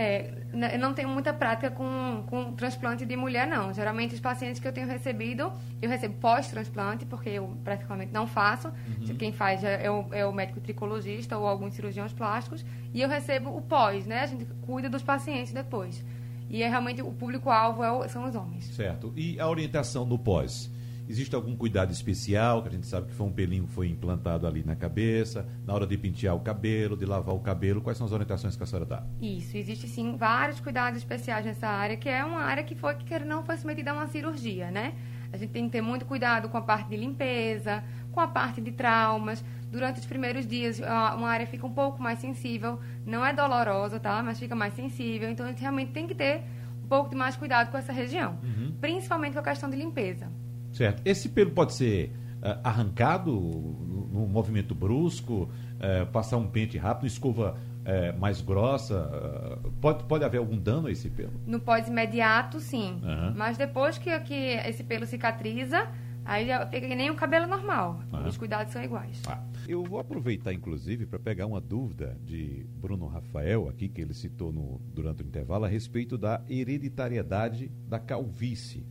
É, 0.00 0.30
eu 0.72 0.78
não 0.78 0.94
tenho 0.94 1.08
muita 1.08 1.32
prática 1.32 1.72
com, 1.72 2.22
com 2.28 2.52
transplante 2.52 3.04
de 3.04 3.16
mulher, 3.16 3.48
não. 3.48 3.74
Geralmente, 3.74 4.14
os 4.14 4.20
pacientes 4.20 4.60
que 4.60 4.68
eu 4.68 4.72
tenho 4.72 4.86
recebido, 4.86 5.50
eu 5.82 5.90
recebo 5.90 6.14
pós-transplante, 6.20 7.04
porque 7.04 7.30
eu 7.30 7.56
praticamente 7.64 8.12
não 8.12 8.24
faço. 8.24 8.68
Uhum. 8.68 9.16
Quem 9.16 9.32
faz 9.32 9.64
é 9.64 9.90
o, 9.90 10.06
é 10.12 10.24
o, 10.24 10.32
médico 10.32 10.60
tricologista 10.60 11.36
ou 11.36 11.48
alguns 11.48 11.74
cirurgiões 11.74 12.12
plásticos. 12.12 12.64
E 12.94 13.02
eu 13.02 13.08
recebo 13.08 13.50
o 13.50 13.60
pós, 13.60 14.06
né? 14.06 14.20
A 14.20 14.26
gente 14.26 14.44
cuida 14.62 14.88
dos 14.88 15.02
pacientes 15.02 15.52
depois. 15.52 16.04
E 16.48 16.62
é 16.62 16.68
realmente 16.68 17.02
o 17.02 17.10
público-alvo 17.10 17.82
é 17.82 18.08
são 18.08 18.24
os 18.24 18.36
homens. 18.36 18.66
Certo. 18.66 19.12
E 19.16 19.40
a 19.40 19.48
orientação 19.48 20.04
no 20.06 20.16
pós? 20.16 20.70
Existe 21.08 21.34
algum 21.34 21.56
cuidado 21.56 21.90
especial, 21.90 22.60
que 22.62 22.68
a 22.68 22.70
gente 22.70 22.86
sabe 22.86 23.06
que 23.06 23.14
foi 23.14 23.26
um 23.26 23.32
pelinho 23.32 23.66
que 23.66 23.72
foi 23.72 23.88
implantado 23.88 24.46
ali 24.46 24.62
na 24.62 24.76
cabeça, 24.76 25.48
na 25.66 25.72
hora 25.72 25.86
de 25.86 25.96
pentear 25.96 26.36
o 26.36 26.40
cabelo, 26.40 26.98
de 26.98 27.06
lavar 27.06 27.34
o 27.34 27.40
cabelo, 27.40 27.80
quais 27.80 27.96
são 27.96 28.06
as 28.06 28.12
orientações 28.12 28.56
que 28.56 28.62
a 28.62 28.66
senhora 28.66 28.84
dá? 28.84 29.06
Isso, 29.18 29.56
existe 29.56 29.88
sim 29.88 30.16
vários 30.16 30.60
cuidados 30.60 30.98
especiais 30.98 31.46
nessa 31.46 31.66
área, 31.66 31.96
que 31.96 32.10
é 32.10 32.22
uma 32.22 32.42
área 32.42 32.62
que 32.62 32.74
foi 32.74 32.94
que 32.94 33.18
não 33.20 33.42
foi 33.42 33.56
submetida 33.56 33.90
a 33.90 33.94
uma 33.94 34.06
cirurgia, 34.06 34.70
né? 34.70 34.94
A 35.32 35.38
gente 35.38 35.50
tem 35.50 35.64
que 35.64 35.70
ter 35.70 35.80
muito 35.80 36.04
cuidado 36.04 36.50
com 36.50 36.58
a 36.58 36.62
parte 36.62 36.90
de 36.90 36.96
limpeza, 36.96 37.82
com 38.12 38.20
a 38.20 38.28
parte 38.28 38.60
de 38.60 38.72
traumas. 38.72 39.42
Durante 39.70 40.00
os 40.00 40.06
primeiros 40.06 40.46
dias, 40.46 40.78
uma 40.78 41.28
área 41.28 41.46
fica 41.46 41.66
um 41.66 41.72
pouco 41.72 42.02
mais 42.02 42.18
sensível, 42.18 42.80
não 43.06 43.24
é 43.24 43.32
dolorosa, 43.32 43.98
tá? 43.98 44.22
Mas 44.22 44.38
fica 44.38 44.54
mais 44.54 44.74
sensível, 44.74 45.30
então 45.30 45.46
a 45.46 45.48
gente 45.50 45.60
realmente 45.60 45.92
tem 45.92 46.06
que 46.06 46.14
ter 46.14 46.42
um 46.84 46.88
pouco 46.88 47.08
de 47.08 47.16
mais 47.16 47.34
cuidado 47.36 47.70
com 47.70 47.78
essa 47.78 47.92
região, 47.92 48.38
uhum. 48.42 48.74
principalmente 48.78 49.32
com 49.32 49.40
a 49.40 49.42
questão 49.42 49.70
de 49.70 49.76
limpeza. 49.76 50.30
Certo. 50.72 51.02
Esse 51.04 51.28
pelo 51.28 51.50
pode 51.50 51.74
ser 51.74 52.12
uh, 52.42 52.60
arrancado 52.62 53.32
no 53.32 54.26
movimento 54.26 54.74
brusco, 54.74 55.44
uh, 55.44 56.06
passar 56.12 56.36
um 56.36 56.48
pente 56.48 56.78
rápido, 56.78 57.06
escova 57.06 57.56
uh, 57.56 58.18
mais 58.18 58.40
grossa. 58.40 59.60
pode, 59.80 60.04
pode 60.04 60.24
haver 60.24 60.38
algum 60.38 60.58
dano 60.58 60.88
a 60.88 60.90
esse 60.90 61.10
pelo? 61.10 61.32
No 61.46 61.60
pós-imediato, 61.60 62.60
sim. 62.60 63.00
Uhum. 63.02 63.34
Mas 63.36 63.56
depois 63.56 63.98
que, 63.98 64.18
que 64.20 64.34
esse 64.34 64.84
pelo 64.84 65.06
cicatriza, 65.06 65.88
aí 66.24 66.46
fica 66.70 66.86
que 66.86 66.94
nem 66.94 67.10
o 67.10 67.14
cabelo 67.14 67.46
normal. 67.46 68.00
Uhum. 68.12 68.26
Os 68.26 68.36
cuidados 68.36 68.72
são 68.72 68.82
iguais. 68.82 69.22
Ah. 69.26 69.42
Eu 69.68 69.84
vou 69.84 69.98
aproveitar, 69.98 70.50
inclusive, 70.54 71.04
para 71.04 71.18
pegar 71.18 71.44
uma 71.44 71.60
dúvida 71.60 72.18
de 72.24 72.64
Bruno 72.80 73.06
Rafael, 73.06 73.68
aqui, 73.68 73.86
que 73.86 74.00
ele 74.00 74.14
citou 74.14 74.50
no, 74.50 74.80
durante 74.94 75.22
o 75.22 75.26
intervalo, 75.26 75.66
a 75.66 75.68
respeito 75.68 76.16
da 76.16 76.42
hereditariedade 76.48 77.70
da 77.86 77.98
calvície. 77.98 78.86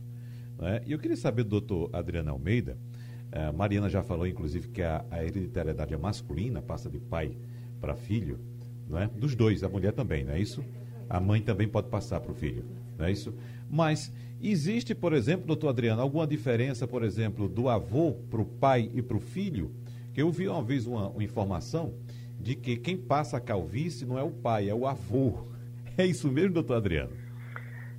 Né? 0.58 0.82
E 0.86 0.92
eu 0.92 0.98
queria 0.98 1.16
saber 1.16 1.44
do 1.44 1.50
doutor 1.50 1.90
Adriano 1.92 2.30
Almeida, 2.30 2.76
a 3.30 3.38
eh, 3.38 3.52
Mariana 3.52 3.88
já 3.88 4.02
falou, 4.02 4.26
inclusive, 4.26 4.68
que 4.68 4.82
a, 4.82 5.04
a 5.10 5.22
hereditariedade 5.22 5.94
é 5.94 5.96
masculina, 5.96 6.60
passa 6.60 6.90
de 6.90 6.98
pai 6.98 7.36
para 7.80 7.94
filho, 7.94 8.38
não 8.88 8.98
é? 8.98 9.06
dos 9.06 9.34
dois, 9.34 9.62
a 9.62 9.68
mulher 9.68 9.92
também, 9.92 10.24
não 10.24 10.32
é 10.32 10.40
isso? 10.40 10.64
A 11.08 11.20
mãe 11.20 11.40
também 11.40 11.68
pode 11.68 11.88
passar 11.88 12.20
para 12.20 12.32
o 12.32 12.34
filho, 12.34 12.64
não 12.98 13.06
é 13.06 13.12
isso? 13.12 13.32
Mas 13.70 14.12
existe, 14.42 14.94
por 14.94 15.12
exemplo, 15.12 15.46
doutor 15.46 15.68
Adriano, 15.68 16.02
alguma 16.02 16.26
diferença, 16.26 16.86
por 16.86 17.02
exemplo, 17.02 17.48
do 17.48 17.68
avô 17.68 18.12
para 18.30 18.40
o 18.40 18.44
pai 18.44 18.90
e 18.94 19.02
para 19.02 19.16
o 19.16 19.20
filho? 19.20 19.70
Que 20.12 20.22
eu 20.22 20.30
vi 20.30 20.48
uma 20.48 20.62
vez 20.62 20.86
uma, 20.86 21.08
uma 21.08 21.22
informação 21.22 21.94
de 22.40 22.54
que 22.54 22.76
quem 22.76 22.96
passa 22.96 23.36
a 23.36 23.40
calvície 23.40 24.06
não 24.06 24.18
é 24.18 24.22
o 24.22 24.30
pai, 24.30 24.68
é 24.68 24.74
o 24.74 24.86
avô. 24.86 25.46
É 25.98 26.06
isso 26.06 26.30
mesmo, 26.30 26.54
doutor 26.54 26.76
Adriano? 26.76 27.10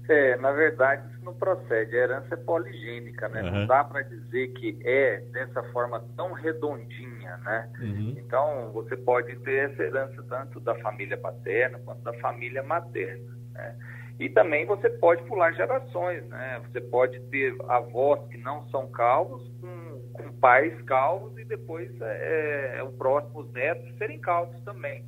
É, 0.09 0.35
na 0.37 0.51
verdade, 0.51 1.07
isso 1.13 1.23
não 1.23 1.35
procede. 1.35 1.95
A 1.95 1.99
herança 1.99 2.33
é 2.33 2.37
poligênica, 2.37 3.29
né? 3.29 3.43
Uhum. 3.43 3.51
Não 3.51 3.67
dá 3.67 3.83
para 3.83 4.01
dizer 4.01 4.47
que 4.53 4.79
é 4.83 5.19
dessa 5.31 5.61
forma 5.71 6.03
tão 6.15 6.33
redondinha, 6.33 7.37
né? 7.37 7.69
Uhum. 7.79 8.15
Então, 8.17 8.71
você 8.73 8.97
pode 8.97 9.35
ter 9.41 9.69
essa 9.69 9.83
herança 9.83 10.23
tanto 10.27 10.59
da 10.61 10.73
família 10.79 11.15
paterna 11.15 11.77
quanto 11.85 12.01
da 12.01 12.13
família 12.13 12.63
materna, 12.63 13.37
né? 13.53 13.75
E 14.19 14.27
também 14.29 14.65
você 14.65 14.89
pode 14.89 15.23
pular 15.23 15.53
gerações, 15.53 16.27
né? 16.27 16.59
Você 16.67 16.81
pode 16.81 17.19
ter 17.29 17.55
avós 17.67 18.27
que 18.29 18.37
não 18.39 18.67
são 18.69 18.89
calvos 18.89 19.47
com, 19.61 20.01
com 20.11 20.33
pais 20.39 20.81
calvos 20.81 21.37
e 21.37 21.45
depois 21.45 21.89
é, 22.01 22.77
é, 22.79 22.83
o 22.83 22.91
próximo, 22.93 23.41
os 23.41 23.53
netos 23.53 23.95
serem 23.99 24.19
calvos 24.19 24.59
também. 24.63 25.05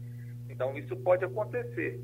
Então, 0.47 0.77
isso 0.77 0.95
pode 0.97 1.25
acontecer. 1.25 1.99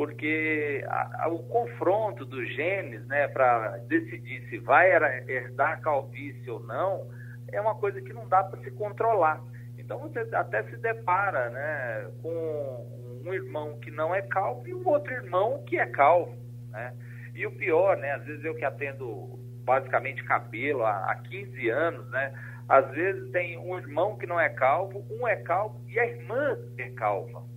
Porque 0.00 0.82
a, 0.88 1.24
a, 1.24 1.28
o 1.28 1.40
confronto 1.40 2.24
dos 2.24 2.48
genes, 2.54 3.06
né, 3.06 3.28
para 3.28 3.76
decidir 3.86 4.48
se 4.48 4.56
vai 4.56 4.90
herdar 5.28 5.78
calvície 5.82 6.50
ou 6.50 6.58
não, 6.60 7.06
é 7.52 7.60
uma 7.60 7.74
coisa 7.74 8.00
que 8.00 8.10
não 8.10 8.26
dá 8.26 8.42
para 8.42 8.58
se 8.62 8.70
controlar. 8.70 9.42
Então 9.76 9.98
você 9.98 10.20
até 10.34 10.62
se 10.62 10.78
depara, 10.78 11.50
né, 11.50 12.10
com 12.22 13.20
um 13.26 13.34
irmão 13.34 13.78
que 13.80 13.90
não 13.90 14.14
é 14.14 14.22
calvo 14.22 14.66
e 14.66 14.72
um 14.72 14.88
outro 14.88 15.12
irmão 15.12 15.62
que 15.66 15.78
é 15.78 15.84
calvo, 15.84 16.34
né? 16.70 16.94
E 17.34 17.46
o 17.46 17.52
pior, 17.52 17.98
né, 17.98 18.12
às 18.12 18.24
vezes 18.24 18.42
eu 18.42 18.54
que 18.54 18.64
atendo 18.64 19.38
basicamente 19.66 20.24
cabelo 20.24 20.82
há, 20.82 21.10
há 21.10 21.16
15 21.16 21.68
anos, 21.68 22.08
né, 22.08 22.32
às 22.66 22.90
vezes 22.92 23.30
tem 23.32 23.58
um 23.58 23.76
irmão 23.76 24.16
que 24.16 24.26
não 24.26 24.40
é 24.40 24.48
calvo, 24.48 25.04
um 25.10 25.28
é 25.28 25.36
calvo 25.36 25.78
e 25.86 26.00
a 26.00 26.06
irmã 26.06 26.56
é 26.78 26.88
calva. 26.88 27.50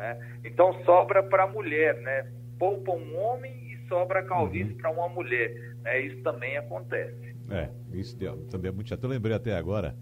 Né? 0.00 0.18
Então 0.44 0.72
sobra 0.84 1.22
para 1.22 1.44
a 1.44 1.46
mulher, 1.46 1.94
né? 2.00 2.26
poupa 2.58 2.92
um 2.92 3.18
homem 3.18 3.52
e 3.70 3.88
sobra 3.88 4.22
calvície 4.22 4.72
uhum. 4.72 4.78
para 4.78 4.90
uma 4.90 5.08
mulher. 5.08 5.76
Né? 5.82 6.00
Isso 6.00 6.22
também 6.22 6.56
acontece. 6.56 7.36
É, 7.50 7.68
isso 7.92 8.16
também 8.50 8.70
é 8.70 8.72
muito 8.72 8.88
chato. 8.88 9.04
Eu 9.04 9.10
lembrei 9.10 9.34
até 9.34 9.54
agora 9.54 9.94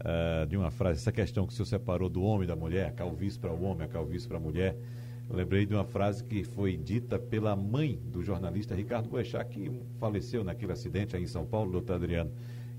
uh, 0.00 0.46
de 0.46 0.56
uma 0.56 0.70
frase, 0.70 1.00
essa 1.00 1.12
questão 1.12 1.46
que 1.46 1.52
o 1.52 1.56
senhor 1.56 1.66
separou 1.66 2.08
do 2.08 2.22
homem 2.22 2.44
e 2.44 2.46
da 2.46 2.56
mulher, 2.56 2.86
a 2.86 2.92
calvície 2.92 3.38
para 3.38 3.52
o 3.52 3.62
homem, 3.64 3.84
a 3.84 3.88
calvície 3.88 4.26
para 4.26 4.38
a 4.38 4.40
mulher. 4.40 4.76
Eu 5.28 5.36
lembrei 5.36 5.66
de 5.66 5.74
uma 5.74 5.84
frase 5.84 6.24
que 6.24 6.44
foi 6.44 6.76
dita 6.76 7.18
pela 7.18 7.54
mãe 7.56 7.98
do 8.04 8.22
jornalista 8.22 8.74
Ricardo 8.74 9.08
Boechat, 9.08 9.48
que 9.48 9.70
faleceu 9.98 10.44
naquele 10.44 10.72
acidente 10.72 11.16
aí 11.16 11.22
em 11.22 11.26
São 11.26 11.44
Paulo, 11.44 11.72
doutor 11.72 11.96
Adriano. 11.96 12.30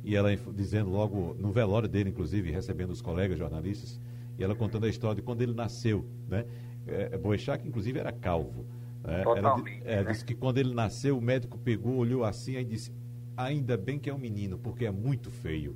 E 0.03 0.15
ela 0.15 0.29
dizendo 0.53 0.89
logo, 0.91 1.35
no 1.39 1.51
velório 1.51 1.89
dele, 1.89 2.11
inclusive, 2.11 2.51
recebendo 2.51 2.91
os 2.91 3.01
colegas 3.01 3.37
jornalistas, 3.39 3.99
e 4.37 4.43
ela 4.43 4.55
contando 4.55 4.85
a 4.85 4.89
história 4.89 5.15
de 5.15 5.21
quando 5.21 5.41
ele 5.41 5.53
nasceu, 5.53 6.05
né? 6.27 6.45
É, 6.87 7.09
é 7.13 7.17
Boechat, 7.17 7.67
inclusive, 7.67 7.99
era 7.99 8.11
calvo. 8.11 8.65
Né? 9.03 9.23
Totalmente. 9.23 9.81
Ela, 9.85 10.01
é, 10.01 10.03
né? 10.03 10.11
Disse 10.11 10.25
que 10.25 10.35
quando 10.35 10.57
ele 10.57 10.73
nasceu, 10.73 11.17
o 11.17 11.21
médico 11.21 11.57
pegou, 11.57 11.95
olhou 11.95 12.23
assim 12.23 12.57
e 12.57 12.63
disse: 12.63 12.91
Ainda 13.37 13.77
bem 13.77 13.99
que 13.99 14.09
é 14.09 14.13
um 14.13 14.17
menino, 14.17 14.57
porque 14.57 14.85
é 14.85 14.91
muito 14.91 15.31
feio. 15.31 15.75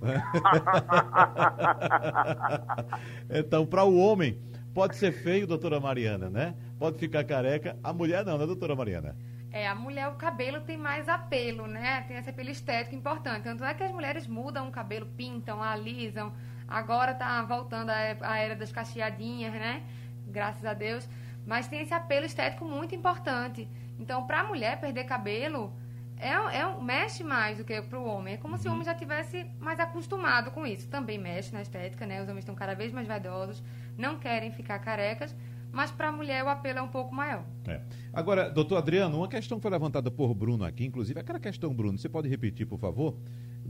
então, 3.28 3.66
para 3.66 3.84
o 3.84 3.98
homem, 3.98 4.38
pode 4.72 4.96
ser 4.96 5.12
feio, 5.12 5.46
doutora 5.46 5.78
Mariana, 5.78 6.30
né? 6.30 6.54
Pode 6.78 6.98
ficar 6.98 7.22
careca. 7.24 7.78
A 7.82 7.92
mulher 7.92 8.24
não, 8.24 8.38
né, 8.38 8.46
doutora 8.46 8.74
Mariana? 8.74 9.14
É, 9.52 9.66
a 9.66 9.74
mulher, 9.74 10.08
o 10.08 10.14
cabelo 10.14 10.60
tem 10.60 10.78
mais 10.78 11.08
apelo, 11.08 11.66
né? 11.66 12.02
Tem 12.02 12.16
esse 12.16 12.30
apelo 12.30 12.50
estético 12.50 12.94
importante. 12.94 13.42
Tanto 13.42 13.64
é 13.64 13.74
que 13.74 13.82
as 13.82 13.90
mulheres 13.90 14.26
mudam 14.26 14.68
o 14.68 14.70
cabelo, 14.70 15.06
pintam, 15.16 15.62
alisam, 15.62 16.32
Agora 16.70 17.12
tá 17.12 17.42
voltando 17.42 17.90
a 17.90 18.38
era 18.38 18.54
das 18.54 18.70
cacheadinhas, 18.70 19.52
né? 19.52 19.82
Graças 20.28 20.64
a 20.64 20.72
Deus. 20.72 21.08
Mas 21.44 21.66
tem 21.66 21.80
esse 21.80 21.92
apelo 21.92 22.24
estético 22.24 22.64
muito 22.64 22.94
importante. 22.94 23.68
Então, 23.98 24.24
para 24.26 24.40
a 24.40 24.44
mulher 24.44 24.80
perder 24.80 25.04
cabelo, 25.04 25.72
é, 26.16 26.28
é, 26.28 26.80
mexe 26.80 27.24
mais 27.24 27.58
do 27.58 27.64
que 27.64 27.80
para 27.82 27.98
o 27.98 28.04
homem. 28.04 28.34
É 28.34 28.36
como 28.36 28.56
se 28.56 28.68
o 28.68 28.72
homem 28.72 28.84
já 28.84 28.94
tivesse 28.94 29.44
mais 29.58 29.80
acostumado 29.80 30.50
com 30.50 30.66
isso. 30.66 30.88
Também 30.88 31.18
mexe 31.18 31.52
na 31.52 31.62
estética, 31.62 32.06
né? 32.06 32.22
Os 32.22 32.28
homens 32.28 32.42
estão 32.42 32.54
cada 32.54 32.74
vez 32.74 32.92
mais 32.92 33.08
vaidosos, 33.08 33.62
não 33.98 34.18
querem 34.18 34.52
ficar 34.52 34.78
carecas, 34.78 35.34
mas 35.72 35.90
para 35.90 36.08
a 36.08 36.12
mulher 36.12 36.44
o 36.44 36.48
apelo 36.48 36.78
é 36.78 36.82
um 36.82 36.88
pouco 36.88 37.14
maior. 37.14 37.44
É. 37.66 37.80
Agora, 38.12 38.48
doutor 38.48 38.76
Adriano, 38.76 39.18
uma 39.18 39.28
questão 39.28 39.58
que 39.58 39.62
foi 39.62 39.70
levantada 39.70 40.10
por 40.10 40.34
Bruno 40.34 40.64
aqui, 40.64 40.84
inclusive, 40.84 41.18
aquela 41.18 41.40
questão, 41.40 41.74
Bruno, 41.74 41.98
você 41.98 42.08
pode 42.08 42.28
repetir, 42.28 42.66
por 42.66 42.78
favor? 42.78 43.16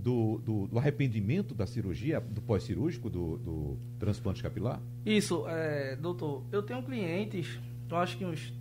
do, 0.01 0.39
do, 0.39 0.67
do 0.67 0.79
arrependimento 0.79 1.55
da 1.55 1.67
cirurgia, 1.67 2.21
do 2.21 2.41
pós-cirúrgico, 2.41 3.11
do, 3.11 3.37
do, 3.39 3.79
transplante 3.99 4.43
capilar? 4.43 4.81
Isso, 5.05 5.47
é, 5.47 5.97
doutor. 5.97 6.45
Eu 6.51 6.63
tenho 6.63 6.83
clientes, 6.83 7.59
eu 7.89 7.97
acho 7.97 8.17
que 8.17 8.25
uns 8.25 8.53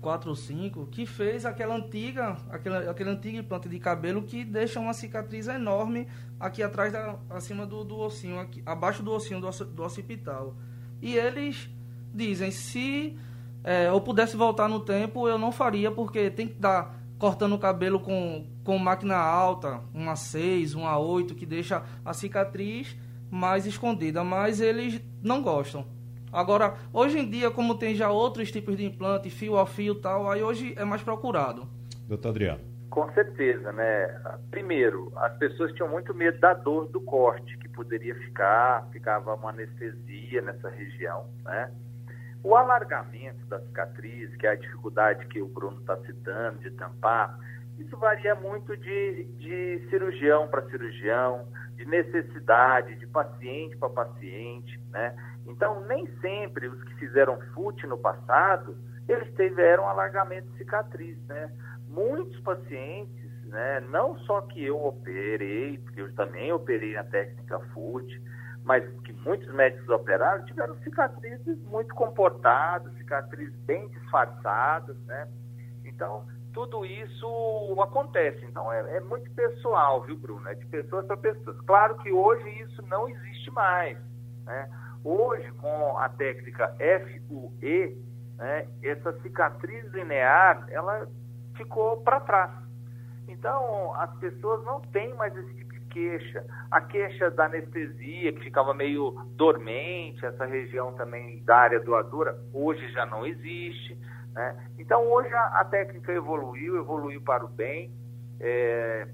quatro 0.00 0.30
ou 0.30 0.36
cinco, 0.36 0.86
que 0.86 1.06
fez 1.06 1.46
aquela 1.46 1.76
antiga, 1.76 2.36
aquela, 2.50 2.90
aquele 2.90 3.10
antigo 3.10 3.38
implante 3.38 3.68
de 3.68 3.78
cabelo 3.78 4.22
que 4.22 4.44
deixa 4.44 4.80
uma 4.80 4.92
cicatriz 4.92 5.46
enorme 5.46 6.08
aqui 6.40 6.60
atrás, 6.60 6.92
da, 6.92 7.16
acima 7.30 7.64
do, 7.64 7.84
do 7.84 7.96
ossinho, 7.98 8.40
aqui, 8.40 8.60
abaixo 8.66 9.02
do 9.02 9.12
ossinho 9.12 9.40
do, 9.40 9.48
do 9.66 9.82
occipital. 9.84 10.56
E 11.00 11.14
eles 11.14 11.70
dizem, 12.14 12.50
se 12.50 13.18
é, 13.64 13.88
eu 13.88 14.00
pudesse 14.00 14.36
voltar 14.36 14.68
no 14.68 14.80
tempo, 14.80 15.28
eu 15.28 15.38
não 15.38 15.52
faria, 15.52 15.90
porque 15.90 16.30
tem 16.30 16.48
que 16.48 16.54
dar 16.54 17.00
cortando 17.18 17.54
o 17.54 17.58
cabelo 17.58 18.00
com, 18.00 18.46
com 18.64 18.76
máquina 18.78 19.16
alta, 19.16 19.80
uma 19.94 20.16
6, 20.16 20.74
uma 20.74 20.98
8, 20.98 21.34
que 21.34 21.46
deixa 21.46 21.84
a 22.04 22.12
cicatriz 22.12 22.96
mais 23.30 23.64
escondida, 23.64 24.24
mas 24.24 24.60
eles 24.60 25.00
não 25.22 25.42
gostam. 25.42 25.86
Agora, 26.32 26.74
hoje 26.92 27.18
em 27.18 27.28
dia, 27.28 27.50
como 27.50 27.76
tem 27.76 27.94
já 27.94 28.10
outros 28.10 28.50
tipos 28.50 28.76
de 28.76 28.84
implante, 28.84 29.30
fio 29.30 29.56
a 29.58 29.66
fio 29.66 29.94
e 29.94 30.00
tal, 30.00 30.30
aí 30.30 30.42
hoje 30.42 30.74
é 30.76 30.84
mais 30.84 31.02
procurado. 31.02 31.68
Doutor 32.08 32.30
Adriano. 32.30 32.60
Com 32.90 33.10
certeza, 33.12 33.72
né? 33.72 34.20
Primeiro, 34.50 35.12
as 35.16 35.34
pessoas 35.38 35.72
tinham 35.72 35.88
muito 35.88 36.12
medo 36.12 36.38
da 36.40 36.52
dor 36.52 36.88
do 36.88 37.00
corte, 37.00 37.56
que 37.58 37.68
poderia 37.68 38.14
ficar, 38.14 38.86
ficava 38.92 39.34
uma 39.34 39.50
anestesia 39.50 40.42
nessa 40.42 40.68
região, 40.68 41.26
né? 41.44 41.70
O 42.44 42.56
alargamento 42.56 43.46
da 43.46 43.60
cicatriz, 43.60 44.34
que 44.36 44.46
é 44.46 44.50
a 44.50 44.56
dificuldade 44.56 45.26
que 45.26 45.40
o 45.40 45.48
Bruno 45.48 45.78
está 45.80 45.96
citando 45.98 46.58
de 46.58 46.70
tampar, 46.72 47.38
isso 47.78 47.96
varia 47.96 48.34
muito 48.34 48.76
de, 48.76 49.24
de 49.38 49.86
cirurgião 49.88 50.48
para 50.48 50.68
cirurgião, 50.68 51.46
de 51.76 51.84
necessidade, 51.86 52.96
de 52.96 53.06
paciente 53.06 53.76
para 53.76 53.88
paciente, 53.88 54.78
né? 54.90 55.14
Então, 55.46 55.80
nem 55.86 56.06
sempre 56.20 56.68
os 56.68 56.82
que 56.84 56.94
fizeram 56.96 57.40
FUT 57.54 57.86
no 57.86 57.98
passado, 57.98 58.76
eles 59.08 59.32
tiveram 59.34 59.88
alargamento 59.88 60.48
de 60.50 60.58
cicatriz, 60.58 61.18
né? 61.26 61.50
Muitos 61.88 62.38
pacientes, 62.40 63.30
né, 63.46 63.80
não 63.90 64.16
só 64.20 64.40
que 64.42 64.64
eu 64.64 64.82
operei, 64.82 65.78
porque 65.78 66.00
eu 66.00 66.14
também 66.14 66.52
operei 66.52 66.94
na 66.94 67.04
técnica 67.04 67.58
FUT, 67.74 68.22
mas 68.64 68.82
que 69.02 69.11
muitos 69.24 69.52
médicos 69.52 69.88
operaram, 69.88 70.44
tiveram 70.44 70.76
cicatrizes 70.82 71.58
muito 71.64 71.94
comportadas, 71.94 72.92
cicatrizes 72.96 73.54
bem 73.60 73.88
disfarçadas, 73.88 74.96
né? 75.06 75.28
Então, 75.84 76.26
tudo 76.52 76.84
isso 76.84 77.76
acontece. 77.82 78.44
Então, 78.44 78.70
é, 78.72 78.96
é 78.96 79.00
muito 79.00 79.30
pessoal, 79.32 80.02
viu, 80.02 80.16
Bruno? 80.16 80.46
É 80.48 80.54
de 80.54 80.66
pessoas 80.66 81.06
para 81.06 81.16
pessoas. 81.16 81.60
Claro 81.62 81.96
que 81.96 82.12
hoje 82.12 82.48
isso 82.62 82.82
não 82.88 83.08
existe 83.08 83.50
mais, 83.50 83.98
né? 84.44 84.68
Hoje, 85.04 85.50
com 85.52 85.98
a 85.98 86.08
técnica 86.08 86.76
FUE, 87.26 87.96
né, 88.36 88.68
essa 88.82 89.12
cicatriz 89.20 89.84
linear, 89.92 90.64
ela 90.68 91.08
ficou 91.56 92.00
para 92.02 92.20
trás. 92.20 92.50
Então, 93.26 93.94
as 93.94 94.14
pessoas 94.18 94.64
não 94.64 94.80
têm 94.80 95.14
mais 95.14 95.36
esse 95.36 95.54
queixa. 95.92 96.44
A 96.70 96.80
queixa 96.80 97.30
da 97.30 97.44
anestesia, 97.44 98.32
que 98.32 98.40
ficava 98.40 98.72
meio 98.72 99.12
dormente, 99.36 100.24
essa 100.24 100.46
região 100.46 100.94
também 100.94 101.42
da 101.44 101.56
área 101.56 101.80
doadora, 101.80 102.36
hoje 102.52 102.90
já 102.92 103.04
não 103.04 103.26
existe. 103.26 103.96
Né? 104.32 104.68
Então, 104.78 105.06
hoje 105.10 105.32
a, 105.34 105.60
a, 105.60 105.64
técnica 105.64 106.12
evoluiu, 106.12 106.78
evoluiu 106.78 107.20
para 107.20 107.44
o 107.44 107.48
bem. 107.48 107.92
É, 108.40 109.06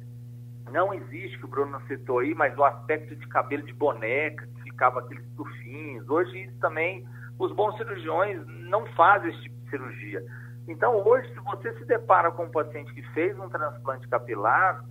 não 0.70 0.94
existe, 0.94 1.38
que 1.38 1.44
o 1.44 1.48
Bruno 1.48 1.80
citou 1.88 2.20
aí, 2.20 2.34
mas 2.34 2.56
o 2.56 2.64
aspecto 2.64 3.16
de 3.16 3.26
cabelo 3.26 3.64
de 3.64 3.72
boneca, 3.72 4.46
que 4.46 4.62
ficava 4.62 5.00
aqueles 5.00 5.26
tufinhos. 5.36 6.08
Hoje 6.08 6.44
isso 6.44 6.58
também, 6.60 7.06
os 7.38 7.52
bons 7.52 7.76
cirurgiões 7.76 8.40
não 8.46 8.86
fazem 8.94 9.30
esse 9.30 9.42
tipo 9.42 9.56
de 9.62 9.70
cirurgia. 9.70 10.24
Então, 10.68 10.96
hoje, 11.04 11.26
se 11.32 11.40
você 11.40 11.72
se 11.78 11.84
depara 11.86 12.30
com 12.30 12.44
um 12.44 12.50
paciente 12.50 12.92
que 12.92 13.02
fez 13.14 13.36
um 13.38 13.48
transplante 13.48 14.06
capilar, 14.06 14.84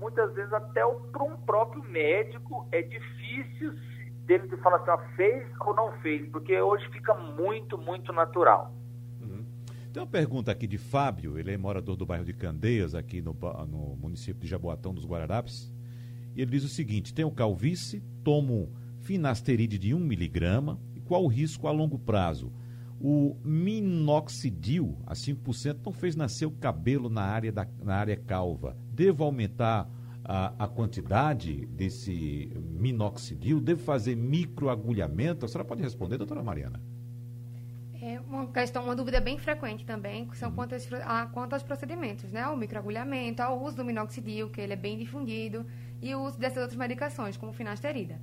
muitas 0.00 0.34
vezes 0.34 0.52
até 0.52 0.80
para 1.12 1.22
um 1.22 1.36
próprio 1.42 1.84
médico 1.84 2.66
é 2.72 2.80
difícil 2.80 3.74
dele 4.24 4.48
de 4.48 4.56
falar 4.56 4.76
assim, 4.78 4.90
ó, 4.90 4.98
fez 5.16 5.46
ou 5.60 5.74
não 5.74 5.92
fez, 6.00 6.28
porque 6.30 6.58
hoje 6.58 6.88
fica 6.90 7.14
muito, 7.14 7.76
muito 7.76 8.12
natural. 8.12 8.72
Uhum. 9.20 9.44
Tem 9.92 10.02
uma 10.02 10.08
pergunta 10.08 10.50
aqui 10.50 10.66
de 10.66 10.78
Fábio, 10.78 11.38
ele 11.38 11.52
é 11.52 11.58
morador 11.58 11.96
do 11.96 12.06
bairro 12.06 12.24
de 12.24 12.32
Candeias, 12.32 12.94
aqui 12.94 13.20
no, 13.20 13.36
no 13.68 13.96
município 13.96 14.40
de 14.40 14.48
Jaboatão 14.48 14.94
dos 14.94 15.04
Guararapes, 15.04 15.72
e 16.34 16.40
ele 16.40 16.52
diz 16.52 16.64
o 16.64 16.68
seguinte, 16.68 17.12
tenho 17.12 17.30
calvície, 17.30 18.00
tomo 18.24 18.72
finasteride 19.00 19.78
de 19.78 19.94
1 19.94 19.98
miligrama, 19.98 20.78
e 20.94 21.00
qual 21.00 21.24
o 21.24 21.28
risco 21.28 21.66
a 21.66 21.72
longo 21.72 21.98
prazo? 21.98 22.52
O 23.00 23.36
minoxidil, 23.42 24.98
a 25.06 25.14
5%, 25.14 25.80
não 25.84 25.92
fez 25.92 26.14
nascer 26.14 26.46
o 26.46 26.50
cabelo 26.52 27.08
na 27.08 27.22
área, 27.22 27.50
da, 27.50 27.66
na 27.82 27.96
área 27.96 28.16
calva. 28.16 28.76
Devo 29.00 29.24
aumentar 29.24 29.88
a, 30.22 30.64
a 30.64 30.68
quantidade 30.68 31.64
desse 31.68 32.52
minoxidil? 32.54 33.58
Devo 33.58 33.82
fazer 33.82 34.14
microagulhamento? 34.14 35.46
A 35.46 35.48
senhora 35.48 35.66
pode 35.66 35.80
responder, 35.80 36.18
doutora 36.18 36.42
Mariana? 36.42 36.82
É 37.98 38.20
uma 38.20 38.46
questão, 38.48 38.84
uma 38.84 38.94
dúvida 38.94 39.18
bem 39.18 39.38
frequente 39.38 39.86
também, 39.86 40.26
que 40.28 40.36
são 40.36 40.50
uhum. 40.50 40.54
quanto, 40.54 40.74
a, 41.02 41.24
quanto 41.28 41.54
aos 41.54 41.62
procedimentos, 41.62 42.30
né? 42.30 42.46
O 42.48 42.56
microagulhamento, 42.58 43.42
ao 43.42 43.62
uso 43.62 43.76
do 43.76 43.86
minoxidil, 43.86 44.50
que 44.50 44.60
ele 44.60 44.74
é 44.74 44.76
bem 44.76 44.98
difundido, 44.98 45.64
e 46.02 46.14
o 46.14 46.20
uso 46.20 46.38
dessas 46.38 46.58
outras 46.58 46.76
medicações, 46.76 47.38
como 47.38 47.54
finasterida. 47.54 48.20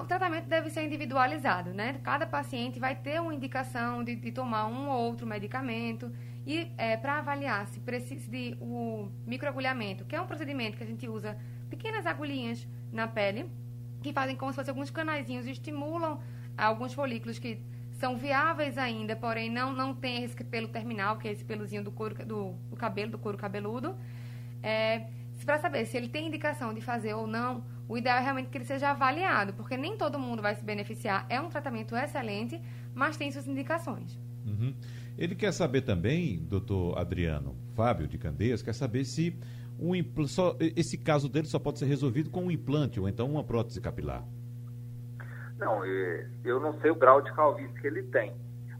o 0.00 0.04
tratamento 0.04 0.46
deve 0.46 0.70
ser 0.70 0.84
individualizado, 0.84 1.70
né? 1.70 1.98
Cada 2.04 2.24
paciente 2.28 2.78
vai 2.78 2.94
ter 2.94 3.20
uma 3.20 3.34
indicação 3.34 4.04
de, 4.04 4.14
de 4.14 4.30
tomar 4.30 4.68
um 4.68 4.88
ou 4.88 5.00
outro 5.00 5.26
medicamento 5.26 6.12
e 6.46 6.70
é, 6.78 6.96
para 6.96 7.18
avaliar 7.18 7.66
se 7.66 7.80
precisa 7.80 8.30
de 8.30 8.56
o 8.60 9.08
microagulhamento, 9.26 10.04
que 10.04 10.14
é 10.14 10.20
um 10.20 10.26
procedimento 10.26 10.76
que 10.76 10.84
a 10.84 10.86
gente 10.86 11.08
usa 11.08 11.36
pequenas 11.68 12.06
agulhinhas 12.06 12.66
na 12.92 13.08
pele 13.08 13.50
que 14.02 14.12
fazem 14.12 14.36
como 14.36 14.52
se 14.52 14.56
fossem 14.56 14.70
alguns 14.70 14.90
canaizinhos 14.90 15.46
estimulam 15.46 16.20
alguns 16.56 16.94
folículos 16.94 17.38
que 17.38 17.60
são 17.98 18.16
viáveis 18.16 18.78
ainda, 18.78 19.16
porém 19.16 19.50
não 19.50 19.72
não 19.72 19.94
tem 19.94 20.22
esse 20.22 20.36
pelo 20.44 20.68
terminal, 20.68 21.18
que 21.18 21.26
é 21.26 21.32
esse 21.32 21.44
pelozinho 21.44 21.82
do 21.82 21.90
couro 21.90 22.14
do, 22.24 22.52
do 22.70 22.76
cabelo, 22.76 23.10
do 23.10 23.18
couro 23.18 23.36
cabeludo. 23.36 23.96
É, 24.62 25.06
para 25.44 25.58
saber 25.58 25.84
se 25.86 25.96
ele 25.96 26.08
tem 26.08 26.26
indicação 26.28 26.72
de 26.72 26.80
fazer 26.80 27.14
ou 27.14 27.26
não 27.26 27.64
o 27.88 27.96
ideal 27.96 28.18
é 28.18 28.20
realmente 28.20 28.48
que 28.48 28.58
ele 28.58 28.64
seja 28.64 28.90
avaliado, 28.90 29.52
porque 29.52 29.76
nem 29.76 29.96
todo 29.96 30.18
mundo 30.18 30.42
vai 30.42 30.54
se 30.54 30.64
beneficiar. 30.64 31.24
É 31.28 31.40
um 31.40 31.48
tratamento 31.48 31.94
excelente, 31.94 32.60
mas 32.94 33.16
tem 33.16 33.30
suas 33.30 33.46
indicações. 33.46 34.18
Uhum. 34.44 34.74
Ele 35.18 35.34
quer 35.34 35.52
saber 35.52 35.80
também, 35.80 36.38
doutor 36.38 36.98
Adriano 36.98 37.56
Fábio 37.74 38.06
de 38.06 38.18
Candeias, 38.18 38.62
quer 38.62 38.74
saber 38.74 39.04
se 39.04 39.38
um 39.78 39.92
só, 40.26 40.56
esse 40.60 40.98
caso 40.98 41.28
dele 41.28 41.46
só 41.46 41.58
pode 41.58 41.78
ser 41.78 41.86
resolvido 41.86 42.30
com 42.30 42.44
um 42.44 42.50
implante 42.50 43.00
ou 43.00 43.08
então 43.08 43.30
uma 43.30 43.44
prótese 43.44 43.80
capilar. 43.80 44.24
Não, 45.58 45.84
eu 45.86 46.60
não 46.60 46.78
sei 46.80 46.90
o 46.90 46.94
grau 46.94 47.22
de 47.22 47.32
calvície 47.32 47.80
que 47.80 47.86
ele 47.86 48.02
tem, 48.04 48.34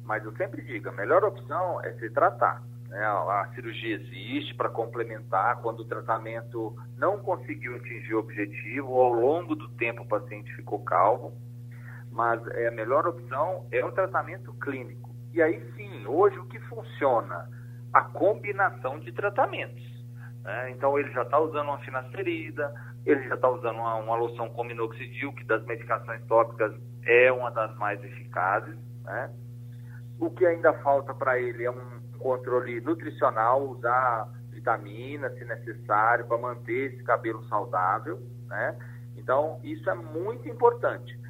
mas 0.04 0.24
eu 0.24 0.36
sempre 0.36 0.62
digo, 0.62 0.90
a 0.90 0.92
melhor 0.92 1.24
opção 1.24 1.82
é 1.82 1.92
se 1.94 2.10
tratar. 2.10 2.62
Né? 2.88 2.98
A 2.98 3.50
cirurgia 3.54 3.96
existe 3.96 4.54
para 4.54 4.68
complementar 4.68 5.60
quando 5.62 5.80
o 5.80 5.84
tratamento 5.86 6.76
não 6.98 7.18
conseguiu 7.18 7.76
atingir 7.76 8.14
o 8.14 8.18
objetivo, 8.18 8.88
ou 8.88 9.02
ao 9.02 9.12
longo 9.12 9.54
do 9.54 9.68
tempo 9.70 10.02
o 10.02 10.06
paciente 10.06 10.54
ficou 10.54 10.84
calvo, 10.84 11.32
mas 12.10 12.46
é, 12.48 12.68
a 12.68 12.72
melhor 12.72 13.06
opção 13.06 13.66
é 13.70 13.82
o 13.82 13.92
tratamento 13.92 14.52
clínico. 14.54 15.15
E 15.36 15.42
aí 15.42 15.60
sim, 15.76 16.06
hoje 16.06 16.38
o 16.38 16.46
que 16.46 16.58
funciona? 16.60 17.46
A 17.92 18.00
combinação 18.00 18.98
de 18.98 19.12
tratamentos. 19.12 19.84
Né? 20.42 20.70
Então 20.70 20.98
ele 20.98 21.12
já 21.12 21.24
está 21.24 21.38
usando 21.38 21.68
uma 21.68 21.78
finasterida, 21.80 22.72
ele 23.04 23.22
já 23.28 23.34
está 23.34 23.46
usando 23.50 23.76
uma, 23.76 23.96
uma, 23.96 24.16
loção 24.16 24.48
com 24.48 24.64
minoxidil, 24.64 25.34
que 25.34 25.44
das 25.44 25.62
medicações 25.66 26.24
tópicas 26.24 26.72
é 27.04 27.30
uma 27.30 27.50
das 27.50 27.76
mais 27.76 28.02
eficazes. 28.02 28.78
Né? 29.04 29.30
O 30.18 30.30
que 30.30 30.46
ainda 30.46 30.72
falta 30.78 31.12
para 31.12 31.38
ele 31.38 31.64
é 31.64 31.70
um 31.70 32.00
controle 32.18 32.80
nutricional, 32.80 33.62
usar 33.68 34.32
vitamina, 34.52 35.28
se 35.28 35.44
necessário, 35.44 36.26
para 36.26 36.38
manter 36.38 36.94
esse 36.94 37.04
cabelo 37.04 37.44
saudável, 37.44 38.22
né? 38.46 38.74
Então, 39.18 39.60
isso 39.62 39.88
é 39.90 39.94
muito 39.94 40.48
importante. 40.48 41.20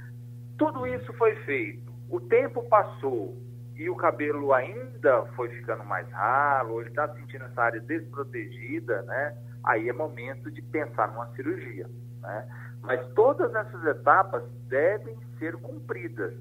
Tudo 0.57 0.87
isso 0.87 1.13
foi 1.15 1.35
feito, 1.45 1.93
o 2.09 2.21
tempo 2.21 2.63
passou 2.69 3.37
e 3.77 3.91
o 3.91 3.95
cabelo 3.95 4.53
ainda 4.55 5.27
foi 5.37 5.51
ficando 5.51 5.85
mais 5.85 6.09
ralo, 6.11 6.81
ele 6.81 6.89
está 6.89 7.09
sentindo 7.15 7.45
essa 7.45 7.63
área 7.63 7.81
desprotegida, 7.81 9.03
né? 9.03 9.37
Aí 9.65 9.89
é 9.89 9.93
momento 9.93 10.51
de 10.51 10.63
pensar 10.63 11.09
numa 11.13 11.27
cirurgia, 11.35 11.89
né? 12.21 12.49
Mas 12.83 13.07
todas 13.15 13.55
essas 13.55 13.85
etapas 13.85 14.43
devem 14.69 15.17
ser 15.39 15.57
cumpridas, 15.57 16.35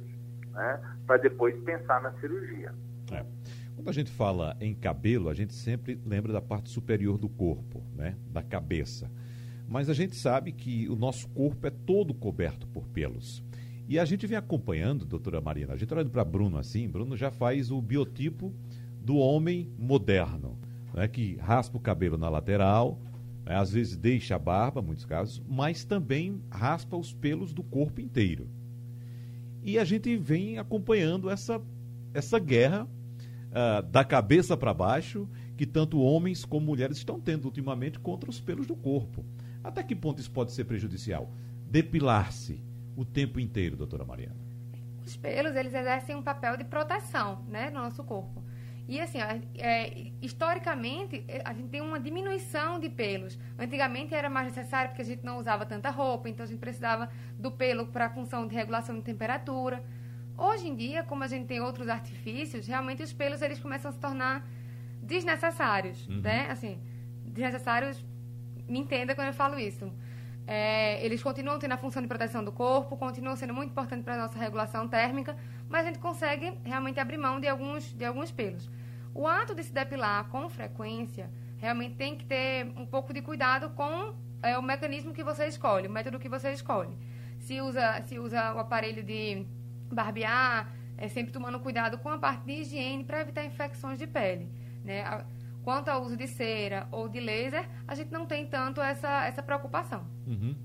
né? 0.52 0.80
Para 1.06 1.18
depois 1.18 1.58
pensar 1.64 2.02
na 2.02 2.12
cirurgia. 2.14 2.74
É. 3.12 3.26
Quando 3.76 3.90
a 3.90 3.94
gente 3.94 4.10
fala 4.12 4.56
em 4.62 4.74
cabelo, 4.74 5.28
a 5.30 5.34
gente 5.34 5.54
sempre 5.54 6.00
lembra 6.06 6.32
da 6.32 6.42
parte 6.42 6.70
superior 6.70 7.18
do 7.18 7.28
corpo, 7.28 7.84
né? 7.94 8.16
da 8.28 8.42
cabeça. 8.42 9.12
Mas 9.68 9.90
a 9.90 9.94
gente 9.94 10.16
sabe 10.16 10.52
que 10.52 10.88
o 10.88 10.96
nosso 10.96 11.28
corpo 11.30 11.68
é 11.68 11.70
todo 11.70 12.14
coberto 12.14 12.68
por 12.68 12.88
pelos. 12.88 13.44
E 13.88 14.00
a 14.00 14.06
gente 14.06 14.26
vem 14.26 14.38
acompanhando, 14.38 15.06
doutora 15.06 15.40
Marina, 15.40 15.74
a 15.74 15.78
gente 15.78 15.94
olhando 15.94 16.10
para 16.10 16.26
Bruno 16.26 16.58
assim, 16.58 16.90
Bruno 16.90 17.16
já 17.16 17.30
faz 17.30 17.70
o 17.70 17.80
biotipo 17.80 18.52
do 19.00 19.18
homem 19.18 19.70
moderno, 19.78 20.58
né? 20.92 21.08
que 21.08 21.36
raspa 21.36 21.78
o 21.78 21.80
cabelo 21.82 22.18
na 22.18 22.28
lateral, 22.28 23.00
né? 23.46 23.56
às 23.56 23.72
vezes 23.72 23.96
deixa 23.96 24.36
a 24.36 24.40
barba, 24.40 24.82
muitos 24.82 25.06
casos, 25.06 25.42
mas 25.48 25.86
também 25.86 26.42
raspa 26.50 26.98
os 26.98 27.14
pelos 27.14 27.54
do 27.54 27.62
corpo 27.62 28.02
inteiro. 28.02 28.50
E 29.64 29.78
a 29.78 29.84
gente 29.84 30.16
vem 30.18 30.58
acompanhando 30.58 31.30
essa, 31.30 31.62
essa 32.12 32.40
guerra 32.40 32.86
uh, 32.86 33.84
da 33.84 34.04
cabeça 34.04 34.58
para 34.58 34.74
baixo 34.74 35.30
que 35.56 35.66
tanto 35.66 36.00
homens 36.00 36.44
como 36.44 36.66
mulheres 36.66 36.98
estão 36.98 37.20
tendo 37.20 37.46
ultimamente 37.46 38.00
contra 38.00 38.32
os 38.32 38.42
pelos 38.42 38.66
do 38.66 38.76
corpo. 38.76 39.24
Até 39.64 39.84
que 39.84 39.96
ponto 39.96 40.20
isso 40.20 40.32
pode 40.32 40.54
ser 40.54 40.66
prejudicial? 40.66 41.32
Depilar-se 41.70 42.62
o 42.96 43.04
tempo 43.04 43.40
inteiro, 43.40 43.76
doutora 43.76 44.06
Mariana. 44.06 44.36
Os 45.06 45.16
pelos, 45.16 45.56
eles 45.56 45.74
exercem 45.74 46.16
um 46.16 46.22
papel 46.22 46.58
de 46.58 46.64
proteção 46.64 47.44
né, 47.48 47.70
no 47.70 47.82
nosso 47.82 48.04
corpo. 48.04 48.44
E 48.88 49.00
assim, 49.00 49.18
é, 49.58 50.12
historicamente, 50.22 51.24
é, 51.28 51.42
a 51.44 51.54
gente 51.54 51.70
tem 51.70 51.82
uma 51.82 52.00
diminuição 52.00 52.80
de 52.80 52.88
pelos. 52.90 53.38
Antigamente 53.58 54.14
era 54.14 54.30
mais 54.30 54.48
necessário 54.48 54.90
porque 54.90 55.02
a 55.02 55.06
gente 55.06 55.24
não 55.24 55.40
usava 55.40 55.66
tanta 55.66 55.90
roupa, 55.90 56.30
então 56.30 56.44
a 56.44 56.48
gente 56.48 56.60
precisava 56.60 57.10
do 57.38 57.52
pelo 57.52 57.88
para 57.88 58.06
a 58.06 58.10
função 58.10 58.48
de 58.48 58.54
regulação 58.54 58.96
de 58.96 59.02
temperatura. 59.02 59.84
Hoje 60.38 60.68
em 60.68 60.76
dia, 60.76 61.04
como 61.04 61.24
a 61.24 61.28
gente 61.28 61.48
tem 61.48 61.60
outros 61.60 61.88
artifícios, 61.88 62.68
realmente 62.68 63.02
os 63.02 63.12
pelos 63.12 63.42
eles 63.42 63.60
começam 63.60 63.90
a 63.90 63.94
se 63.94 64.00
tornar 64.00 64.48
desnecessários, 65.02 66.08
uhum. 66.08 66.22
né? 66.22 66.48
Assim, 66.50 66.78
desnecessários, 67.26 68.04
me 68.68 68.80
entenda 68.80 69.16
quando 69.16 69.28
eu 69.28 69.34
falo 69.34 69.58
isso. 69.58 69.92
É, 70.48 71.04
eles 71.04 71.24
continuam 71.24 71.58
tendo 71.58 71.72
a 71.72 71.78
função 71.78 72.02
de 72.02 72.08
proteção 72.08 72.44
do 72.44 72.52
corpo, 72.52 72.96
continuam 72.98 73.36
sendo 73.36 73.54
muito 73.54 73.72
importantes 73.72 74.06
para 74.06 74.14
a 74.14 74.18
nossa 74.18 74.38
regulação 74.38 74.88
térmica, 74.88 75.36
mas 75.68 75.86
a 75.86 75.88
gente 75.90 76.00
consegue 76.00 76.54
realmente 76.64 77.00
abrir 77.00 77.18
mão 77.18 77.40
de 77.40 77.48
alguns, 77.48 77.92
de 77.94 78.06
alguns 78.06 78.32
pelos. 78.32 78.70
O 79.14 79.28
ato 79.28 79.56
de 79.56 79.64
se 79.64 79.74
depilar 79.74 80.26
com 80.26 80.48
frequência 80.50 81.32
realmente 81.58 81.96
tem 81.96 82.16
que 82.16 82.26
ter 82.26 82.72
um 82.78 82.86
pouco 82.86 83.14
de 83.14 83.22
cuidado 83.22 83.70
com 83.72 84.14
é, 84.44 84.58
o 84.58 84.62
mecanismo 84.62 85.14
que 85.14 85.24
você 85.24 85.48
escolhe, 85.48 85.88
o 85.88 85.92
método 85.92 86.20
que 86.20 86.30
você 86.30 86.52
escolhe. 86.52 86.96
Se 87.40 87.60
usa, 87.62 88.02
se 88.04 88.20
usa 88.20 88.54
o 88.54 88.60
aparelho 88.60 89.04
de 89.04 89.46
barbear, 89.92 90.72
é, 90.98 91.08
sempre 91.08 91.32
tomando 91.32 91.60
cuidado 91.60 91.98
com 91.98 92.10
a 92.10 92.18
parte 92.18 92.46
de 92.46 92.54
higiene 92.62 93.04
para 93.04 93.22
evitar 93.22 93.44
infecções 93.46 93.98
de 93.98 94.06
pele. 94.06 94.50
Né? 94.84 95.04
Quanto 95.66 95.90
ao 95.90 96.04
uso 96.04 96.16
de 96.16 96.28
cera 96.28 96.88
ou 96.92 97.10
de 97.10 97.20
laser, 97.20 97.68
a 97.88 97.96
gente 97.96 98.12
não 98.12 98.28
tem 98.28 98.46
tanto 98.46 98.80
essa, 98.80 99.26
essa 99.26 99.42
preocupação. 99.42 100.06
Uhum. 100.28 100.56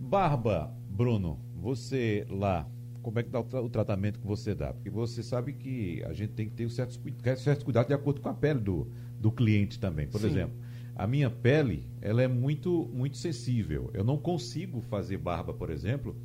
Barba, 0.00 0.74
Bruno, 0.88 1.38
você 1.54 2.26
lá, 2.30 2.66
como 3.02 3.18
é 3.18 3.22
que 3.22 3.28
dá 3.28 3.40
o, 3.40 3.42
o, 3.42 3.68
tratamento 3.68 4.18
que 4.18 4.26
você 4.26 4.54
dá? 4.54 4.72
Porque 4.72 4.88
você 4.88 5.22
sabe 5.22 5.52
que 5.52 6.02
a 6.04 6.14
gente 6.14 6.32
tem 6.32 6.48
que 6.48 6.54
ter 6.54 6.64
um 6.64 6.70
certo, 6.70 6.98
certo 7.36 7.62
cuidado 7.62 7.88
de 7.88 7.92
acordo 7.92 8.22
com 8.22 8.30
a 8.30 8.32
pele 8.32 8.60
do, 8.60 8.90
do 9.20 9.30
cliente 9.30 9.78
também. 9.78 10.08
Por 10.08 10.22
Sim. 10.22 10.28
exemplo, 10.28 10.56
a 10.96 11.06
minha 11.06 11.28
pele, 11.28 11.86
ela 12.00 12.22
é 12.22 12.26
muito, 12.26 12.88
muito 12.90 13.18
sensível. 13.18 13.90
Eu 13.92 14.02
não 14.02 14.16
consigo 14.16 14.80
fazer 14.80 15.18
barba, 15.18 15.52
por 15.52 15.68
exemplo, 15.68 16.16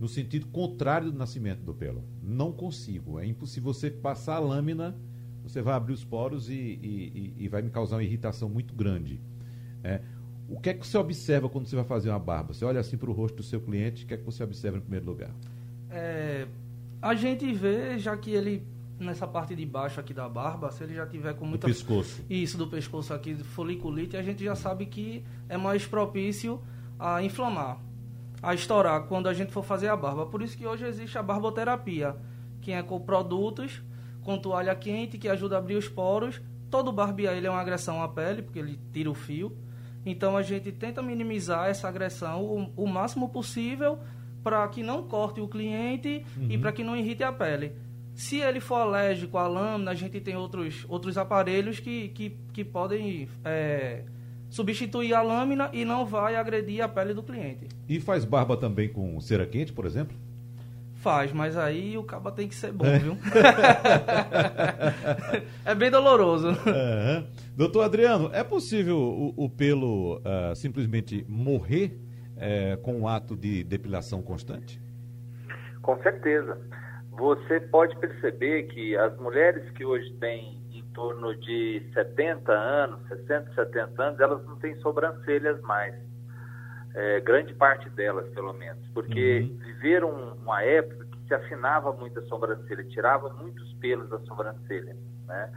no 0.00 0.08
sentido 0.08 0.46
contrário 0.48 1.12
do 1.12 1.16
nascimento 1.16 1.60
do 1.60 1.72
pelo. 1.72 2.02
Não 2.20 2.50
consigo. 2.50 3.20
É 3.20 3.24
impossível 3.26 3.72
você 3.72 3.88
passar 3.88 4.34
a 4.34 4.40
lâmina, 4.40 4.98
você 5.48 5.62
vai 5.62 5.74
abrir 5.74 5.92
os 5.92 6.04
poros 6.04 6.48
e, 6.48 6.54
e, 6.54 7.34
e 7.38 7.48
vai 7.48 7.62
me 7.62 7.70
causar 7.70 7.96
uma 7.96 8.02
irritação 8.02 8.48
muito 8.48 8.74
grande. 8.74 9.20
É, 9.82 10.00
o 10.48 10.58
que 10.58 10.70
é 10.70 10.74
que 10.74 10.86
você 10.86 10.96
observa 10.96 11.48
quando 11.48 11.66
você 11.66 11.76
vai 11.76 11.84
fazer 11.84 12.10
uma 12.10 12.18
barba? 12.18 12.52
Você 12.52 12.64
olha 12.64 12.80
assim 12.80 12.96
para 12.96 13.10
o 13.10 13.12
rosto 13.12 13.36
do 13.36 13.42
seu 13.42 13.60
cliente, 13.60 14.04
o 14.04 14.06
que 14.06 14.14
é 14.14 14.16
que 14.16 14.24
você 14.24 14.42
observa 14.42 14.78
em 14.78 14.80
primeiro 14.80 15.06
lugar? 15.06 15.30
É, 15.90 16.46
a 17.00 17.14
gente 17.14 17.52
vê, 17.52 17.98
já 17.98 18.16
que 18.16 18.30
ele, 18.30 18.62
nessa 18.98 19.26
parte 19.26 19.54
de 19.54 19.64
baixo 19.66 20.00
aqui 20.00 20.14
da 20.14 20.28
barba, 20.28 20.70
se 20.70 20.82
ele 20.84 20.94
já 20.94 21.06
tiver 21.06 21.34
com 21.34 21.44
muita... 21.44 21.66
Do 21.66 21.72
pescoço. 21.72 22.24
Isso, 22.28 22.56
do 22.56 22.66
pescoço 22.66 23.12
aqui, 23.12 23.34
foliculite, 23.36 24.16
a 24.16 24.22
gente 24.22 24.42
já 24.44 24.54
sabe 24.54 24.86
que 24.86 25.24
é 25.48 25.56
mais 25.56 25.86
propício 25.86 26.60
a 26.98 27.22
inflamar 27.22 27.80
a 28.42 28.54
estourar 28.54 29.02
quando 29.04 29.28
a 29.28 29.34
gente 29.34 29.52
for 29.52 29.64
fazer 29.64 29.88
a 29.88 29.96
barba. 29.96 30.26
Por 30.26 30.42
isso 30.42 30.56
que 30.56 30.66
hoje 30.66 30.84
existe 30.84 31.18
a 31.18 31.22
barboterapia, 31.22 32.16
que 32.60 32.72
é 32.72 32.82
com 32.82 33.00
produtos 33.00 33.82
com 34.22 34.38
toalha 34.38 34.74
quente 34.74 35.18
que 35.18 35.28
ajuda 35.28 35.56
a 35.56 35.58
abrir 35.58 35.76
os 35.76 35.88
poros. 35.88 36.40
Todo 36.70 36.92
barbear 36.92 37.34
ele 37.34 37.46
é 37.46 37.50
uma 37.50 37.60
agressão 37.60 38.02
à 38.02 38.08
pele, 38.08 38.42
porque 38.42 38.58
ele 38.58 38.78
tira 38.92 39.10
o 39.10 39.14
fio. 39.14 39.56
Então 40.04 40.36
a 40.36 40.42
gente 40.42 40.70
tenta 40.72 41.02
minimizar 41.02 41.68
essa 41.68 41.88
agressão 41.88 42.44
o, 42.44 42.84
o 42.84 42.86
máximo 42.86 43.28
possível 43.28 43.98
para 44.42 44.66
que 44.68 44.82
não 44.82 45.02
corte 45.02 45.40
o 45.40 45.48
cliente 45.48 46.24
uhum. 46.36 46.46
e 46.50 46.58
para 46.58 46.72
que 46.72 46.82
não 46.82 46.96
irrite 46.96 47.22
a 47.22 47.32
pele. 47.32 47.72
Se 48.14 48.38
ele 48.38 48.60
for 48.60 48.76
alérgico 48.76 49.38
à 49.38 49.46
lâmina, 49.46 49.92
a 49.92 49.94
gente 49.94 50.20
tem 50.20 50.36
outros, 50.36 50.84
outros 50.88 51.16
aparelhos 51.16 51.78
que, 51.78 52.08
que, 52.08 52.36
que 52.52 52.64
podem 52.64 53.28
é, 53.44 54.02
substituir 54.48 55.14
a 55.14 55.22
lâmina 55.22 55.70
e 55.72 55.84
não 55.84 56.04
vai 56.04 56.34
agredir 56.34 56.82
a 56.82 56.88
pele 56.88 57.14
do 57.14 57.22
cliente. 57.22 57.68
E 57.88 58.00
faz 58.00 58.24
barba 58.24 58.56
também 58.56 58.88
com 58.88 59.20
cera 59.20 59.46
quente, 59.46 59.72
por 59.72 59.86
exemplo? 59.86 60.16
Faz, 61.00 61.32
mas 61.32 61.56
aí 61.56 61.96
o 61.96 62.02
cabo 62.02 62.30
tem 62.32 62.48
que 62.48 62.54
ser 62.54 62.72
bom, 62.72 62.86
é. 62.86 62.98
viu? 62.98 63.14
é 65.64 65.74
bem 65.74 65.90
doloroso. 65.90 66.48
É. 66.66 67.24
Doutor 67.56 67.82
Adriano, 67.82 68.30
é 68.32 68.42
possível 68.42 68.96
o, 68.96 69.32
o 69.36 69.48
pelo 69.48 70.18
uh, 70.18 70.54
simplesmente 70.56 71.24
morrer 71.28 71.96
uh, 72.36 72.76
com 72.82 73.02
o 73.02 73.08
ato 73.08 73.36
de 73.36 73.62
depilação 73.62 74.20
constante? 74.20 74.80
Com 75.82 75.96
certeza. 76.02 76.60
Você 77.12 77.60
pode 77.60 77.96
perceber 77.96 78.64
que 78.64 78.96
as 78.96 79.16
mulheres 79.18 79.70
que 79.72 79.84
hoje 79.84 80.12
têm 80.14 80.60
em 80.72 80.82
torno 80.94 81.34
de 81.36 81.82
70 81.94 82.52
anos, 82.52 83.06
60, 83.08 83.54
70 83.54 84.02
anos, 84.02 84.20
elas 84.20 84.44
não 84.44 84.56
têm 84.56 84.74
sobrancelhas 84.80 85.60
mais. 85.62 85.94
É, 86.98 87.20
grande 87.20 87.54
parte 87.54 87.88
delas, 87.90 88.28
pelo 88.30 88.52
menos. 88.52 88.84
Porque 88.88 89.38
uhum. 89.38 89.56
viveram 89.58 90.10
uma 90.42 90.64
época 90.64 91.04
que 91.04 91.28
se 91.28 91.34
afinava 91.34 91.92
muito 91.92 92.18
a 92.18 92.22
sobrancelha, 92.22 92.82
tirava 92.82 93.28
muitos 93.34 93.72
pelos 93.74 94.10
da 94.10 94.18
sobrancelha. 94.20 94.96
Né? 95.28 95.52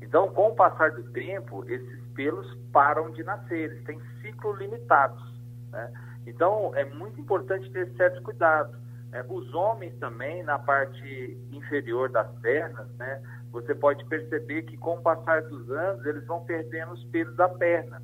Então, 0.00 0.32
com 0.32 0.48
o 0.48 0.54
passar 0.54 0.92
do 0.92 1.02
tempo, 1.12 1.62
esses 1.68 2.00
pelos 2.14 2.50
param 2.72 3.10
de 3.10 3.22
nascer, 3.22 3.70
eles 3.70 3.84
têm 3.84 4.00
ciclo 4.22 4.56
limitados. 4.56 5.22
Né? 5.70 5.92
Então, 6.26 6.72
é 6.74 6.86
muito 6.86 7.20
importante 7.20 7.70
ter 7.72 7.94
certo 7.94 8.22
cuidado. 8.22 8.74
É, 9.12 9.22
os 9.28 9.52
homens 9.52 9.94
também, 9.98 10.42
na 10.44 10.58
parte 10.58 11.38
inferior 11.52 12.08
das 12.08 12.30
pernas, 12.40 12.88
né, 12.96 13.22
você 13.52 13.74
pode 13.74 14.02
perceber 14.06 14.62
que 14.62 14.78
com 14.78 14.94
o 14.94 15.02
passar 15.02 15.42
dos 15.42 15.70
anos, 15.70 16.06
eles 16.06 16.26
vão 16.26 16.42
perdendo 16.46 16.92
os 16.92 17.04
pelos 17.04 17.36
da 17.36 17.50
perna. 17.50 18.00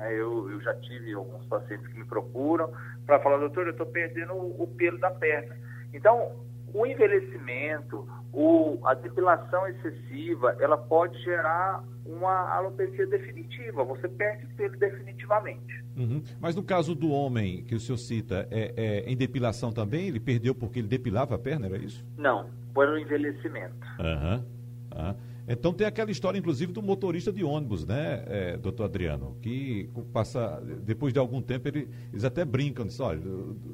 É, 0.00 0.12
eu, 0.12 0.50
eu, 0.50 0.60
já 0.60 0.74
tive 0.74 1.12
alguns 1.12 1.44
pacientes 1.46 1.86
que 1.88 1.98
me 1.98 2.04
procuram 2.04 2.70
para 3.06 3.20
falar, 3.20 3.38
doutor, 3.38 3.66
eu 3.66 3.72
estou 3.72 3.86
perdendo 3.86 4.32
o, 4.34 4.62
o 4.62 4.66
pelo 4.66 4.98
da 4.98 5.10
perna. 5.10 5.56
Então, 5.92 6.32
o 6.72 6.84
envelhecimento, 6.84 8.08
o, 8.32 8.80
a 8.84 8.94
depilação 8.94 9.66
excessiva, 9.68 10.56
ela 10.58 10.76
pode 10.76 11.16
gerar 11.22 11.84
uma 12.04 12.52
alopecia 12.54 13.06
definitiva. 13.06 13.84
Você 13.84 14.08
perde 14.08 14.46
o 14.46 14.48
pelo 14.56 14.76
definitivamente. 14.76 15.84
Uhum. 15.96 16.22
Mas 16.40 16.56
no 16.56 16.62
caso 16.62 16.94
do 16.94 17.10
homem 17.10 17.62
que 17.64 17.74
o 17.74 17.80
senhor 17.80 17.98
cita, 17.98 18.48
é, 18.50 18.74
é, 18.76 19.10
em 19.10 19.16
depilação 19.16 19.72
também, 19.72 20.08
ele 20.08 20.18
perdeu 20.18 20.54
porque 20.54 20.80
ele 20.80 20.88
depilava 20.88 21.36
a 21.36 21.38
perna, 21.38 21.66
era 21.66 21.78
isso? 21.78 22.04
Não, 22.18 22.50
pelo 22.74 22.98
envelhecimento. 22.98 23.86
Aham. 24.00 24.44
Uhum. 24.92 25.08
Uhum. 25.08 25.33
Então 25.46 25.74
tem 25.74 25.86
aquela 25.86 26.10
história, 26.10 26.38
inclusive, 26.38 26.72
do 26.72 26.82
motorista 26.82 27.30
de 27.30 27.44
ônibus, 27.44 27.84
né, 27.84 28.24
é, 28.26 28.56
doutor 28.56 28.84
Adriano? 28.84 29.36
Que 29.42 29.90
passa, 30.12 30.62
depois 30.82 31.12
de 31.12 31.18
algum 31.18 31.42
tempo, 31.42 31.68
ele, 31.68 31.88
eles 32.10 32.24
até 32.24 32.44
brincam, 32.44 32.86
dizem, 32.86 33.04
olha, 33.04 33.20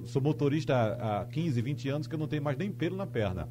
sou 0.05 0.21
motorista 0.21 0.75
há, 0.75 1.21
há 1.21 1.25
15, 1.27 1.63
20 1.63 1.89
anos 1.89 2.07
que 2.09 2.15
eu 2.15 2.19
não 2.19 2.27
tenho 2.27 2.43
mais 2.43 2.57
nem 2.57 2.73
pelo 2.73 2.97
na 2.97 3.07
perna. 3.07 3.49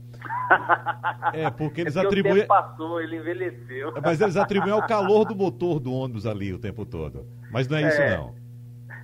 é, 1.34 1.50
porque 1.50 1.80
eles 1.82 1.96
é 1.96 2.02
atribuem. 2.02 2.34
O 2.34 2.38
tempo 2.40 2.48
passou, 2.50 3.00
ele 3.00 3.18
envelheceu. 3.18 3.94
Mas 4.04 4.20
eles 4.20 4.36
atribuem 4.36 4.74
ao 4.74 4.86
calor 4.86 5.26
do 5.26 5.36
motor 5.36 5.80
do 5.80 5.94
ônibus 5.94 6.26
ali 6.26 6.54
o 6.54 6.60
tempo 6.60 6.86
todo. 6.86 7.26
Mas 7.52 7.70
não 7.70 7.78
é, 7.78 7.84
é 7.84 7.88
isso, 7.88 8.18
não. 8.18 8.36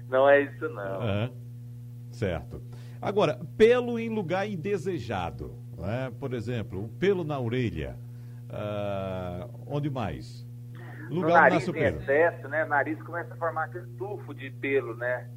Não 0.10 0.30
é 0.30 0.42
isso, 0.42 0.70
não. 0.70 1.32
Certo. 2.12 2.62
Agora, 3.02 3.40
pelo 3.58 3.98
em 3.98 4.10
lugar 4.10 4.50
indesejado. 4.50 5.56
Né? 5.78 6.12
Por 6.20 6.34
exemplo, 6.34 6.86
o 6.86 6.88
pelo 6.88 7.24
na 7.24 7.40
orelha 7.40 7.98
Uh, 8.56 9.50
onde 9.68 9.90
mais? 9.90 10.46
Lugar 11.10 11.28
no 11.28 11.34
nariz 11.34 11.68
em 11.68 11.84
excesso, 11.84 12.48
né? 12.48 12.64
O 12.64 12.68
nariz 12.68 13.02
começa 13.04 13.34
a 13.34 13.38
formar 13.38 13.66
aquele 13.66 13.88
tufo 13.98 14.34
de 14.34 14.50
pelo, 14.50 14.96
né? 14.96 15.28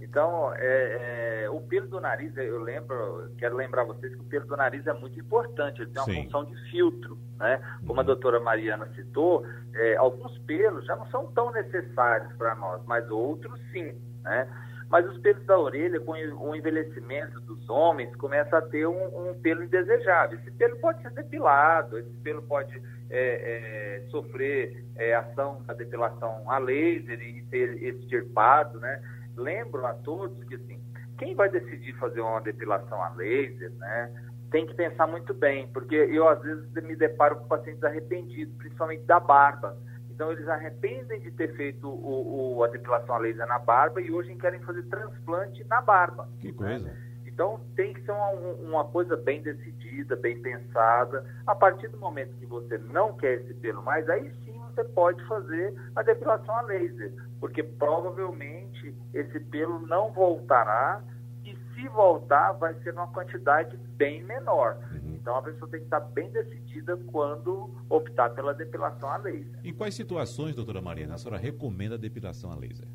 Então, 0.00 0.52
é, 0.54 1.42
é, 1.44 1.50
o 1.50 1.60
pelo 1.60 1.88
do 1.88 2.00
nariz, 2.00 2.36
eu 2.36 2.60
lembro, 2.62 3.32
quero 3.36 3.56
lembrar 3.56 3.82
vocês 3.82 4.14
que 4.14 4.20
o 4.20 4.24
pelo 4.24 4.46
do 4.46 4.56
nariz 4.56 4.86
é 4.86 4.92
muito 4.92 5.18
importante, 5.18 5.82
ele 5.82 5.90
tem 5.90 6.00
uma 6.00 6.04
Sim. 6.04 6.24
função 6.24 6.44
de 6.44 6.70
filtro, 6.70 7.18
né? 7.36 7.60
Como 7.80 7.94
uhum. 7.94 8.00
a 8.00 8.02
doutora 8.04 8.38
Mariana 8.38 8.88
citou, 8.94 9.44
é, 9.74 9.96
alguns 9.96 10.38
pelos 10.40 10.86
já 10.86 10.94
não 10.94 11.06
são 11.10 11.26
tão 11.32 11.50
necessários 11.50 12.32
para 12.34 12.54
nós, 12.54 12.80
mas 12.86 13.10
outros 13.10 13.60
sim, 13.72 14.00
né? 14.22 14.48
Mas 14.90 15.06
os 15.06 15.18
pelos 15.18 15.44
da 15.44 15.58
orelha, 15.58 16.00
com 16.00 16.12
o 16.12 16.56
envelhecimento 16.56 17.40
dos 17.40 17.68
homens, 17.68 18.14
começa 18.16 18.56
a 18.56 18.62
ter 18.62 18.86
um, 18.86 19.30
um 19.30 19.38
pelo 19.40 19.62
indesejável. 19.62 20.38
Esse 20.38 20.50
pelo 20.52 20.76
pode 20.76 21.02
ser 21.02 21.10
depilado, 21.10 21.98
esse 21.98 22.10
pelo 22.22 22.42
pode 22.42 22.80
é, 23.10 24.00
é, 24.00 24.08
sofrer 24.10 24.82
é, 24.96 25.14
ação 25.14 25.62
da 25.66 25.74
depilação 25.74 26.50
a 26.50 26.58
laser 26.58 27.20
e 27.20 27.44
ser 27.50 27.82
extirpado, 27.82 28.80
né? 28.80 29.02
Lembro 29.36 29.86
a 29.86 29.92
todos 29.92 30.42
que, 30.44 30.54
assim, 30.54 30.80
quem 31.18 31.34
vai 31.34 31.50
decidir 31.50 31.92
fazer 31.98 32.22
uma 32.22 32.40
depilação 32.40 33.02
a 33.02 33.10
laser, 33.10 33.70
né? 33.72 34.10
Tem 34.50 34.66
que 34.66 34.74
pensar 34.74 35.06
muito 35.06 35.34
bem, 35.34 35.68
porque 35.68 35.94
eu 35.94 36.26
às 36.26 36.40
vezes 36.40 36.64
me 36.82 36.96
deparo 36.96 37.36
com 37.36 37.46
pacientes 37.46 37.84
arrependidos, 37.84 38.56
principalmente 38.56 39.02
da 39.04 39.20
barba 39.20 39.76
então, 40.18 40.32
eles 40.32 40.48
arrependem 40.48 41.20
de 41.20 41.30
ter 41.30 41.54
feito 41.54 41.88
o, 41.88 42.56
o, 42.56 42.64
a 42.64 42.66
depilação 42.66 43.14
a 43.14 43.18
laser 43.18 43.46
na 43.46 43.60
barba 43.60 44.00
e 44.00 44.10
hoje 44.10 44.34
querem 44.34 44.58
fazer 44.62 44.82
transplante 44.88 45.64
na 45.68 45.80
barba. 45.80 46.28
Que 46.40 46.52
coisa. 46.52 46.92
Então, 47.24 47.60
tem 47.76 47.94
que 47.94 48.02
ser 48.02 48.10
uma, 48.10 48.30
uma, 48.30 48.84
coisa 48.86 49.16
bem 49.16 49.40
decidida, 49.40 50.16
bem 50.16 50.42
pensada. 50.42 51.24
A 51.46 51.54
partir 51.54 51.86
do 51.86 51.98
momento 51.98 52.36
que 52.36 52.46
você 52.46 52.78
não 52.78 53.16
quer 53.16 53.34
esse 53.34 53.54
pelo 53.54 53.80
mais, 53.80 54.08
aí 54.08 54.28
sim 54.44 54.60
você 54.74 54.82
pode 54.82 55.24
fazer 55.28 55.72
a 55.94 56.02
depilação 56.02 56.52
a 56.52 56.62
laser, 56.62 57.12
porque 57.38 57.62
provavelmente 57.62 58.92
esse 59.14 59.38
pelo 59.38 59.86
não 59.86 60.10
voltará 60.10 61.00
e 61.44 61.56
se 61.76 61.88
voltar 61.90 62.54
vai 62.54 62.74
ser 62.82 62.92
numa 62.92 63.06
quantidade 63.06 63.76
bem 63.96 64.24
menor. 64.24 64.78
Uhum. 64.90 65.07
Então 65.28 65.36
a 65.36 65.42
pessoa 65.42 65.70
tem 65.70 65.80
que 65.80 65.84
estar 65.84 66.00
bem 66.00 66.30
decidida 66.30 66.96
quando 67.12 67.70
optar 67.90 68.30
pela 68.30 68.54
depilação 68.54 69.10
a 69.10 69.18
laser. 69.18 69.60
Em 69.62 69.74
quais 69.74 69.94
situações, 69.94 70.54
doutora 70.54 70.80
Mariana, 70.80 71.16
a 71.16 71.18
senhora 71.18 71.36
recomenda 71.36 71.96
a 71.96 71.98
depilação 71.98 72.50
a 72.50 72.54
laser? 72.54 72.88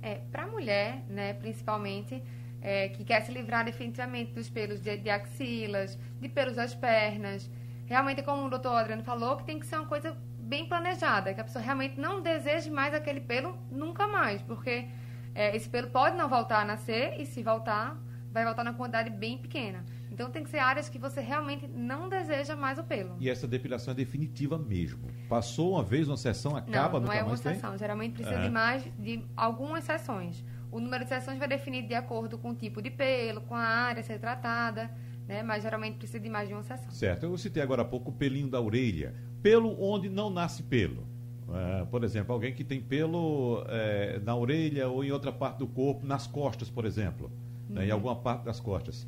É, 0.00 0.14
para 0.32 0.44
a 0.44 0.46
mulher, 0.46 1.04
né, 1.10 1.34
principalmente, 1.34 2.24
é, 2.62 2.88
que 2.88 3.04
quer 3.04 3.20
se 3.20 3.30
livrar 3.30 3.66
definitivamente 3.66 4.32
dos 4.32 4.48
pelos 4.48 4.80
de, 4.80 4.96
de, 4.96 5.10
axilas, 5.10 5.98
de 6.18 6.30
pelos 6.30 6.56
das 6.56 6.74
pernas. 6.74 7.50
Realmente, 7.84 8.22
como 8.22 8.46
o 8.46 8.48
doutor 8.48 8.74
Adriano 8.74 9.04
falou, 9.04 9.36
que 9.36 9.44
tem 9.44 9.60
que 9.60 9.66
ser 9.66 9.76
uma 9.76 9.88
coisa 9.88 10.16
bem 10.38 10.66
planejada, 10.66 11.34
que 11.34 11.40
a 11.42 11.44
pessoa 11.44 11.62
realmente 11.62 12.00
não 12.00 12.22
deseje 12.22 12.70
mais 12.70 12.94
aquele 12.94 13.20
pelo 13.20 13.58
nunca 13.70 14.06
mais, 14.06 14.40
porque 14.40 14.88
é, 15.34 15.54
esse 15.54 15.68
pelo 15.68 15.88
pode 15.90 16.16
não 16.16 16.30
voltar 16.30 16.62
a 16.62 16.64
nascer 16.64 17.20
e 17.20 17.26
se 17.26 17.42
voltar, 17.42 17.94
vai 18.32 18.42
voltar 18.42 18.64
na 18.64 18.72
quantidade 18.72 19.10
bem 19.10 19.36
pequena. 19.36 19.84
Então 20.18 20.32
tem 20.32 20.42
que 20.42 20.50
ser 20.50 20.58
áreas 20.58 20.88
que 20.88 20.98
você 20.98 21.20
realmente 21.20 21.68
não 21.68 22.08
deseja 22.08 22.56
mais 22.56 22.76
o 22.76 22.82
pelo. 22.82 23.14
E 23.20 23.30
essa 23.30 23.46
depilação 23.46 23.92
é 23.92 23.94
definitiva 23.94 24.58
mesmo. 24.58 25.06
Passou 25.28 25.74
uma 25.74 25.84
vez 25.84 26.08
uma 26.08 26.16
sessão, 26.16 26.56
acaba, 26.56 26.98
não, 26.98 27.06
não 27.06 27.12
é 27.12 27.22
uma 27.22 27.36
sessão. 27.36 27.70
Tem? 27.70 27.78
Geralmente 27.78 28.14
precisa 28.14 28.34
é. 28.34 28.42
de 28.42 28.50
mais 28.50 28.82
de 28.98 29.24
algumas 29.36 29.84
sessões. 29.84 30.44
O 30.72 30.80
número 30.80 31.04
de 31.04 31.10
sessões 31.10 31.38
vai 31.38 31.46
definir 31.46 31.86
de 31.86 31.94
acordo 31.94 32.36
com 32.36 32.50
o 32.50 32.54
tipo 32.56 32.82
de 32.82 32.90
pelo, 32.90 33.42
com 33.42 33.54
a 33.54 33.60
área 33.60 34.00
a 34.00 34.02
ser 34.02 34.18
tratada, 34.18 34.90
né? 35.28 35.44
Mas 35.44 35.62
geralmente 35.62 35.98
precisa 35.98 36.18
de 36.18 36.28
mais 36.28 36.48
de 36.48 36.54
uma 36.54 36.64
sessão. 36.64 36.90
Certo. 36.90 37.22
Eu 37.22 37.38
citei 37.38 37.62
agora 37.62 37.82
há 37.82 37.84
pouco 37.84 38.10
o 38.10 38.12
pelinho 38.12 38.48
da 38.48 38.60
orelha. 38.60 39.14
Pelo 39.40 39.80
onde 39.80 40.08
não 40.08 40.30
nasce 40.30 40.64
pelo. 40.64 41.06
É, 41.48 41.84
por 41.84 42.02
exemplo, 42.02 42.32
alguém 42.32 42.52
que 42.52 42.64
tem 42.64 42.80
pelo 42.80 43.62
é, 43.68 44.18
na 44.18 44.34
orelha 44.34 44.88
ou 44.88 45.04
em 45.04 45.12
outra 45.12 45.30
parte 45.30 45.58
do 45.58 45.68
corpo, 45.68 46.04
nas 46.04 46.26
costas, 46.26 46.68
por 46.68 46.84
exemplo, 46.84 47.30
uhum. 47.68 47.76
né, 47.76 47.84
em 47.84 47.88
uhum. 47.90 47.94
alguma 47.94 48.16
parte 48.16 48.44
das 48.44 48.58
costas. 48.58 49.06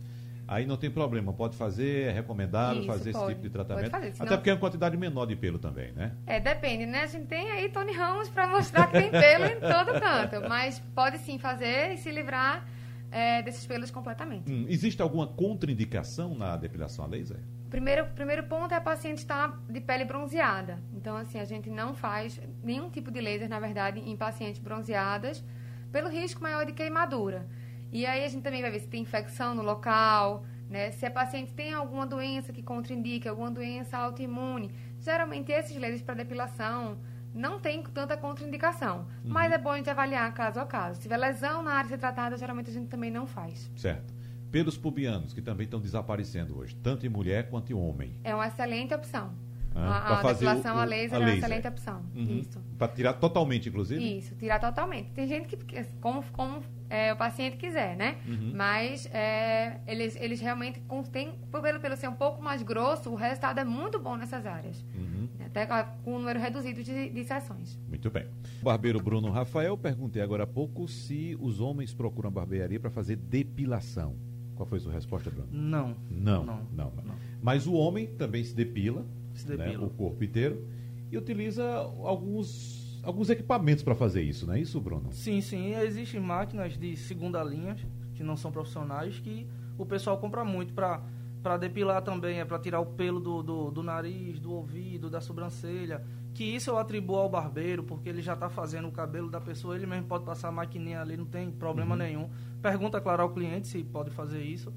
Aí 0.50 0.66
não 0.66 0.76
tem 0.76 0.90
problema, 0.90 1.32
pode 1.32 1.56
fazer, 1.56 2.08
é 2.08 2.10
recomendável 2.10 2.80
Isso, 2.80 2.88
fazer 2.88 3.12
pode, 3.12 3.24
esse 3.24 3.34
tipo 3.34 3.42
de 3.42 3.50
tratamento. 3.50 3.88
Fazer, 3.88 4.12
senão... 4.12 4.26
Até 4.26 4.36
porque 4.36 4.50
é 4.50 4.52
uma 4.52 4.58
quantidade 4.58 4.96
menor 4.96 5.24
de 5.24 5.36
pelo 5.36 5.60
também, 5.60 5.92
né? 5.92 6.16
É, 6.26 6.40
depende, 6.40 6.86
né? 6.86 7.04
A 7.04 7.06
gente 7.06 7.26
tem 7.26 7.52
aí 7.52 7.68
Tony 7.68 7.92
Ramos 7.92 8.28
para 8.28 8.48
mostrar 8.48 8.88
que 8.88 8.98
tem 8.98 9.10
pelo 9.12 9.44
em 9.44 9.60
todo 9.60 10.00
canto. 10.00 10.48
Mas 10.48 10.80
pode 10.92 11.18
sim 11.18 11.38
fazer 11.38 11.92
e 11.92 11.98
se 11.98 12.10
livrar 12.10 12.66
é, 13.12 13.40
desses 13.42 13.64
pelos 13.64 13.92
completamente. 13.92 14.50
Hum, 14.50 14.66
existe 14.68 15.00
alguma 15.00 15.28
contraindicação 15.28 16.34
na 16.34 16.56
depilação 16.56 17.04
a 17.04 17.08
laser? 17.08 17.38
Primeiro, 17.70 18.06
primeiro 18.16 18.42
ponto 18.42 18.74
é 18.74 18.76
a 18.76 18.80
paciente 18.80 19.18
estar 19.18 19.56
de 19.68 19.80
pele 19.80 20.04
bronzeada. 20.04 20.80
Então, 20.92 21.16
assim, 21.16 21.38
a 21.38 21.44
gente 21.44 21.70
não 21.70 21.94
faz 21.94 22.40
nenhum 22.60 22.90
tipo 22.90 23.12
de 23.12 23.20
laser, 23.20 23.48
na 23.48 23.60
verdade, 23.60 24.00
em 24.00 24.16
pacientes 24.16 24.60
bronzeadas, 24.60 25.44
pelo 25.92 26.08
risco 26.08 26.42
maior 26.42 26.66
de 26.66 26.72
queimadura. 26.72 27.46
E 27.92 28.06
aí 28.06 28.24
a 28.24 28.28
gente 28.28 28.42
também 28.42 28.62
vai 28.62 28.70
ver 28.70 28.80
se 28.80 28.88
tem 28.88 29.02
infecção 29.02 29.54
no 29.54 29.62
local, 29.62 30.44
né? 30.68 30.92
Se 30.92 31.04
a 31.04 31.10
paciente 31.10 31.52
tem 31.52 31.72
alguma 31.72 32.06
doença 32.06 32.52
que 32.52 32.62
contraindica, 32.62 33.30
alguma 33.30 33.50
doença 33.50 33.98
autoimune. 33.98 34.70
Geralmente 35.00 35.50
esses 35.50 35.76
lasers 35.76 36.02
para 36.02 36.14
depilação 36.14 36.98
não 37.34 37.60
tem 37.60 37.82
tanta 37.82 38.16
contraindicação. 38.16 39.06
Uhum. 39.24 39.32
Mas 39.32 39.52
é 39.52 39.58
bom 39.58 39.70
a 39.70 39.76
gente 39.76 39.90
avaliar 39.90 40.32
caso 40.34 40.60
a 40.60 40.66
caso. 40.66 40.96
Se 40.96 41.02
tiver 41.02 41.16
lesão 41.16 41.62
na 41.62 41.72
área 41.72 41.88
ser 41.88 41.98
tratada, 41.98 42.36
geralmente 42.36 42.70
a 42.70 42.72
gente 42.72 42.88
também 42.88 43.10
não 43.10 43.26
faz. 43.26 43.70
Certo. 43.76 44.14
Pelos 44.50 44.76
pubianos, 44.76 45.32
que 45.32 45.40
também 45.40 45.64
estão 45.64 45.80
desaparecendo 45.80 46.58
hoje, 46.58 46.74
tanto 46.76 47.06
em 47.06 47.08
mulher 47.08 47.48
quanto 47.48 47.70
em 47.70 47.74
homem. 47.74 48.16
É 48.24 48.34
uma 48.34 48.48
excelente 48.48 48.92
opção. 48.92 49.32
Ah, 49.74 50.14
a, 50.14 50.20
a 50.20 50.32
depilação 50.32 50.74
o, 50.74 50.78
o, 50.78 50.80
a 50.80 50.84
laser 50.84 51.14
a 51.14 51.22
é 51.22 51.24
uma 51.24 51.34
excelente 51.34 51.68
opção. 51.68 52.02
Uhum. 52.14 52.38
Isso. 52.38 52.60
Para 52.78 52.88
tirar 52.88 53.12
totalmente, 53.14 53.68
inclusive? 53.68 54.18
Isso, 54.18 54.34
tirar 54.34 54.58
totalmente. 54.58 55.10
Tem 55.12 55.26
gente 55.26 55.56
que, 55.56 55.84
como, 56.00 56.22
como 56.32 56.62
é, 56.88 57.12
o 57.12 57.16
paciente 57.16 57.56
quiser, 57.56 57.96
né? 57.96 58.16
Uhum. 58.26 58.52
Mas 58.54 59.06
é, 59.12 59.80
eles, 59.86 60.16
eles 60.16 60.40
realmente 60.40 60.82
têm, 61.12 61.34
pelo, 61.50 61.80
pelo 61.80 61.96
ser 61.96 62.08
um 62.08 62.14
pouco 62.14 62.42
mais 62.42 62.62
grosso, 62.62 63.10
o 63.10 63.14
resultado 63.14 63.58
é 63.60 63.64
muito 63.64 63.98
bom 63.98 64.16
nessas 64.16 64.44
áreas. 64.44 64.84
Uhum. 64.94 65.28
Até 65.46 65.66
com 65.66 66.14
um 66.14 66.18
número 66.18 66.38
reduzido 66.38 66.82
de, 66.82 67.10
de 67.10 67.24
sessões. 67.24 67.78
Muito 67.88 68.10
bem. 68.10 68.26
Barbeiro 68.62 69.00
Bruno 69.02 69.30
Rafael, 69.30 69.76
perguntei 69.76 70.22
agora 70.22 70.44
há 70.44 70.46
pouco 70.46 70.86
se 70.86 71.36
os 71.40 71.60
homens 71.60 71.92
procuram 71.92 72.30
barbearia 72.30 72.78
para 72.78 72.90
fazer 72.90 73.16
depilação 73.16 74.16
Qual 74.60 74.68
foi 74.68 74.76
a 74.76 74.80
sua 74.82 74.92
resposta, 74.92 75.30
Bruno? 75.30 75.48
Não. 75.50 75.96
Não, 76.10 76.44
não. 76.44 76.66
não. 76.70 76.92
não. 77.02 77.14
Mas 77.42 77.66
o 77.66 77.72
homem 77.72 78.06
também 78.06 78.44
se 78.44 78.54
depila, 78.54 79.06
né, 79.44 79.56
depila. 79.56 79.86
o 79.86 79.90
corpo 79.90 80.22
inteiro, 80.22 80.66
e 81.10 81.18
utiliza 81.18 81.64
alguns, 81.74 83.00
alguns 83.02 83.30
equipamentos 83.30 83.82
para 83.82 83.94
fazer 83.94 84.22
isso, 84.22 84.46
não 84.46 84.54
é 84.54 84.60
isso, 84.60 84.80
Bruno? 84.80 85.12
Sim, 85.12 85.40
sim. 85.40 85.74
Existem 85.74 86.20
máquinas 86.20 86.76
de 86.78 86.96
segunda 86.96 87.42
linha, 87.42 87.76
que 88.14 88.22
não 88.22 88.36
são 88.36 88.52
profissionais, 88.52 89.18
que 89.18 89.46
o 89.76 89.84
pessoal 89.84 90.18
compra 90.18 90.44
muito 90.44 90.72
para 90.72 91.02
para 91.42 91.56
depilar 91.56 92.02
também, 92.02 92.38
é 92.38 92.44
para 92.44 92.58
tirar 92.58 92.80
o 92.80 92.86
pelo 92.86 93.18
do, 93.18 93.42
do, 93.42 93.70
do 93.70 93.82
nariz, 93.82 94.38
do 94.38 94.52
ouvido, 94.52 95.08
da 95.08 95.20
sobrancelha. 95.20 96.04
Que 96.34 96.44
isso 96.44 96.70
eu 96.70 96.78
atribuo 96.78 97.16
ao 97.16 97.28
barbeiro, 97.28 97.82
porque 97.82 98.08
ele 98.08 98.22
já 98.22 98.34
está 98.34 98.48
fazendo 98.48 98.88
o 98.88 98.92
cabelo 98.92 99.28
da 99.28 99.40
pessoa, 99.40 99.74
ele 99.74 99.86
mesmo 99.86 100.06
pode 100.06 100.24
passar 100.24 100.48
a 100.48 100.52
maquininha 100.52 101.00
ali, 101.00 101.16
não 101.16 101.24
tem 101.24 101.50
problema 101.50 101.96
nenhum. 101.96 102.28
Pergunta, 102.62 103.00
claro, 103.00 103.22
ao 103.22 103.30
cliente 103.30 103.66
se 103.66 103.82
pode 103.82 104.10
fazer 104.10 104.42
isso. 104.42 104.72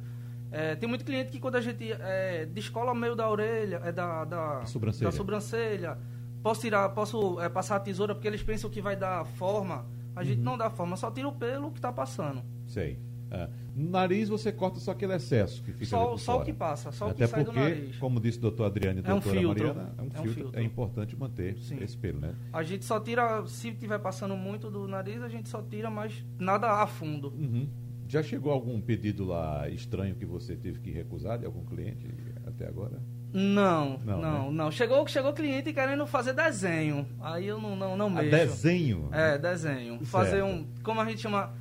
É, 0.53 0.75
tem 0.75 0.87
muito 0.87 1.03
cliente 1.03 1.31
que 1.31 1.39
quando 1.39 1.55
a 1.55 1.61
gente 1.61 1.91
é, 1.91 2.45
descola 2.45 2.91
o 2.91 2.95
meio 2.95 3.15
da 3.15 3.27
orelha, 3.29 3.81
é 3.83 3.91
da, 3.91 4.23
da, 4.23 4.65
sobrancelha. 4.67 5.09
da 5.09 5.17
sobrancelha, 5.17 5.97
posso 6.43 6.61
tirar, 6.61 6.89
posso 6.89 7.41
é, 7.41 7.49
passar 7.49 7.77
a 7.77 7.79
tesoura 7.79 8.13
porque 8.13 8.27
eles 8.27 8.43
pensam 8.43 8.69
que 8.69 8.79
vai 8.79 8.95
dar 8.95 9.25
forma. 9.25 9.85
A 10.15 10.23
gente 10.23 10.41
não 10.41 10.55
dá 10.55 10.69
forma, 10.69 10.95
só 10.95 11.09
tira 11.09 11.27
o 11.27 11.31
pelo 11.31 11.71
que 11.71 11.79
está 11.79 11.91
passando. 11.91 12.43
Sei. 12.67 12.99
É. 13.31 13.49
No 13.75 13.89
nariz 13.89 14.29
você 14.29 14.51
corta 14.51 14.79
só 14.79 14.91
aquele 14.91 15.15
excesso 15.15 15.63
que 15.63 15.71
fica 15.73 15.87
Só, 15.87 16.15
só 16.17 16.37
o 16.39 16.45
que 16.45 16.53
passa, 16.53 16.91
só 16.91 17.07
o 17.07 17.09
Até 17.09 17.25
que 17.25 17.31
sai 17.31 17.43
porque, 17.43 17.59
do 17.59 17.63
nariz. 17.67 17.97
como 17.97 18.19
disse 18.19 18.37
o 18.37 18.41
doutor 18.41 18.65
Adriano 18.65 18.99
e 18.99 19.03
a 19.03 19.09
É 19.09 19.11
um 19.11 19.19
doutora 19.19 19.39
filtro. 19.39 19.65
Mariana, 19.65 19.95
é 19.97 20.01
um, 20.01 20.05
É 20.05 20.07
um 20.07 20.11
filtro, 20.11 20.33
filtro. 20.43 20.59
é 20.59 20.63
importante 20.63 21.15
manter 21.17 21.57
Sim. 21.57 21.79
esse 21.81 21.97
pelo, 21.97 22.19
né? 22.19 22.35
A 22.53 22.61
gente 22.61 22.85
só 22.85 22.99
tira, 22.99 23.43
se 23.47 23.71
tiver 23.71 23.97
passando 23.97 24.37
muito 24.37 24.69
do 24.69 24.87
nariz, 24.87 25.19
a 25.23 25.27
gente 25.27 25.49
só 25.49 25.63
tira, 25.63 25.89
mas 25.89 26.23
nada 26.37 26.71
a 26.73 26.85
fundo. 26.85 27.29
Uhum. 27.29 27.67
Já 28.13 28.21
chegou 28.21 28.51
algum 28.53 28.79
pedido 28.79 29.25
lá 29.25 29.67
estranho 29.69 30.13
que 30.13 30.23
você 30.23 30.55
teve 30.55 30.79
que 30.79 30.91
recusar 30.91 31.39
de 31.39 31.47
algum 31.47 31.65
cliente 31.65 32.07
até 32.45 32.67
agora? 32.67 33.01
Não, 33.33 33.97
Não, 34.05 34.21
não, 34.21 34.51
não. 34.51 34.65
né? 34.65 34.71
Chegou, 34.71 35.07
chegou 35.07 35.33
cliente 35.33 35.73
querendo 35.73 36.05
fazer 36.05 36.31
desenho. 36.33 37.07
Aí 37.19 37.47
eu 37.47 37.59
não, 37.59 37.75
não, 37.75 37.97
não 37.97 38.05
A 38.05 38.21
mexo. 38.21 38.29
desenho? 38.29 39.09
É, 39.11 39.39
desenho. 39.39 40.05
Fazer 40.05 40.41
Certo. 40.43 40.45
um, 40.45 40.67
como 40.83 41.01
a 41.01 41.05
gente 41.05 41.21
chama, 41.21 41.55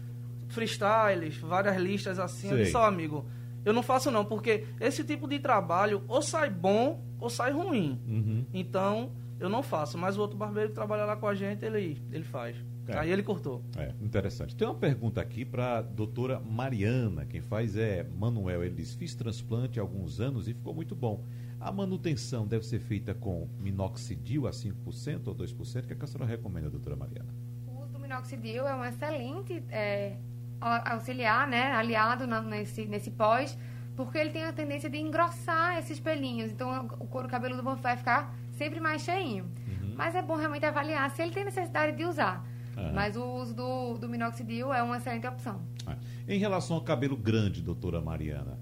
freestyles, 0.49 1.39
várias 1.39 1.77
listas 1.81 2.19
assim. 2.19 2.49
Eu 2.49 2.57
Sei. 2.57 2.65
disse, 2.65 2.77
ó, 2.77 2.85
amigo, 2.85 3.25
eu 3.65 3.73
não 3.73 3.83
faço 3.83 4.11
não, 4.11 4.23
porque 4.23 4.67
esse 4.79 5.03
tipo 5.05 5.27
de 5.27 5.39
trabalho 5.39 6.03
ou 6.07 6.21
sai 6.21 6.51
bom 6.51 7.03
ou 7.19 7.31
sai 7.31 7.51
ruim. 7.51 7.99
Uhum. 8.07 8.45
Então, 8.53 9.11
eu 9.41 9.49
não 9.49 9.63
faço. 9.63 9.97
Mas 9.97 10.19
o 10.19 10.21
outro 10.21 10.37
barbeiro 10.37 10.69
que 10.69 10.75
trabalha 10.75 11.07
lá 11.07 11.17
com 11.17 11.27
a 11.27 11.35
gente, 11.35 11.65
ele, 11.65 11.97
ele 12.13 12.25
faz. 12.25 12.57
É. 12.89 12.99
Aí 12.99 13.11
ele 13.12 13.22
cortou. 13.22 13.62
É, 13.76 13.93
interessante. 14.01 14.57
Tem 14.57 14.66
uma 14.66 14.74
pergunta 14.74 15.20
aqui 15.20 15.45
para 15.45 15.78
a 15.78 15.83
doutora 15.83 16.41
Mariana. 16.41 17.24
Quem 17.24 17.41
faz 17.41 17.76
é 17.76 18.03
Manuel. 18.05 18.64
Ele 18.64 18.74
diz: 18.74 18.95
Fiz 18.95 19.14
transplante 19.14 19.78
há 19.78 19.83
alguns 19.83 20.20
anos 20.20 20.49
e 20.49 20.55
ficou 20.55 20.74
muito 20.74 20.95
bom. 20.95 21.24
A 21.61 21.70
manutenção 21.70 22.45
deve 22.47 22.66
ser 22.66 22.80
feita 22.80 23.14
com 23.14 23.49
minoxidil 23.61 24.49
a 24.49 24.51
5% 24.51 25.28
ou 25.28 25.35
2%? 25.35 25.85
O 25.85 25.87
que, 25.87 25.93
é 25.93 25.97
que 25.97 26.05
a 26.05 26.09
senhora 26.09 26.28
recomenda, 26.28 26.68
doutora 26.68 26.97
Mariana? 26.97 27.28
O 27.68 27.83
uso 27.83 27.93
do 27.93 28.01
minoxidil 28.01 28.66
é 28.66 28.74
um 28.74 28.85
excelente 28.85 29.62
é, 29.70 30.16
au- 30.61 30.93
auxiliar, 30.95 31.47
né, 31.47 31.70
aliado 31.72 32.26
na- 32.26 32.43
nesse, 32.43 32.85
nesse 32.85 33.12
pós, 33.12 33.57
porque 33.95 34.18
ele 34.18 34.30
tem 34.30 34.43
a 34.45 34.53
tendência 34.53 34.91
de 34.91 34.99
engrossar 34.99 35.78
esses 35.78 36.01
pelinhos. 36.01 36.51
Então, 36.51 36.87
o 36.99 37.07
couro 37.07 37.28
cabeludo 37.28 37.62
vai 37.76 37.97
ficar 37.97 38.35
sempre 38.53 38.80
mais 38.80 39.03
cheinho. 39.03 39.49
Mas 39.95 40.16
é 40.16 40.22
bom 40.22 40.35
realmente 40.35 40.64
avaliar 40.66 41.09
se 41.11 41.22
ele 41.22 41.30
tem 41.33 41.45
necessidade 41.45 41.97
de 41.97 42.05
usar. 42.05 42.45
Aham. 42.77 42.93
Mas 42.93 43.16
o 43.16 43.25
uso 43.25 43.55
do, 43.55 43.99
do 43.99 44.09
minoxidil 44.09 44.73
é 44.73 44.83
uma 44.83 44.97
excelente 44.97 45.27
opção. 45.27 45.61
Ah, 45.87 45.97
Em 46.27 46.39
relação 46.39 46.77
ao 46.77 46.83
cabelo 46.83 47.16
grande, 47.16 47.61
doutora 47.61 48.01
Mariana, 48.01 48.59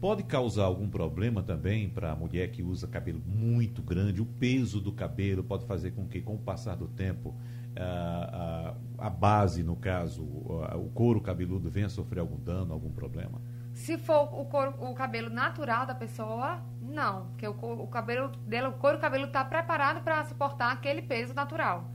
pode 0.00 0.22
causar 0.22 0.64
algum 0.64 0.88
problema 0.88 1.42
também 1.42 1.88
para 1.88 2.12
a 2.12 2.16
mulher 2.16 2.50
que 2.50 2.62
usa 2.62 2.86
cabelo 2.86 3.20
muito 3.26 3.82
grande? 3.82 4.20
O 4.20 4.26
peso 4.26 4.80
do 4.80 4.92
cabelo 4.92 5.42
pode 5.44 5.64
fazer 5.66 5.90
com 5.92 6.06
que, 6.06 6.20
com 6.20 6.34
o 6.34 6.38
passar 6.38 6.76
do 6.76 6.88
tempo, 6.88 7.34
ah, 7.78 8.74
a, 8.98 9.06
a 9.06 9.10
base, 9.10 9.62
no 9.62 9.76
caso, 9.76 10.22
o, 10.22 10.62
o 10.76 10.90
couro 10.90 11.20
cabeludo 11.20 11.70
venha 11.70 11.86
a 11.86 11.90
sofrer 11.90 12.20
algum 12.20 12.38
dano, 12.38 12.72
algum 12.72 12.90
problema? 12.90 13.40
Se 13.74 13.98
for 13.98 14.22
o, 14.32 14.46
couro, 14.46 14.74
o 14.80 14.94
cabelo 14.94 15.28
natural 15.28 15.84
da 15.84 15.94
pessoa, 15.94 16.62
não. 16.80 17.26
Porque 17.26 17.46
o, 17.46 17.52
o 17.52 17.86
cabelo 17.88 18.30
dela, 18.46 18.70
o 18.70 18.72
couro 18.72 18.98
cabeludo 18.98 19.28
está 19.28 19.44
preparado 19.44 20.02
para 20.02 20.24
suportar 20.24 20.72
aquele 20.72 21.02
peso 21.02 21.34
natural. 21.34 21.90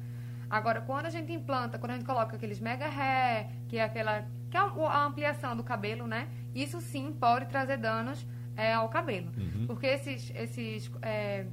Agora, 0.52 0.82
quando 0.82 1.06
a 1.06 1.10
gente 1.10 1.32
implanta, 1.32 1.80
quando 1.80 1.92
a 1.92 1.94
gente 1.94 2.06
coloca 2.06 2.36
aqueles 2.36 2.60
mega 2.60 2.86
hair, 2.86 3.48
que 3.70 3.78
é 3.78 3.84
aquela 3.84 4.28
que 4.50 4.58
é 4.58 4.60
a 4.60 5.06
ampliação 5.06 5.56
do 5.56 5.64
cabelo, 5.64 6.06
né? 6.06 6.28
Isso 6.54 6.82
sim 6.82 7.14
pode 7.14 7.46
trazer 7.46 7.78
danos 7.78 8.28
é, 8.58 8.74
ao 8.74 8.90
cabelo. 8.90 9.32
Porque 9.66 9.88
esses, 9.88 10.30
esses, 10.36 10.92
é, 11.02 11.46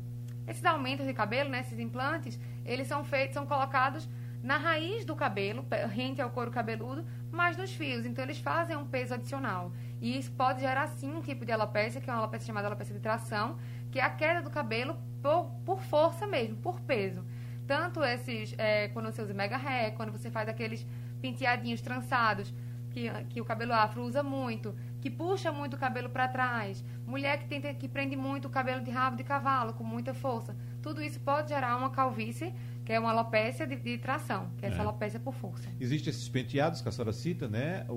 esses 0.49 0.65
aumentos 0.65 1.07
de 1.07 1.15
cabelo, 1.15 1.49
né, 1.49 1.61
esses 1.61 1.79
implantes, 1.79 2.41
eles 2.65 2.89
são 2.89 3.05
feitos, 3.05 3.35
são 3.35 3.47
colocados 3.47 4.09
na 4.43 4.57
raiz 4.57 5.05
do 5.05 5.15
cabelo, 5.15 5.65
rente 5.89 6.21
ao 6.21 6.31
couro 6.31 6.51
cabeludo, 6.51 7.07
mas 7.31 7.57
nos 7.57 7.73
fios. 7.73 8.05
Então, 8.05 8.25
eles 8.25 8.39
fazem 8.39 8.77
um 8.77 8.85
peso 8.85 9.15
adicional. 9.15 9.73
E 10.01 10.19
isso 10.19 10.33
pode 10.33 10.61
gerar, 10.61 10.89
sim, 10.89 11.15
um 11.15 11.23
tipo 11.23 11.45
de 11.45 11.53
alopecia, 11.53 12.01
que 12.01 12.11
é 12.11 12.13
uma 12.13 12.19
alopecia 12.19 12.49
chamada 12.49 12.67
alopecia 12.67 12.95
de 12.95 13.01
tração, 13.01 13.59
que 13.93 14.01
é 14.01 14.03
a 14.03 14.11
queda 14.11 14.43
do 14.43 14.51
cabelo 14.51 14.97
por, 15.23 15.53
por 15.65 15.81
força 15.83 16.27
mesmo, 16.27 16.57
por 16.57 16.81
peso. 16.81 17.25
Tanto 17.69 18.03
esses, 18.03 18.55
é, 18.59 18.89
quando 18.89 19.07
você 19.13 19.21
usa 19.23 19.35
mega 19.35 19.57
hair, 19.57 19.93
quando 19.95 20.11
você 20.11 20.31
faz 20.31 20.49
aqueles 20.49 20.85
penteadinhos 21.21 21.81
trançados, 21.83 22.53
que, 22.91 23.11
que 23.29 23.41
o 23.41 23.45
cabelo 23.45 23.75
afro 23.75 24.03
usa 24.03 24.23
muito, 24.23 24.75
que 25.03 25.11
puxa 25.11 25.53
muito 25.53 25.75
o 25.77 25.79
cabelo 25.79 26.09
para 26.09 26.27
trás, 26.27 26.83
mulher 27.07 27.39
que, 27.39 27.47
tenta, 27.47 27.73
que 27.75 27.87
prende 27.87 28.17
muito 28.17 28.47
o 28.47 28.51
cabelo 28.51 28.83
de 28.83 28.91
rabo 28.91 29.17
de 29.17 29.23
cavalo 29.23 29.75
com 29.75 29.85
muita 29.85 30.15
força. 30.15 30.57
Tudo 30.83 31.03
isso 31.03 31.21
pode 31.21 31.51
gerar 31.51 31.77
uma 31.77 31.91
calvície, 31.91 32.53
que 32.87 32.93
é 32.95 32.99
uma 32.99 33.11
alopecia 33.11 33.67
de, 33.67 33.77
de 33.77 33.99
tração, 33.99 34.49
que 34.57 34.65
é 34.65 34.69
essa 34.71 34.79
É. 34.79 34.81
alopecia 34.81 35.21
por 35.21 35.35
força. 35.35 35.69
Existem 35.79 36.11
esses 36.11 36.27
penteados 36.29 36.81
que 36.81 36.89
a 36.89 36.93
senhora 36.93 37.13
cita, 37.13 37.47
né? 37.47 37.85
O, 37.91 37.93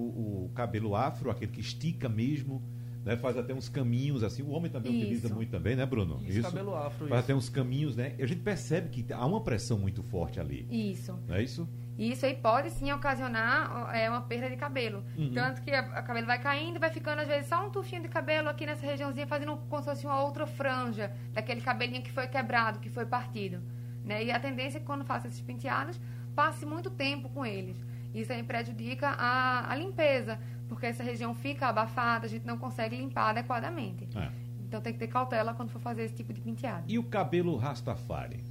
o 0.48 0.52
cabelo 0.54 0.94
afro, 0.98 1.32
aquele 1.32 1.52
que 1.54 1.62
estica 1.62 2.10
mesmo, 2.10 2.62
né? 3.06 3.18
faz 3.18 3.38
até 3.38 3.54
uns 3.54 3.68
caminhos 3.70 4.24
assim. 4.24 4.42
O 4.44 4.50
homem 4.52 4.72
também 4.72 4.92
Isso. 4.94 5.02
utiliza 5.02 5.34
muito 5.36 5.50
também, 5.52 5.76
né, 5.76 5.86
Bruno? 5.86 6.22
Isso, 6.26 6.42
cabelo 6.42 6.76
afro, 6.76 7.08
Faz 7.08 7.22
isso. 7.22 7.32
até 7.32 7.36
uns 7.36 7.50
caminhos, 7.50 7.96
né? 7.96 8.14
E 8.18 8.24
a 8.24 8.28
gente 8.28 8.42
percebe 8.42 8.90
que 8.90 9.12
há 9.14 9.26
uma 9.26 9.42
pressão 9.42 9.78
muito 9.78 10.02
forte 10.04 10.40
ali. 10.40 10.68
Isso. 10.70 11.18
Não 11.28 11.36
é 11.36 11.44
isso? 11.44 11.68
Isso 11.98 12.26
aí 12.26 12.36
pode 12.36 12.70
sim 12.72 12.92
ocasionar 12.92 13.94
é, 13.94 14.10
uma 14.10 14.22
perda 14.22 14.50
de 14.50 14.56
cabelo. 14.56 15.04
Tanto 15.34 15.62
que 15.62 15.70
a- 15.72 16.02
o 16.02 16.04
cabelo 16.08 16.26
vai 16.26 16.40
caindo, 16.42 16.80
vai 16.80 16.90
ficando 16.90 17.20
às 17.20 17.28
vezes 17.28 17.48
só 17.48 17.68
um 17.68 17.70
tufinho 17.70 18.02
de 18.02 18.08
cabelo 18.08 18.50
aqui 18.50 18.66
nessa 18.66 18.86
regiãozinha, 18.86 19.28
fazendo 19.28 19.58
como 19.70 19.84
se 19.84 19.90
fosse 19.90 20.06
uma 20.06 20.20
outra 20.24 20.48
franja 20.48 21.12
daquele 21.34 21.62
cabelinho 21.62 22.02
que 22.02 22.12
foi 22.12 22.28
quebrado, 22.28 22.80
que 22.80 22.90
foi 22.90 23.06
partido. 23.06 23.62
Né? 24.04 24.24
E 24.24 24.32
a 24.32 24.40
tendência 24.40 24.78
é 24.78 24.80
que 24.80 24.86
quando 24.88 25.04
faça 25.06 25.28
esses 25.28 25.42
penteados, 25.42 26.00
passe 26.34 26.66
muito 26.66 26.90
tempo 26.90 27.30
com 27.30 27.46
eles. 27.46 27.78
Isso 28.14 28.32
aí 28.32 28.44
prejudica 28.44 29.10
a, 29.10 29.72
a 29.72 29.76
limpeza, 29.76 30.40
porque 30.68 30.86
essa 30.86 31.04
região 31.04 31.34
fica 31.34 31.68
abafada, 31.68 32.26
a 32.26 32.30
gente 32.30 32.46
não 32.46 32.58
consegue 32.58 32.96
limpar 32.96 33.30
adequadamente. 33.30 34.08
É. 34.16 34.30
Então 34.68 34.82
tem 34.82 34.94
que 34.94 35.00
ter 35.00 35.08
cautela 35.08 35.54
quando 35.54 35.70
for 35.70 35.82
fazer 35.82 36.04
esse 36.04 36.16
tipo 36.16 36.32
de 36.34 36.42
penteado. 36.42 36.86
E 36.88 36.98
o 36.98 37.04
cabelo 37.04 37.58
Rastafari? 37.58 38.44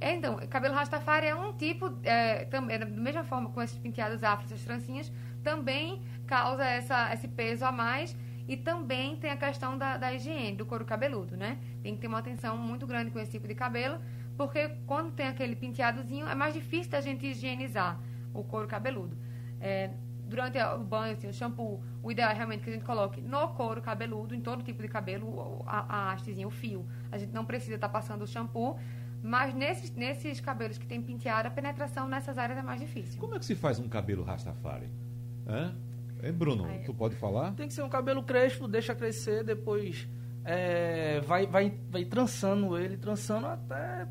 É, 0.00 0.14
então, 0.14 0.36
cabelo 0.50 0.74
rastafari 0.74 1.26
é 1.26 1.34
um 1.34 1.52
tipo, 1.54 1.90
é, 2.02 2.44
também, 2.46 2.78
da 2.78 2.84
mesma 2.84 3.24
forma 3.24 3.48
com 3.50 3.62
esses 3.62 3.78
penteados 3.78 4.22
afros, 4.22 4.52
essas 4.52 4.64
trancinhas, 4.64 5.10
também 5.42 6.02
causa 6.26 6.64
essa, 6.64 7.12
esse 7.14 7.26
peso 7.28 7.64
a 7.64 7.72
mais 7.72 8.14
e 8.46 8.56
também 8.56 9.16
tem 9.16 9.30
a 9.30 9.36
questão 9.36 9.76
da, 9.78 9.96
da 9.96 10.12
higiene, 10.12 10.56
do 10.56 10.66
couro 10.66 10.84
cabeludo, 10.84 11.36
né? 11.36 11.58
Tem 11.82 11.94
que 11.94 12.00
ter 12.00 12.08
uma 12.08 12.18
atenção 12.18 12.56
muito 12.58 12.86
grande 12.86 13.10
com 13.10 13.18
esse 13.18 13.30
tipo 13.30 13.48
de 13.48 13.54
cabelo, 13.54 13.98
porque 14.36 14.70
quando 14.86 15.12
tem 15.12 15.28
aquele 15.28 15.56
penteadozinho, 15.56 16.28
é 16.28 16.34
mais 16.34 16.52
difícil 16.52 16.90
da 16.90 17.00
gente 17.00 17.26
higienizar 17.26 17.98
o 18.40 18.44
couro 18.44 18.66
cabeludo. 18.66 19.16
É, 19.60 19.90
durante 20.28 20.58
o 20.58 20.78
banho, 20.78 21.12
assim, 21.14 21.28
o 21.28 21.32
shampoo, 21.32 21.82
o 22.02 22.10
ideal 22.10 22.30
é 22.30 22.34
realmente 22.34 22.62
que 22.64 22.70
a 22.70 22.72
gente 22.72 22.84
coloque 22.84 23.20
no 23.20 23.48
couro 23.54 23.80
cabeludo, 23.80 24.34
em 24.34 24.40
todo 24.40 24.62
tipo 24.62 24.82
de 24.82 24.88
cabelo, 24.88 25.62
a, 25.66 26.08
a 26.08 26.12
hastezinha, 26.12 26.46
o 26.46 26.50
fio. 26.50 26.86
A 27.10 27.18
gente 27.18 27.32
não 27.32 27.44
precisa 27.44 27.74
estar 27.76 27.88
passando 27.88 28.22
o 28.22 28.26
shampoo, 28.26 28.78
mas 29.22 29.54
nesses, 29.54 29.90
nesses 29.92 30.40
cabelos 30.40 30.78
que 30.78 30.86
tem 30.86 31.00
penteado, 31.00 31.48
a 31.48 31.50
penetração 31.50 32.08
nessas 32.08 32.38
áreas 32.38 32.58
é 32.58 32.62
mais 32.62 32.80
difícil. 32.80 33.20
Como 33.20 33.34
é 33.34 33.38
que 33.38 33.44
se 33.44 33.54
faz 33.54 33.78
um 33.78 33.88
cabelo 33.88 34.22
Rastafari? 34.24 34.90
Hã? 35.46 35.74
Hein, 36.22 36.32
Bruno, 36.32 36.64
Aí- 36.66 36.84
tu 36.84 36.94
pode 36.94 37.14
falar? 37.14 37.52
Tem 37.54 37.68
que 37.68 37.74
ser 37.74 37.82
um 37.82 37.88
cabelo 37.88 38.22
crespo, 38.22 38.66
deixa 38.66 38.94
crescer, 38.94 39.44
depois 39.44 40.08
é, 40.48 41.20
vai, 41.22 41.44
vai, 41.46 41.76
vai 41.90 42.04
trançando 42.04 42.78
ele, 42.78 42.96
trançando 42.96 43.46
até. 43.46 44.06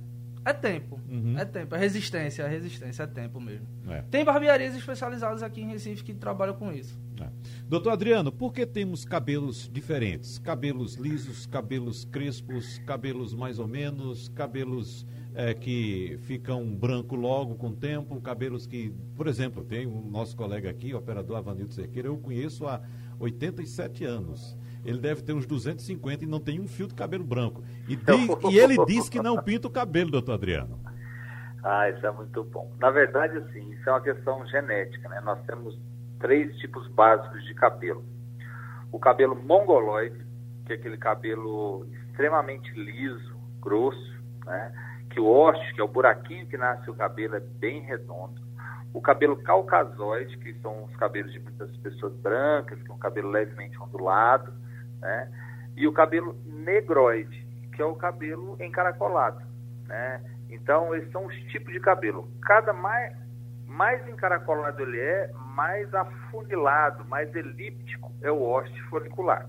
É 0.45 0.53
tempo. 0.53 1.01
Uhum. 1.09 1.37
É 1.39 1.43
tempo. 1.43 1.73
É 1.73 1.79
resistência, 1.79 2.43
é 2.43 2.47
resistência, 2.47 3.01
é 3.01 3.07
tempo 3.07 3.41
mesmo. 3.41 3.65
É. 3.89 4.03
Tem 4.11 4.23
barbearias 4.23 4.75
especializadas 4.75 5.41
aqui 5.41 5.61
em 5.61 5.71
Recife 5.71 6.03
que 6.03 6.13
trabalham 6.13 6.53
com 6.53 6.71
isso. 6.71 6.95
É. 7.19 7.27
Doutor 7.67 7.89
Adriano, 7.89 8.31
por 8.31 8.53
que 8.53 8.63
temos 8.63 9.03
cabelos 9.03 9.67
diferentes? 9.73 10.37
Cabelos 10.37 10.93
lisos, 10.95 11.47
cabelos 11.47 12.05
crespos, 12.05 12.77
cabelos 12.85 13.33
mais 13.33 13.57
ou 13.57 13.67
menos, 13.67 14.29
cabelos 14.29 15.03
é, 15.33 15.53
que 15.55 16.19
ficam 16.21 16.63
branco 16.75 17.15
logo 17.15 17.55
com 17.55 17.69
o 17.69 17.75
tempo, 17.75 18.21
cabelos 18.21 18.67
que, 18.67 18.93
por 19.15 19.27
exemplo, 19.27 19.63
tem 19.63 19.87
o 19.87 19.97
um 19.97 20.09
nosso 20.11 20.35
colega 20.35 20.69
aqui, 20.69 20.93
o 20.93 20.97
operador 20.97 21.37
Avanildo 21.37 21.73
Cerqueira, 21.73 22.07
eu 22.07 22.17
conheço 22.17 22.67
há 22.67 22.81
87 23.19 24.05
anos. 24.05 24.55
Ele 24.85 24.99
deve 24.99 25.23
ter 25.23 25.33
uns 25.33 25.47
250 25.47 26.23
e 26.23 26.27
não 26.27 26.39
tem 26.39 26.61
um 26.61 26.67
fio 26.67 26.87
de 26.87 26.93
cabelo 26.93 27.23
branco. 27.23 27.63
E, 27.87 27.95
diz, 27.97 28.51
e 28.51 28.59
ele 28.59 28.77
diz 28.85 29.09
que 29.09 29.21
não 29.21 29.41
pinta 29.41 29.67
o 29.67 29.71
cabelo, 29.71 30.11
doutor 30.11 30.33
Adriano. 30.33 30.79
Ah, 31.63 31.89
isso 31.89 32.05
é 32.05 32.11
muito 32.11 32.43
bom. 32.43 32.71
Na 32.79 32.91
verdade, 32.91 33.37
assim, 33.39 33.71
isso 33.71 33.89
é 33.89 33.91
uma 33.91 34.01
questão 34.01 34.45
genética, 34.45 35.09
né? 35.09 35.19
Nós 35.21 35.43
temos 35.47 35.75
três 36.19 36.55
tipos 36.57 36.87
básicos 36.89 37.43
de 37.45 37.55
cabelo. 37.55 38.05
O 38.91 38.99
cabelo 38.99 39.35
mongoloide, 39.35 40.23
que 40.67 40.73
é 40.73 40.75
aquele 40.75 40.97
cabelo 40.97 41.87
extremamente 42.03 42.71
liso, 42.73 43.35
grosso, 43.59 44.13
né? 44.45 44.71
Que 45.09 45.19
o 45.19 45.25
hoste, 45.25 45.73
que 45.73 45.81
é 45.81 45.83
o 45.83 45.87
buraquinho 45.87 46.45
que 46.45 46.57
nasce 46.57 46.87
o 46.89 46.93
cabelo, 46.93 47.35
é 47.35 47.39
bem 47.39 47.81
redondo. 47.81 48.39
O 48.93 49.01
cabelo 49.01 49.35
caucasoide, 49.37 50.37
que 50.37 50.53
são 50.61 50.83
os 50.85 50.95
cabelos 50.97 51.31
de 51.33 51.39
muitas 51.39 51.75
pessoas 51.77 52.15
brancas, 52.17 52.81
que 52.81 52.91
é 52.91 52.93
um 52.93 52.99
cabelo 52.99 53.29
levemente 53.29 53.77
ondulado, 53.81 54.53
né? 55.05 55.31
E 55.77 55.87
o 55.87 55.93
cabelo 55.93 56.35
negroide, 56.45 57.45
que 57.73 57.81
é 57.81 57.85
o 57.85 57.95
cabelo 57.95 58.57
encaracolado, 58.59 59.41
né? 59.87 60.21
Então, 60.49 60.95
esses 60.95 61.11
são 61.11 61.25
os 61.25 61.35
tipos 61.51 61.73
de 61.73 61.79
cabelo. 61.79 62.27
Cada 62.41 62.73
mais, 62.73 63.15
mais 63.67 64.07
encaracolado 64.07 64.81
ele 64.81 64.99
é, 64.99 65.31
mais 65.55 65.93
afunilado, 65.93 67.05
mais 67.05 67.33
elíptico 67.35 68.11
é 68.21 68.31
o 68.31 68.41
hoste 68.41 68.81
folicular. 68.83 69.47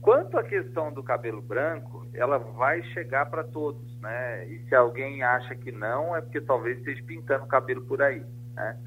Quanto 0.00 0.38
à 0.38 0.42
questão 0.42 0.90
do 0.92 1.02
cabelo 1.02 1.42
branco, 1.42 2.06
ela 2.14 2.38
vai 2.38 2.82
chegar 2.94 3.26
para 3.26 3.44
todos, 3.44 4.00
né? 4.00 4.46
E 4.46 4.60
se 4.66 4.74
alguém 4.74 5.22
acha 5.22 5.54
que 5.54 5.70
não, 5.70 6.16
é 6.16 6.22
porque 6.22 6.40
talvez 6.40 6.78
esteja 6.78 7.02
pintando 7.06 7.44
o 7.44 7.48
cabelo 7.48 7.82
por 7.82 8.00
aí, 8.00 8.24
né? 8.54 8.78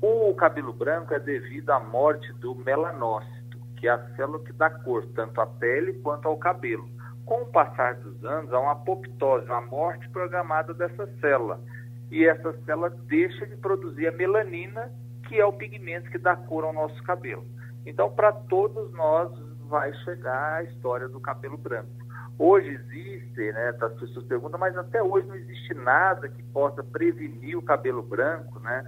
O 0.00 0.34
cabelo 0.34 0.72
branco 0.72 1.14
é 1.14 1.18
devido 1.18 1.70
à 1.70 1.80
morte 1.80 2.32
do 2.34 2.54
melanócito, 2.54 3.41
que 3.82 3.88
é 3.88 3.90
a 3.90 4.14
célula 4.14 4.38
que 4.38 4.52
dá 4.52 4.70
cor 4.70 5.04
tanto 5.12 5.40
à 5.40 5.46
pele 5.46 5.94
quanto 6.04 6.28
ao 6.28 6.36
cabelo. 6.36 6.88
Com 7.26 7.42
o 7.42 7.46
passar 7.46 7.96
dos 7.96 8.24
anos, 8.24 8.52
há 8.52 8.60
uma 8.60 8.72
apoptose, 8.72 9.44
uma 9.46 9.60
morte 9.60 10.08
programada 10.10 10.72
dessa 10.72 11.04
célula. 11.20 11.60
E 12.08 12.24
essa 12.24 12.52
célula 12.64 12.90
deixa 13.08 13.44
de 13.44 13.56
produzir 13.56 14.06
a 14.06 14.12
melanina, 14.12 14.88
que 15.26 15.40
é 15.40 15.44
o 15.44 15.52
pigmento 15.52 16.08
que 16.12 16.18
dá 16.18 16.36
cor 16.36 16.62
ao 16.62 16.72
nosso 16.72 17.02
cabelo. 17.02 17.44
Então, 17.84 18.08
para 18.08 18.30
todos 18.30 18.92
nós, 18.92 19.32
vai 19.68 19.92
chegar 20.04 20.58
a 20.58 20.62
história 20.62 21.08
do 21.08 21.18
cabelo 21.18 21.58
branco. 21.58 21.90
Hoje 22.38 22.68
existe, 22.68 23.52
né, 23.52 23.74
as 23.80 23.94
pessoas 23.94 24.24
perguntam, 24.26 24.60
mas 24.60 24.76
até 24.76 25.02
hoje 25.02 25.26
não 25.26 25.34
existe 25.34 25.74
nada 25.74 26.28
que 26.28 26.42
possa 26.44 26.84
prevenir 26.84 27.58
o 27.58 27.62
cabelo 27.62 28.02
branco, 28.02 28.60
né, 28.60 28.84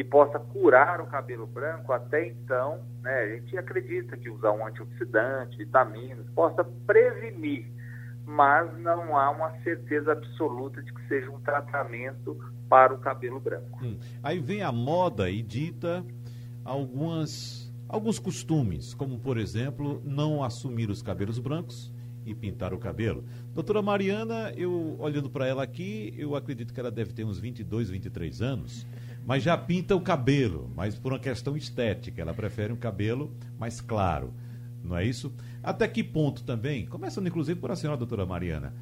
que 0.00 0.04
possa 0.04 0.38
curar 0.38 0.98
o 1.02 1.06
cabelo 1.06 1.46
branco. 1.46 1.92
Até 1.92 2.26
então, 2.28 2.80
né, 3.02 3.20
a 3.20 3.28
gente 3.36 3.58
acredita 3.58 4.16
que 4.16 4.30
usar 4.30 4.50
um 4.52 4.66
antioxidante, 4.66 5.58
vitaminas, 5.58 6.26
possa 6.34 6.64
prevenir, 6.86 7.70
mas 8.24 8.78
não 8.78 9.14
há 9.14 9.30
uma 9.30 9.50
certeza 9.62 10.12
absoluta 10.12 10.82
de 10.82 10.90
que 10.90 11.06
seja 11.06 11.30
um 11.30 11.38
tratamento 11.40 12.34
para 12.66 12.94
o 12.94 12.98
cabelo 12.98 13.38
branco. 13.38 13.78
Hum. 13.84 13.98
Aí 14.22 14.38
vem 14.38 14.62
a 14.62 14.72
moda 14.72 15.28
e 15.28 15.42
dita 15.42 16.02
algumas 16.64 17.70
alguns 17.86 18.18
costumes, 18.18 18.94
como 18.94 19.18
por 19.18 19.36
exemplo, 19.36 20.00
não 20.02 20.42
assumir 20.42 20.88
os 20.88 21.02
cabelos 21.02 21.38
brancos 21.38 21.92
e 22.24 22.34
pintar 22.34 22.72
o 22.72 22.78
cabelo. 22.78 23.24
Doutora 23.52 23.82
Mariana, 23.82 24.52
eu 24.56 24.96
olhando 24.98 25.28
para 25.28 25.46
ela 25.46 25.62
aqui, 25.62 26.14
eu 26.16 26.36
acredito 26.36 26.72
que 26.72 26.80
ela 26.80 26.90
deve 26.90 27.12
ter 27.12 27.24
uns 27.24 27.38
22, 27.38 27.90
23 27.90 28.40
anos, 28.40 28.86
mas 29.24 29.42
já 29.42 29.56
pinta 29.56 29.94
o 29.94 30.00
cabelo, 30.00 30.70
mas 30.74 30.98
por 30.98 31.12
uma 31.12 31.18
questão 31.18 31.56
estética, 31.56 32.20
ela 32.20 32.34
prefere 32.34 32.72
um 32.72 32.76
cabelo 32.76 33.34
mais 33.58 33.80
claro, 33.80 34.32
não 34.82 34.96
é 34.96 35.04
isso? 35.04 35.32
Até 35.62 35.86
que 35.86 36.02
ponto 36.02 36.42
também, 36.42 36.86
começando 36.86 37.26
inclusive 37.26 37.60
por 37.60 37.70
a 37.70 37.76
senhora 37.76 37.98
doutora 37.98 38.24
Mariana, 38.26 38.74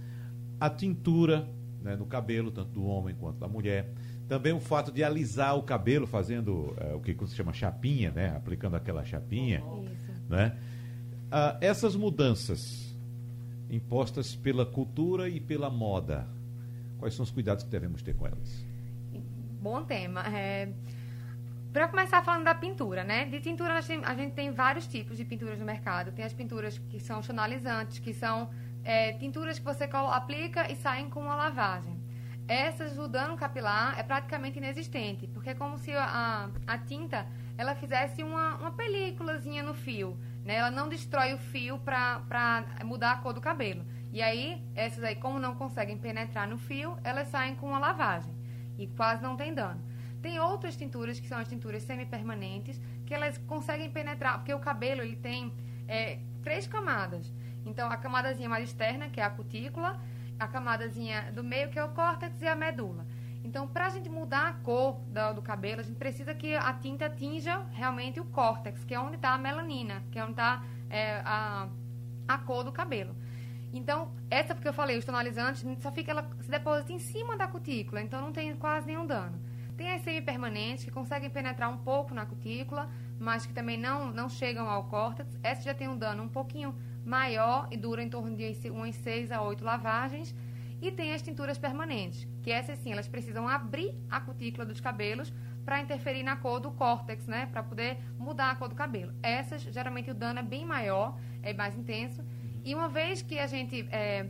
a 0.60 0.70
tintura 0.70 1.48
né, 1.82 1.96
no 1.96 2.06
cabelo, 2.06 2.50
tanto 2.50 2.70
do 2.70 2.84
homem 2.84 3.14
quanto 3.14 3.38
da 3.38 3.48
mulher, 3.48 3.92
também 4.28 4.52
o 4.52 4.60
fato 4.60 4.92
de 4.92 5.02
alisar 5.02 5.56
o 5.56 5.62
cabelo, 5.62 6.06
fazendo 6.06 6.74
é, 6.76 6.94
o 6.94 7.00
que 7.00 7.16
se 7.26 7.34
chama 7.34 7.52
chapinha, 7.52 8.10
né? 8.10 8.36
Aplicando 8.36 8.76
aquela 8.76 9.02
chapinha. 9.02 9.62
Isso. 9.84 10.12
Né? 10.28 10.56
Ah, 11.30 11.56
essas 11.60 11.96
mudanças 11.96 12.94
impostas 13.70 14.34
pela 14.36 14.66
cultura 14.66 15.28
e 15.28 15.40
pela 15.40 15.70
moda, 15.70 16.28
quais 16.98 17.14
são 17.14 17.22
os 17.22 17.30
cuidados 17.30 17.64
que 17.64 17.70
devemos 17.70 18.02
ter 18.02 18.14
com 18.14 18.26
elas? 18.26 18.67
Bom 19.60 19.84
tema. 19.84 20.22
É... 20.28 20.68
Para 21.72 21.88
começar 21.88 22.22
falando 22.22 22.44
da 22.44 22.54
pintura, 22.54 23.04
né? 23.04 23.26
De 23.26 23.40
tintura 23.40 23.74
a 23.74 23.80
gente, 23.80 24.32
tem 24.32 24.50
vários 24.50 24.86
tipos 24.86 25.16
de 25.16 25.24
pinturas 25.24 25.58
no 25.58 25.64
mercado. 25.64 26.12
Tem 26.12 26.24
as 26.24 26.32
pinturas 26.32 26.78
que 26.78 26.98
são 26.98 27.20
tonalizantes, 27.20 27.98
que 27.98 28.12
são 28.12 28.50
é, 28.84 29.12
tinturas 29.12 29.58
que 29.58 29.64
você 29.64 29.84
aplica 29.84 30.70
e 30.72 30.76
saem 30.76 31.10
com 31.10 31.20
uma 31.20 31.36
lavagem 31.36 32.08
essas, 32.48 32.98
o 32.98 33.06
dano 33.06 33.36
capilar 33.36 33.98
é 33.98 34.02
praticamente 34.02 34.56
inexistente, 34.56 35.26
porque 35.28 35.50
é 35.50 35.54
como 35.54 35.76
se 35.76 35.92
a, 35.92 36.48
a 36.66 36.78
tinta 36.78 37.26
ela 37.58 37.74
fizesse 37.74 38.22
uma, 38.22 38.56
uma 38.56 38.70
películazinha 38.70 39.62
no 39.62 39.74
fio, 39.74 40.18
né? 40.44 40.54
Ela 40.54 40.70
não 40.70 40.88
destrói 40.88 41.34
o 41.34 41.38
fio 41.38 41.78
para 41.78 42.64
mudar 42.84 43.12
a 43.12 43.16
cor 43.18 43.34
do 43.34 43.40
cabelo. 43.40 43.84
E 44.10 44.22
aí, 44.22 44.64
essas 44.74 45.04
aí, 45.04 45.14
como 45.16 45.38
não 45.38 45.54
conseguem 45.54 45.98
penetrar 45.98 46.48
no 46.48 46.56
fio, 46.56 46.96
elas 47.04 47.28
saem 47.28 47.54
com 47.54 47.66
uma 47.66 47.78
lavagem 47.78 48.37
e 48.78 48.86
quase 48.86 49.22
não 49.22 49.36
tem 49.36 49.52
dano. 49.52 49.80
Tem 50.22 50.38
outras 50.38 50.76
tinturas, 50.76 51.20
que 51.20 51.28
são 51.28 51.38
as 51.38 51.48
tinturas 51.48 51.82
semipermanentes, 51.82 52.80
que 53.06 53.14
elas 53.14 53.38
conseguem 53.38 53.90
penetrar, 53.90 54.38
porque 54.38 54.52
o 54.54 54.58
cabelo 54.58 55.02
ele 55.02 55.16
tem 55.16 55.52
é, 55.86 56.18
três 56.42 56.66
camadas. 56.66 57.32
Então, 57.64 57.90
a 57.90 57.96
camadazinha 57.96 58.48
mais 58.48 58.68
externa, 58.68 59.08
que 59.08 59.20
é 59.20 59.24
a 59.24 59.30
cutícula, 59.30 60.00
a 60.38 60.46
camadazinha 60.46 61.32
do 61.32 61.42
meio, 61.44 61.68
que 61.68 61.78
é 61.78 61.84
o 61.84 61.88
córtex, 61.90 62.40
e 62.40 62.46
a 62.46 62.54
medula. 62.54 63.06
Então, 63.44 63.66
para 63.66 63.86
a 63.86 63.88
gente 63.88 64.08
mudar 64.08 64.48
a 64.48 64.52
cor 64.52 65.00
do, 65.06 65.34
do, 65.34 65.42
cabelo, 65.42 65.80
a 65.80 65.84
gente 65.84 65.96
precisa 65.96 66.34
que 66.34 66.54
a 66.54 66.72
tinta 66.74 67.06
atinja 67.06 67.64
realmente 67.72 68.20
o 68.20 68.24
córtex, 68.24 68.84
que 68.84 68.94
é 68.94 69.00
onde 69.00 69.16
está 69.16 69.30
a 69.30 69.38
melanina, 69.38 70.02
que 70.10 70.18
é 70.18 70.22
onde 70.22 70.32
está 70.32 70.62
é, 70.90 71.22
a, 71.24 71.68
a 72.26 72.38
cor 72.38 72.64
do 72.64 72.72
cabelo. 72.72 73.14
Então, 73.72 74.10
essa 74.30 74.54
porque 74.54 74.68
eu 74.68 74.72
falei, 74.72 74.96
os 74.96 75.04
tonalizantes, 75.04 75.64
só 75.80 75.92
fica 75.92 76.10
ela 76.10 76.28
se 76.40 76.50
deposita 76.50 76.92
em 76.92 76.98
cima 76.98 77.36
da 77.36 77.46
cutícula, 77.46 78.00
então 78.00 78.20
não 78.20 78.32
tem 78.32 78.54
quase 78.56 78.86
nenhum 78.86 79.06
dano. 79.06 79.38
Tem 79.76 79.92
as 79.92 80.02
semipermanentes 80.02 80.84
que 80.84 80.90
conseguem 80.90 81.30
penetrar 81.30 81.70
um 81.70 81.76
pouco 81.78 82.12
na 82.12 82.26
cutícula, 82.26 82.90
mas 83.18 83.46
que 83.46 83.52
também 83.52 83.78
não, 83.78 84.10
não 84.10 84.28
chegam 84.28 84.68
ao 84.68 84.84
córtex. 84.84 85.38
Essa 85.42 85.62
já 85.62 85.74
tem 85.74 85.86
um 85.86 85.96
dano 85.96 86.22
um 86.22 86.28
pouquinho 86.28 86.74
maior 87.04 87.68
e 87.70 87.76
dura 87.76 88.02
em 88.02 88.08
torno 88.08 88.36
de 88.36 88.70
umas 88.70 88.96
6 88.96 89.30
a 89.30 89.40
8 89.40 89.64
lavagens. 89.64 90.34
E 90.80 90.90
tem 90.90 91.12
as 91.12 91.22
tinturas 91.22 91.58
permanentes, 91.58 92.26
que 92.42 92.50
essas 92.50 92.78
sim, 92.78 92.92
elas 92.92 93.08
precisam 93.08 93.48
abrir 93.48 93.94
a 94.08 94.20
cutícula 94.20 94.64
dos 94.64 94.80
cabelos 94.80 95.32
para 95.64 95.80
interferir 95.80 96.22
na 96.22 96.36
cor 96.36 96.60
do 96.60 96.70
córtex, 96.70 97.26
né? 97.26 97.46
Para 97.46 97.62
poder 97.62 97.98
mudar 98.16 98.50
a 98.50 98.54
cor 98.54 98.68
do 98.68 98.74
cabelo. 98.74 99.12
Essas, 99.22 99.62
geralmente, 99.62 100.10
o 100.10 100.14
dano 100.14 100.38
é 100.38 100.42
bem 100.42 100.64
maior, 100.64 101.18
é 101.42 101.52
mais 101.52 101.76
intenso. 101.76 102.24
E 102.68 102.74
uma 102.74 102.86
vez 102.86 103.22
que 103.22 103.38
a 103.38 103.46
gente 103.46 103.88
é, 103.90 104.26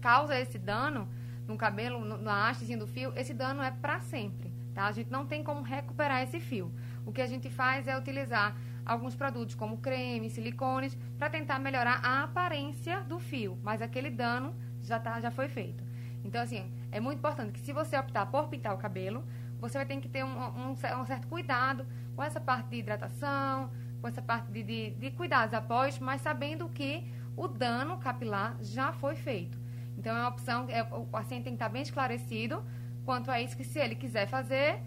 causa 0.00 0.40
esse 0.40 0.58
dano 0.58 1.06
no 1.46 1.54
cabelo, 1.54 2.02
na 2.02 2.48
hastezinha 2.48 2.78
do 2.78 2.86
fio, 2.86 3.12
esse 3.14 3.34
dano 3.34 3.62
é 3.62 3.70
para 3.70 4.00
sempre, 4.00 4.50
tá? 4.72 4.86
A 4.86 4.92
gente 4.92 5.10
não 5.12 5.26
tem 5.26 5.44
como 5.44 5.60
recuperar 5.60 6.22
esse 6.22 6.40
fio. 6.40 6.72
O 7.04 7.12
que 7.12 7.20
a 7.20 7.26
gente 7.26 7.50
faz 7.50 7.86
é 7.86 7.94
utilizar 7.94 8.56
alguns 8.86 9.14
produtos 9.14 9.54
como 9.54 9.76
creme, 9.76 10.30
silicones, 10.30 10.96
para 11.18 11.28
tentar 11.28 11.58
melhorar 11.58 12.00
a 12.02 12.22
aparência 12.22 13.00
do 13.00 13.18
fio, 13.18 13.58
mas 13.62 13.82
aquele 13.82 14.08
dano 14.08 14.54
já, 14.82 14.98
tá, 14.98 15.20
já 15.20 15.30
foi 15.30 15.48
feito. 15.48 15.84
Então, 16.24 16.40
assim, 16.40 16.72
é 16.90 16.98
muito 17.00 17.18
importante 17.18 17.52
que 17.52 17.60
se 17.60 17.74
você 17.74 17.98
optar 17.98 18.24
por 18.24 18.48
pintar 18.48 18.74
o 18.74 18.78
cabelo, 18.78 19.22
você 19.60 19.76
vai 19.76 19.84
ter 19.84 20.00
que 20.00 20.08
ter 20.08 20.24
um, 20.24 20.38
um, 20.38 20.70
um 20.70 21.04
certo 21.04 21.28
cuidado 21.28 21.86
com 22.16 22.22
essa 22.22 22.40
parte 22.40 22.70
de 22.70 22.76
hidratação, 22.76 23.70
com 24.00 24.08
essa 24.08 24.22
parte 24.22 24.50
de, 24.50 24.62
de, 24.62 24.90
de 24.92 25.10
cuidados 25.10 25.52
após, 25.52 25.98
mas 25.98 26.22
sabendo 26.22 26.66
que 26.70 27.06
o 27.36 27.48
dano 27.48 27.98
capilar 27.98 28.56
já 28.60 28.92
foi 28.92 29.16
feito. 29.16 29.58
Então, 29.96 30.16
é 30.16 30.20
uma 30.20 30.28
opção, 30.28 30.66
é, 30.68 30.82
o 30.82 31.04
paciente 31.06 31.44
tem 31.44 31.52
que 31.52 31.56
estar 31.56 31.68
bem 31.68 31.82
esclarecido 31.82 32.62
quanto 33.04 33.30
a 33.30 33.40
isso, 33.40 33.56
que 33.56 33.64
se 33.64 33.78
ele 33.78 33.94
quiser 33.94 34.26
fazer, 34.26 34.80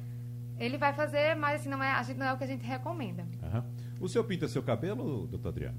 ele 0.60 0.78
vai 0.78 0.94
fazer, 0.94 1.36
mas 1.36 1.62
assim, 1.62 1.70
não, 1.70 1.82
é, 1.82 1.92
a 1.92 2.04
gente, 2.04 2.18
não 2.18 2.26
é 2.26 2.34
o 2.34 2.38
que 2.38 2.44
a 2.44 2.48
gente 2.48 2.66
recomenda. 2.66 3.24
Uhum. 3.44 3.64
O 4.02 4.10
senhor 4.10 4.24
pinta 4.26 4.48
seu 4.48 4.62
cabelo, 4.62 5.28
doutor 5.28 5.50
Adriano? 5.50 5.78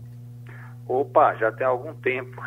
Opa, 0.86 1.34
já 1.34 1.52
tem 1.52 1.66
algum 1.66 1.94
tempo. 1.94 2.40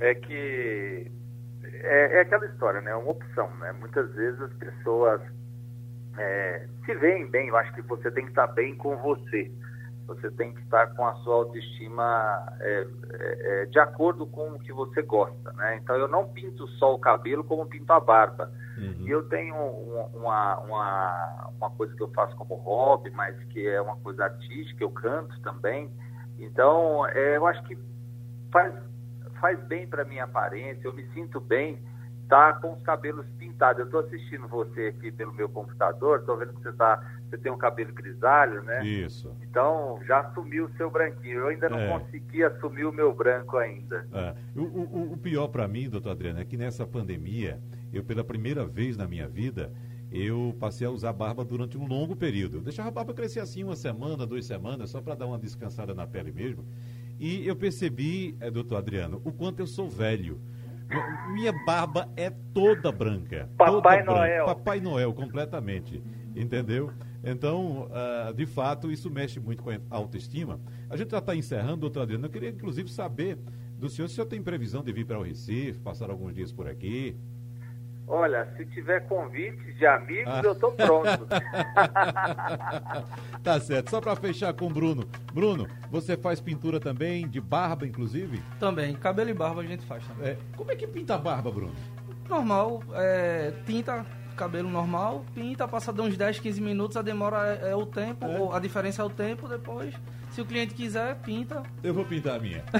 É, 0.00 0.10
é 0.10 0.14
que 0.14 1.10
é, 1.82 2.18
é, 2.18 2.20
aquela 2.20 2.44
história, 2.46 2.80
né? 2.80 2.90
É 2.90 2.94
uma 2.94 3.10
opção, 3.10 3.48
né? 3.56 3.72
Muitas 3.72 4.12
vezes 4.14 4.40
as 4.40 4.52
pessoas 4.54 5.20
é, 6.18 6.66
se 6.84 6.94
veem 6.94 7.28
bem, 7.28 7.48
eu 7.48 7.56
acho 7.56 7.72
que 7.74 7.82
você 7.82 8.10
tem 8.10 8.24
que 8.24 8.30
estar 8.30 8.48
bem 8.48 8.76
com 8.76 8.96
você. 8.98 9.50
Você 10.06 10.30
tem 10.32 10.52
que 10.52 10.60
estar 10.62 10.88
com 10.94 11.06
a 11.06 11.14
sua 11.16 11.34
autoestima 11.36 12.46
é, 12.60 12.86
é, 13.12 13.62
é, 13.62 13.66
de 13.66 13.78
acordo 13.78 14.26
com 14.26 14.52
o 14.52 14.58
que 14.58 14.72
você 14.72 15.02
gosta, 15.02 15.52
né? 15.52 15.76
Então 15.76 15.96
eu 15.96 16.08
não 16.08 16.28
pinto 16.28 16.66
só 16.78 16.94
o 16.94 16.98
cabelo 16.98 17.44
como 17.44 17.66
pinto 17.66 17.92
a 17.92 18.00
barba. 18.00 18.50
Uhum. 18.76 19.06
E 19.06 19.10
eu 19.10 19.28
tenho 19.28 19.54
uma, 19.54 20.58
uma, 20.60 21.50
uma 21.56 21.70
coisa 21.70 21.94
que 21.94 22.02
eu 22.02 22.10
faço 22.10 22.34
como 22.36 22.54
hobby, 22.56 23.10
mas 23.10 23.36
que 23.44 23.66
é 23.66 23.80
uma 23.80 23.96
coisa 23.96 24.24
artística, 24.24 24.82
eu 24.82 24.90
canto 24.90 25.40
também. 25.42 25.90
Então 26.38 27.06
é, 27.08 27.36
eu 27.36 27.46
acho 27.46 27.62
que 27.64 27.78
faz, 28.50 28.74
faz 29.40 29.58
bem 29.64 29.86
para 29.86 30.04
minha 30.04 30.24
aparência, 30.24 30.86
eu 30.86 30.92
me 30.92 31.06
sinto 31.12 31.40
bem 31.40 31.80
tá 32.32 32.54
com 32.54 32.72
os 32.72 32.82
cabelos 32.82 33.26
pintados. 33.38 33.80
Eu 33.80 33.84
estou 33.84 34.00
assistindo 34.00 34.48
você 34.48 34.86
aqui 34.86 35.12
pelo 35.12 35.34
meu 35.34 35.50
computador, 35.50 36.20
estou 36.20 36.38
vendo 36.38 36.54
que 36.54 36.62
você 36.62 36.72
tá, 36.72 36.98
você 37.28 37.36
tem 37.36 37.52
um 37.52 37.58
cabelo 37.58 37.92
grisalho, 37.92 38.62
né? 38.62 38.82
Isso. 38.82 39.36
Então 39.42 40.00
já 40.06 40.20
assumiu 40.20 40.64
o 40.64 40.76
seu 40.78 40.90
branquinho. 40.90 41.40
Eu 41.40 41.48
ainda 41.48 41.68
não 41.68 41.78
é. 41.78 41.98
consegui 41.98 42.42
assumir 42.42 42.86
o 42.86 42.92
meu 42.92 43.12
branco 43.12 43.58
ainda. 43.58 44.06
É. 44.14 44.34
O, 44.56 44.62
o, 44.62 45.12
o, 45.12 45.16
pior 45.18 45.48
para 45.48 45.68
mim, 45.68 45.90
doutor 45.90 46.12
Adriano, 46.12 46.40
é 46.40 46.44
que 46.46 46.56
nessa 46.56 46.86
pandemia, 46.86 47.60
eu 47.92 48.02
pela 48.02 48.24
primeira 48.24 48.64
vez 48.64 48.96
na 48.96 49.06
minha 49.06 49.28
vida, 49.28 49.70
eu 50.10 50.56
passei 50.58 50.86
a 50.86 50.90
usar 50.90 51.12
barba 51.12 51.44
durante 51.44 51.76
um 51.76 51.86
longo 51.86 52.16
período. 52.16 52.56
Eu 52.56 52.62
deixava 52.62 52.88
a 52.88 52.92
barba 52.92 53.12
crescer 53.12 53.40
assim 53.40 53.62
uma 53.62 53.76
semana, 53.76 54.26
duas 54.26 54.46
semanas, 54.46 54.88
só 54.88 55.02
para 55.02 55.14
dar 55.14 55.26
uma 55.26 55.38
descansada 55.38 55.94
na 55.94 56.06
pele 56.06 56.32
mesmo. 56.32 56.64
E 57.20 57.46
eu 57.46 57.54
percebi, 57.54 58.34
é, 58.40 58.50
doutor 58.50 58.76
Adriano, 58.76 59.20
o 59.22 59.30
quanto 59.30 59.60
eu 59.60 59.66
sou 59.66 59.86
velho. 59.86 60.40
Minha 61.32 61.52
barba 61.64 62.08
é 62.16 62.30
toda 62.52 62.92
branca. 62.92 63.48
Papai 63.56 64.04
toda 64.04 64.18
Noel. 64.18 64.44
Branca. 64.44 64.54
Papai 64.54 64.80
Noel, 64.80 65.12
completamente. 65.14 66.02
Entendeu? 66.34 66.92
Então, 67.24 67.88
uh, 67.88 68.34
de 68.34 68.46
fato, 68.46 68.90
isso 68.90 69.10
mexe 69.10 69.38
muito 69.38 69.62
com 69.62 69.70
a 69.70 69.78
autoestima. 69.90 70.60
A 70.90 70.96
gente 70.96 71.10
já 71.10 71.18
está 71.18 71.36
encerrando, 71.36 71.78
doutor 71.78 72.02
Adriano. 72.02 72.26
Eu 72.26 72.30
queria, 72.30 72.50
inclusive, 72.50 72.90
saber 72.90 73.38
do 73.78 73.88
senhor 73.88 74.08
se 74.08 74.14
o 74.14 74.16
senhor 74.16 74.26
tem 74.26 74.42
previsão 74.42 74.82
de 74.82 74.92
vir 74.92 75.04
para 75.04 75.18
o 75.18 75.22
Recife, 75.22 75.78
passar 75.80 76.10
alguns 76.10 76.34
dias 76.34 76.52
por 76.52 76.68
aqui. 76.68 77.16
Olha, 78.06 78.46
se 78.56 78.64
tiver 78.66 79.06
convites 79.06 79.76
de 79.76 79.86
amigos, 79.86 80.32
ah. 80.32 80.40
eu 80.42 80.52
estou 80.52 80.72
pronto. 80.72 81.26
tá 83.42 83.60
certo. 83.60 83.90
Só 83.90 84.00
para 84.00 84.16
fechar 84.16 84.52
com 84.54 84.66
o 84.66 84.70
Bruno. 84.70 85.08
Bruno, 85.32 85.68
você 85.90 86.16
faz 86.16 86.40
pintura 86.40 86.80
também, 86.80 87.28
de 87.28 87.40
barba, 87.40 87.86
inclusive? 87.86 88.42
Também. 88.58 88.94
Cabelo 88.94 89.30
e 89.30 89.34
barba 89.34 89.62
a 89.62 89.64
gente 89.64 89.86
faz 89.86 90.06
também. 90.06 90.32
É. 90.32 90.38
Como 90.56 90.70
é 90.70 90.76
que 90.76 90.86
pinta 90.86 91.14
a 91.14 91.18
barba, 91.18 91.50
Bruno? 91.50 91.74
Normal. 92.28 92.82
É, 92.94 93.52
tinta 93.64 94.04
cabelo 94.32 94.68
normal, 94.68 95.24
pinta, 95.34 95.68
passa 95.68 95.92
de 95.92 96.00
uns 96.00 96.16
10, 96.16 96.40
15 96.40 96.60
minutos, 96.60 96.96
a 96.96 97.02
demora 97.02 97.60
é, 97.62 97.70
é 97.70 97.76
o 97.76 97.86
tempo, 97.86 98.24
é. 98.24 98.56
a 98.56 98.58
diferença 98.58 99.02
é 99.02 99.04
o 99.04 99.10
tempo, 99.10 99.46
depois, 99.46 99.94
se 100.30 100.40
o 100.40 100.46
cliente 100.46 100.74
quiser, 100.74 101.16
pinta. 101.16 101.62
Eu 101.82 101.94
vou 101.94 102.04
pintar 102.04 102.36
a 102.36 102.40
minha. 102.40 102.64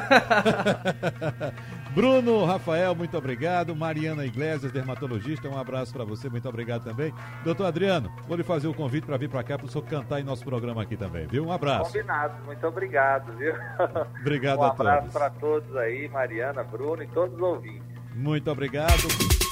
Bruno, 1.94 2.44
Rafael, 2.44 2.94
muito 2.94 3.16
obrigado. 3.18 3.76
Mariana 3.76 4.24
Iglesias, 4.24 4.72
dermatologista, 4.72 5.48
um 5.48 5.58
abraço 5.58 5.92
para 5.92 6.04
você, 6.04 6.28
muito 6.28 6.48
obrigado 6.48 6.84
também. 6.84 7.12
Doutor 7.44 7.66
Adriano, 7.66 8.10
vou 8.26 8.36
lhe 8.36 8.42
fazer 8.42 8.66
o 8.66 8.74
convite 8.74 9.06
para 9.06 9.16
vir 9.18 9.28
para 9.28 9.42
cá 9.42 9.58
para 9.58 9.66
o 9.66 9.68
senhor 9.68 9.84
cantar 9.84 10.20
em 10.20 10.24
nosso 10.24 10.42
programa 10.44 10.82
aqui 10.82 10.96
também, 10.96 11.26
viu? 11.26 11.44
Um 11.46 11.52
abraço. 11.52 11.92
Combinado, 11.92 12.42
muito 12.44 12.66
obrigado, 12.66 13.36
viu? 13.36 13.54
Obrigado 14.20 14.60
um 14.60 14.64
a 14.64 14.70
todos. 14.70 14.86
Um 14.86 14.88
abraço 14.88 15.12
para 15.12 15.30
todos 15.30 15.76
aí, 15.76 16.08
Mariana, 16.08 16.64
Bruno 16.64 17.02
e 17.02 17.06
todos 17.08 17.34
os 17.34 17.42
ouvintes. 17.42 17.82
Muito 18.14 18.50
obrigado. 18.50 19.51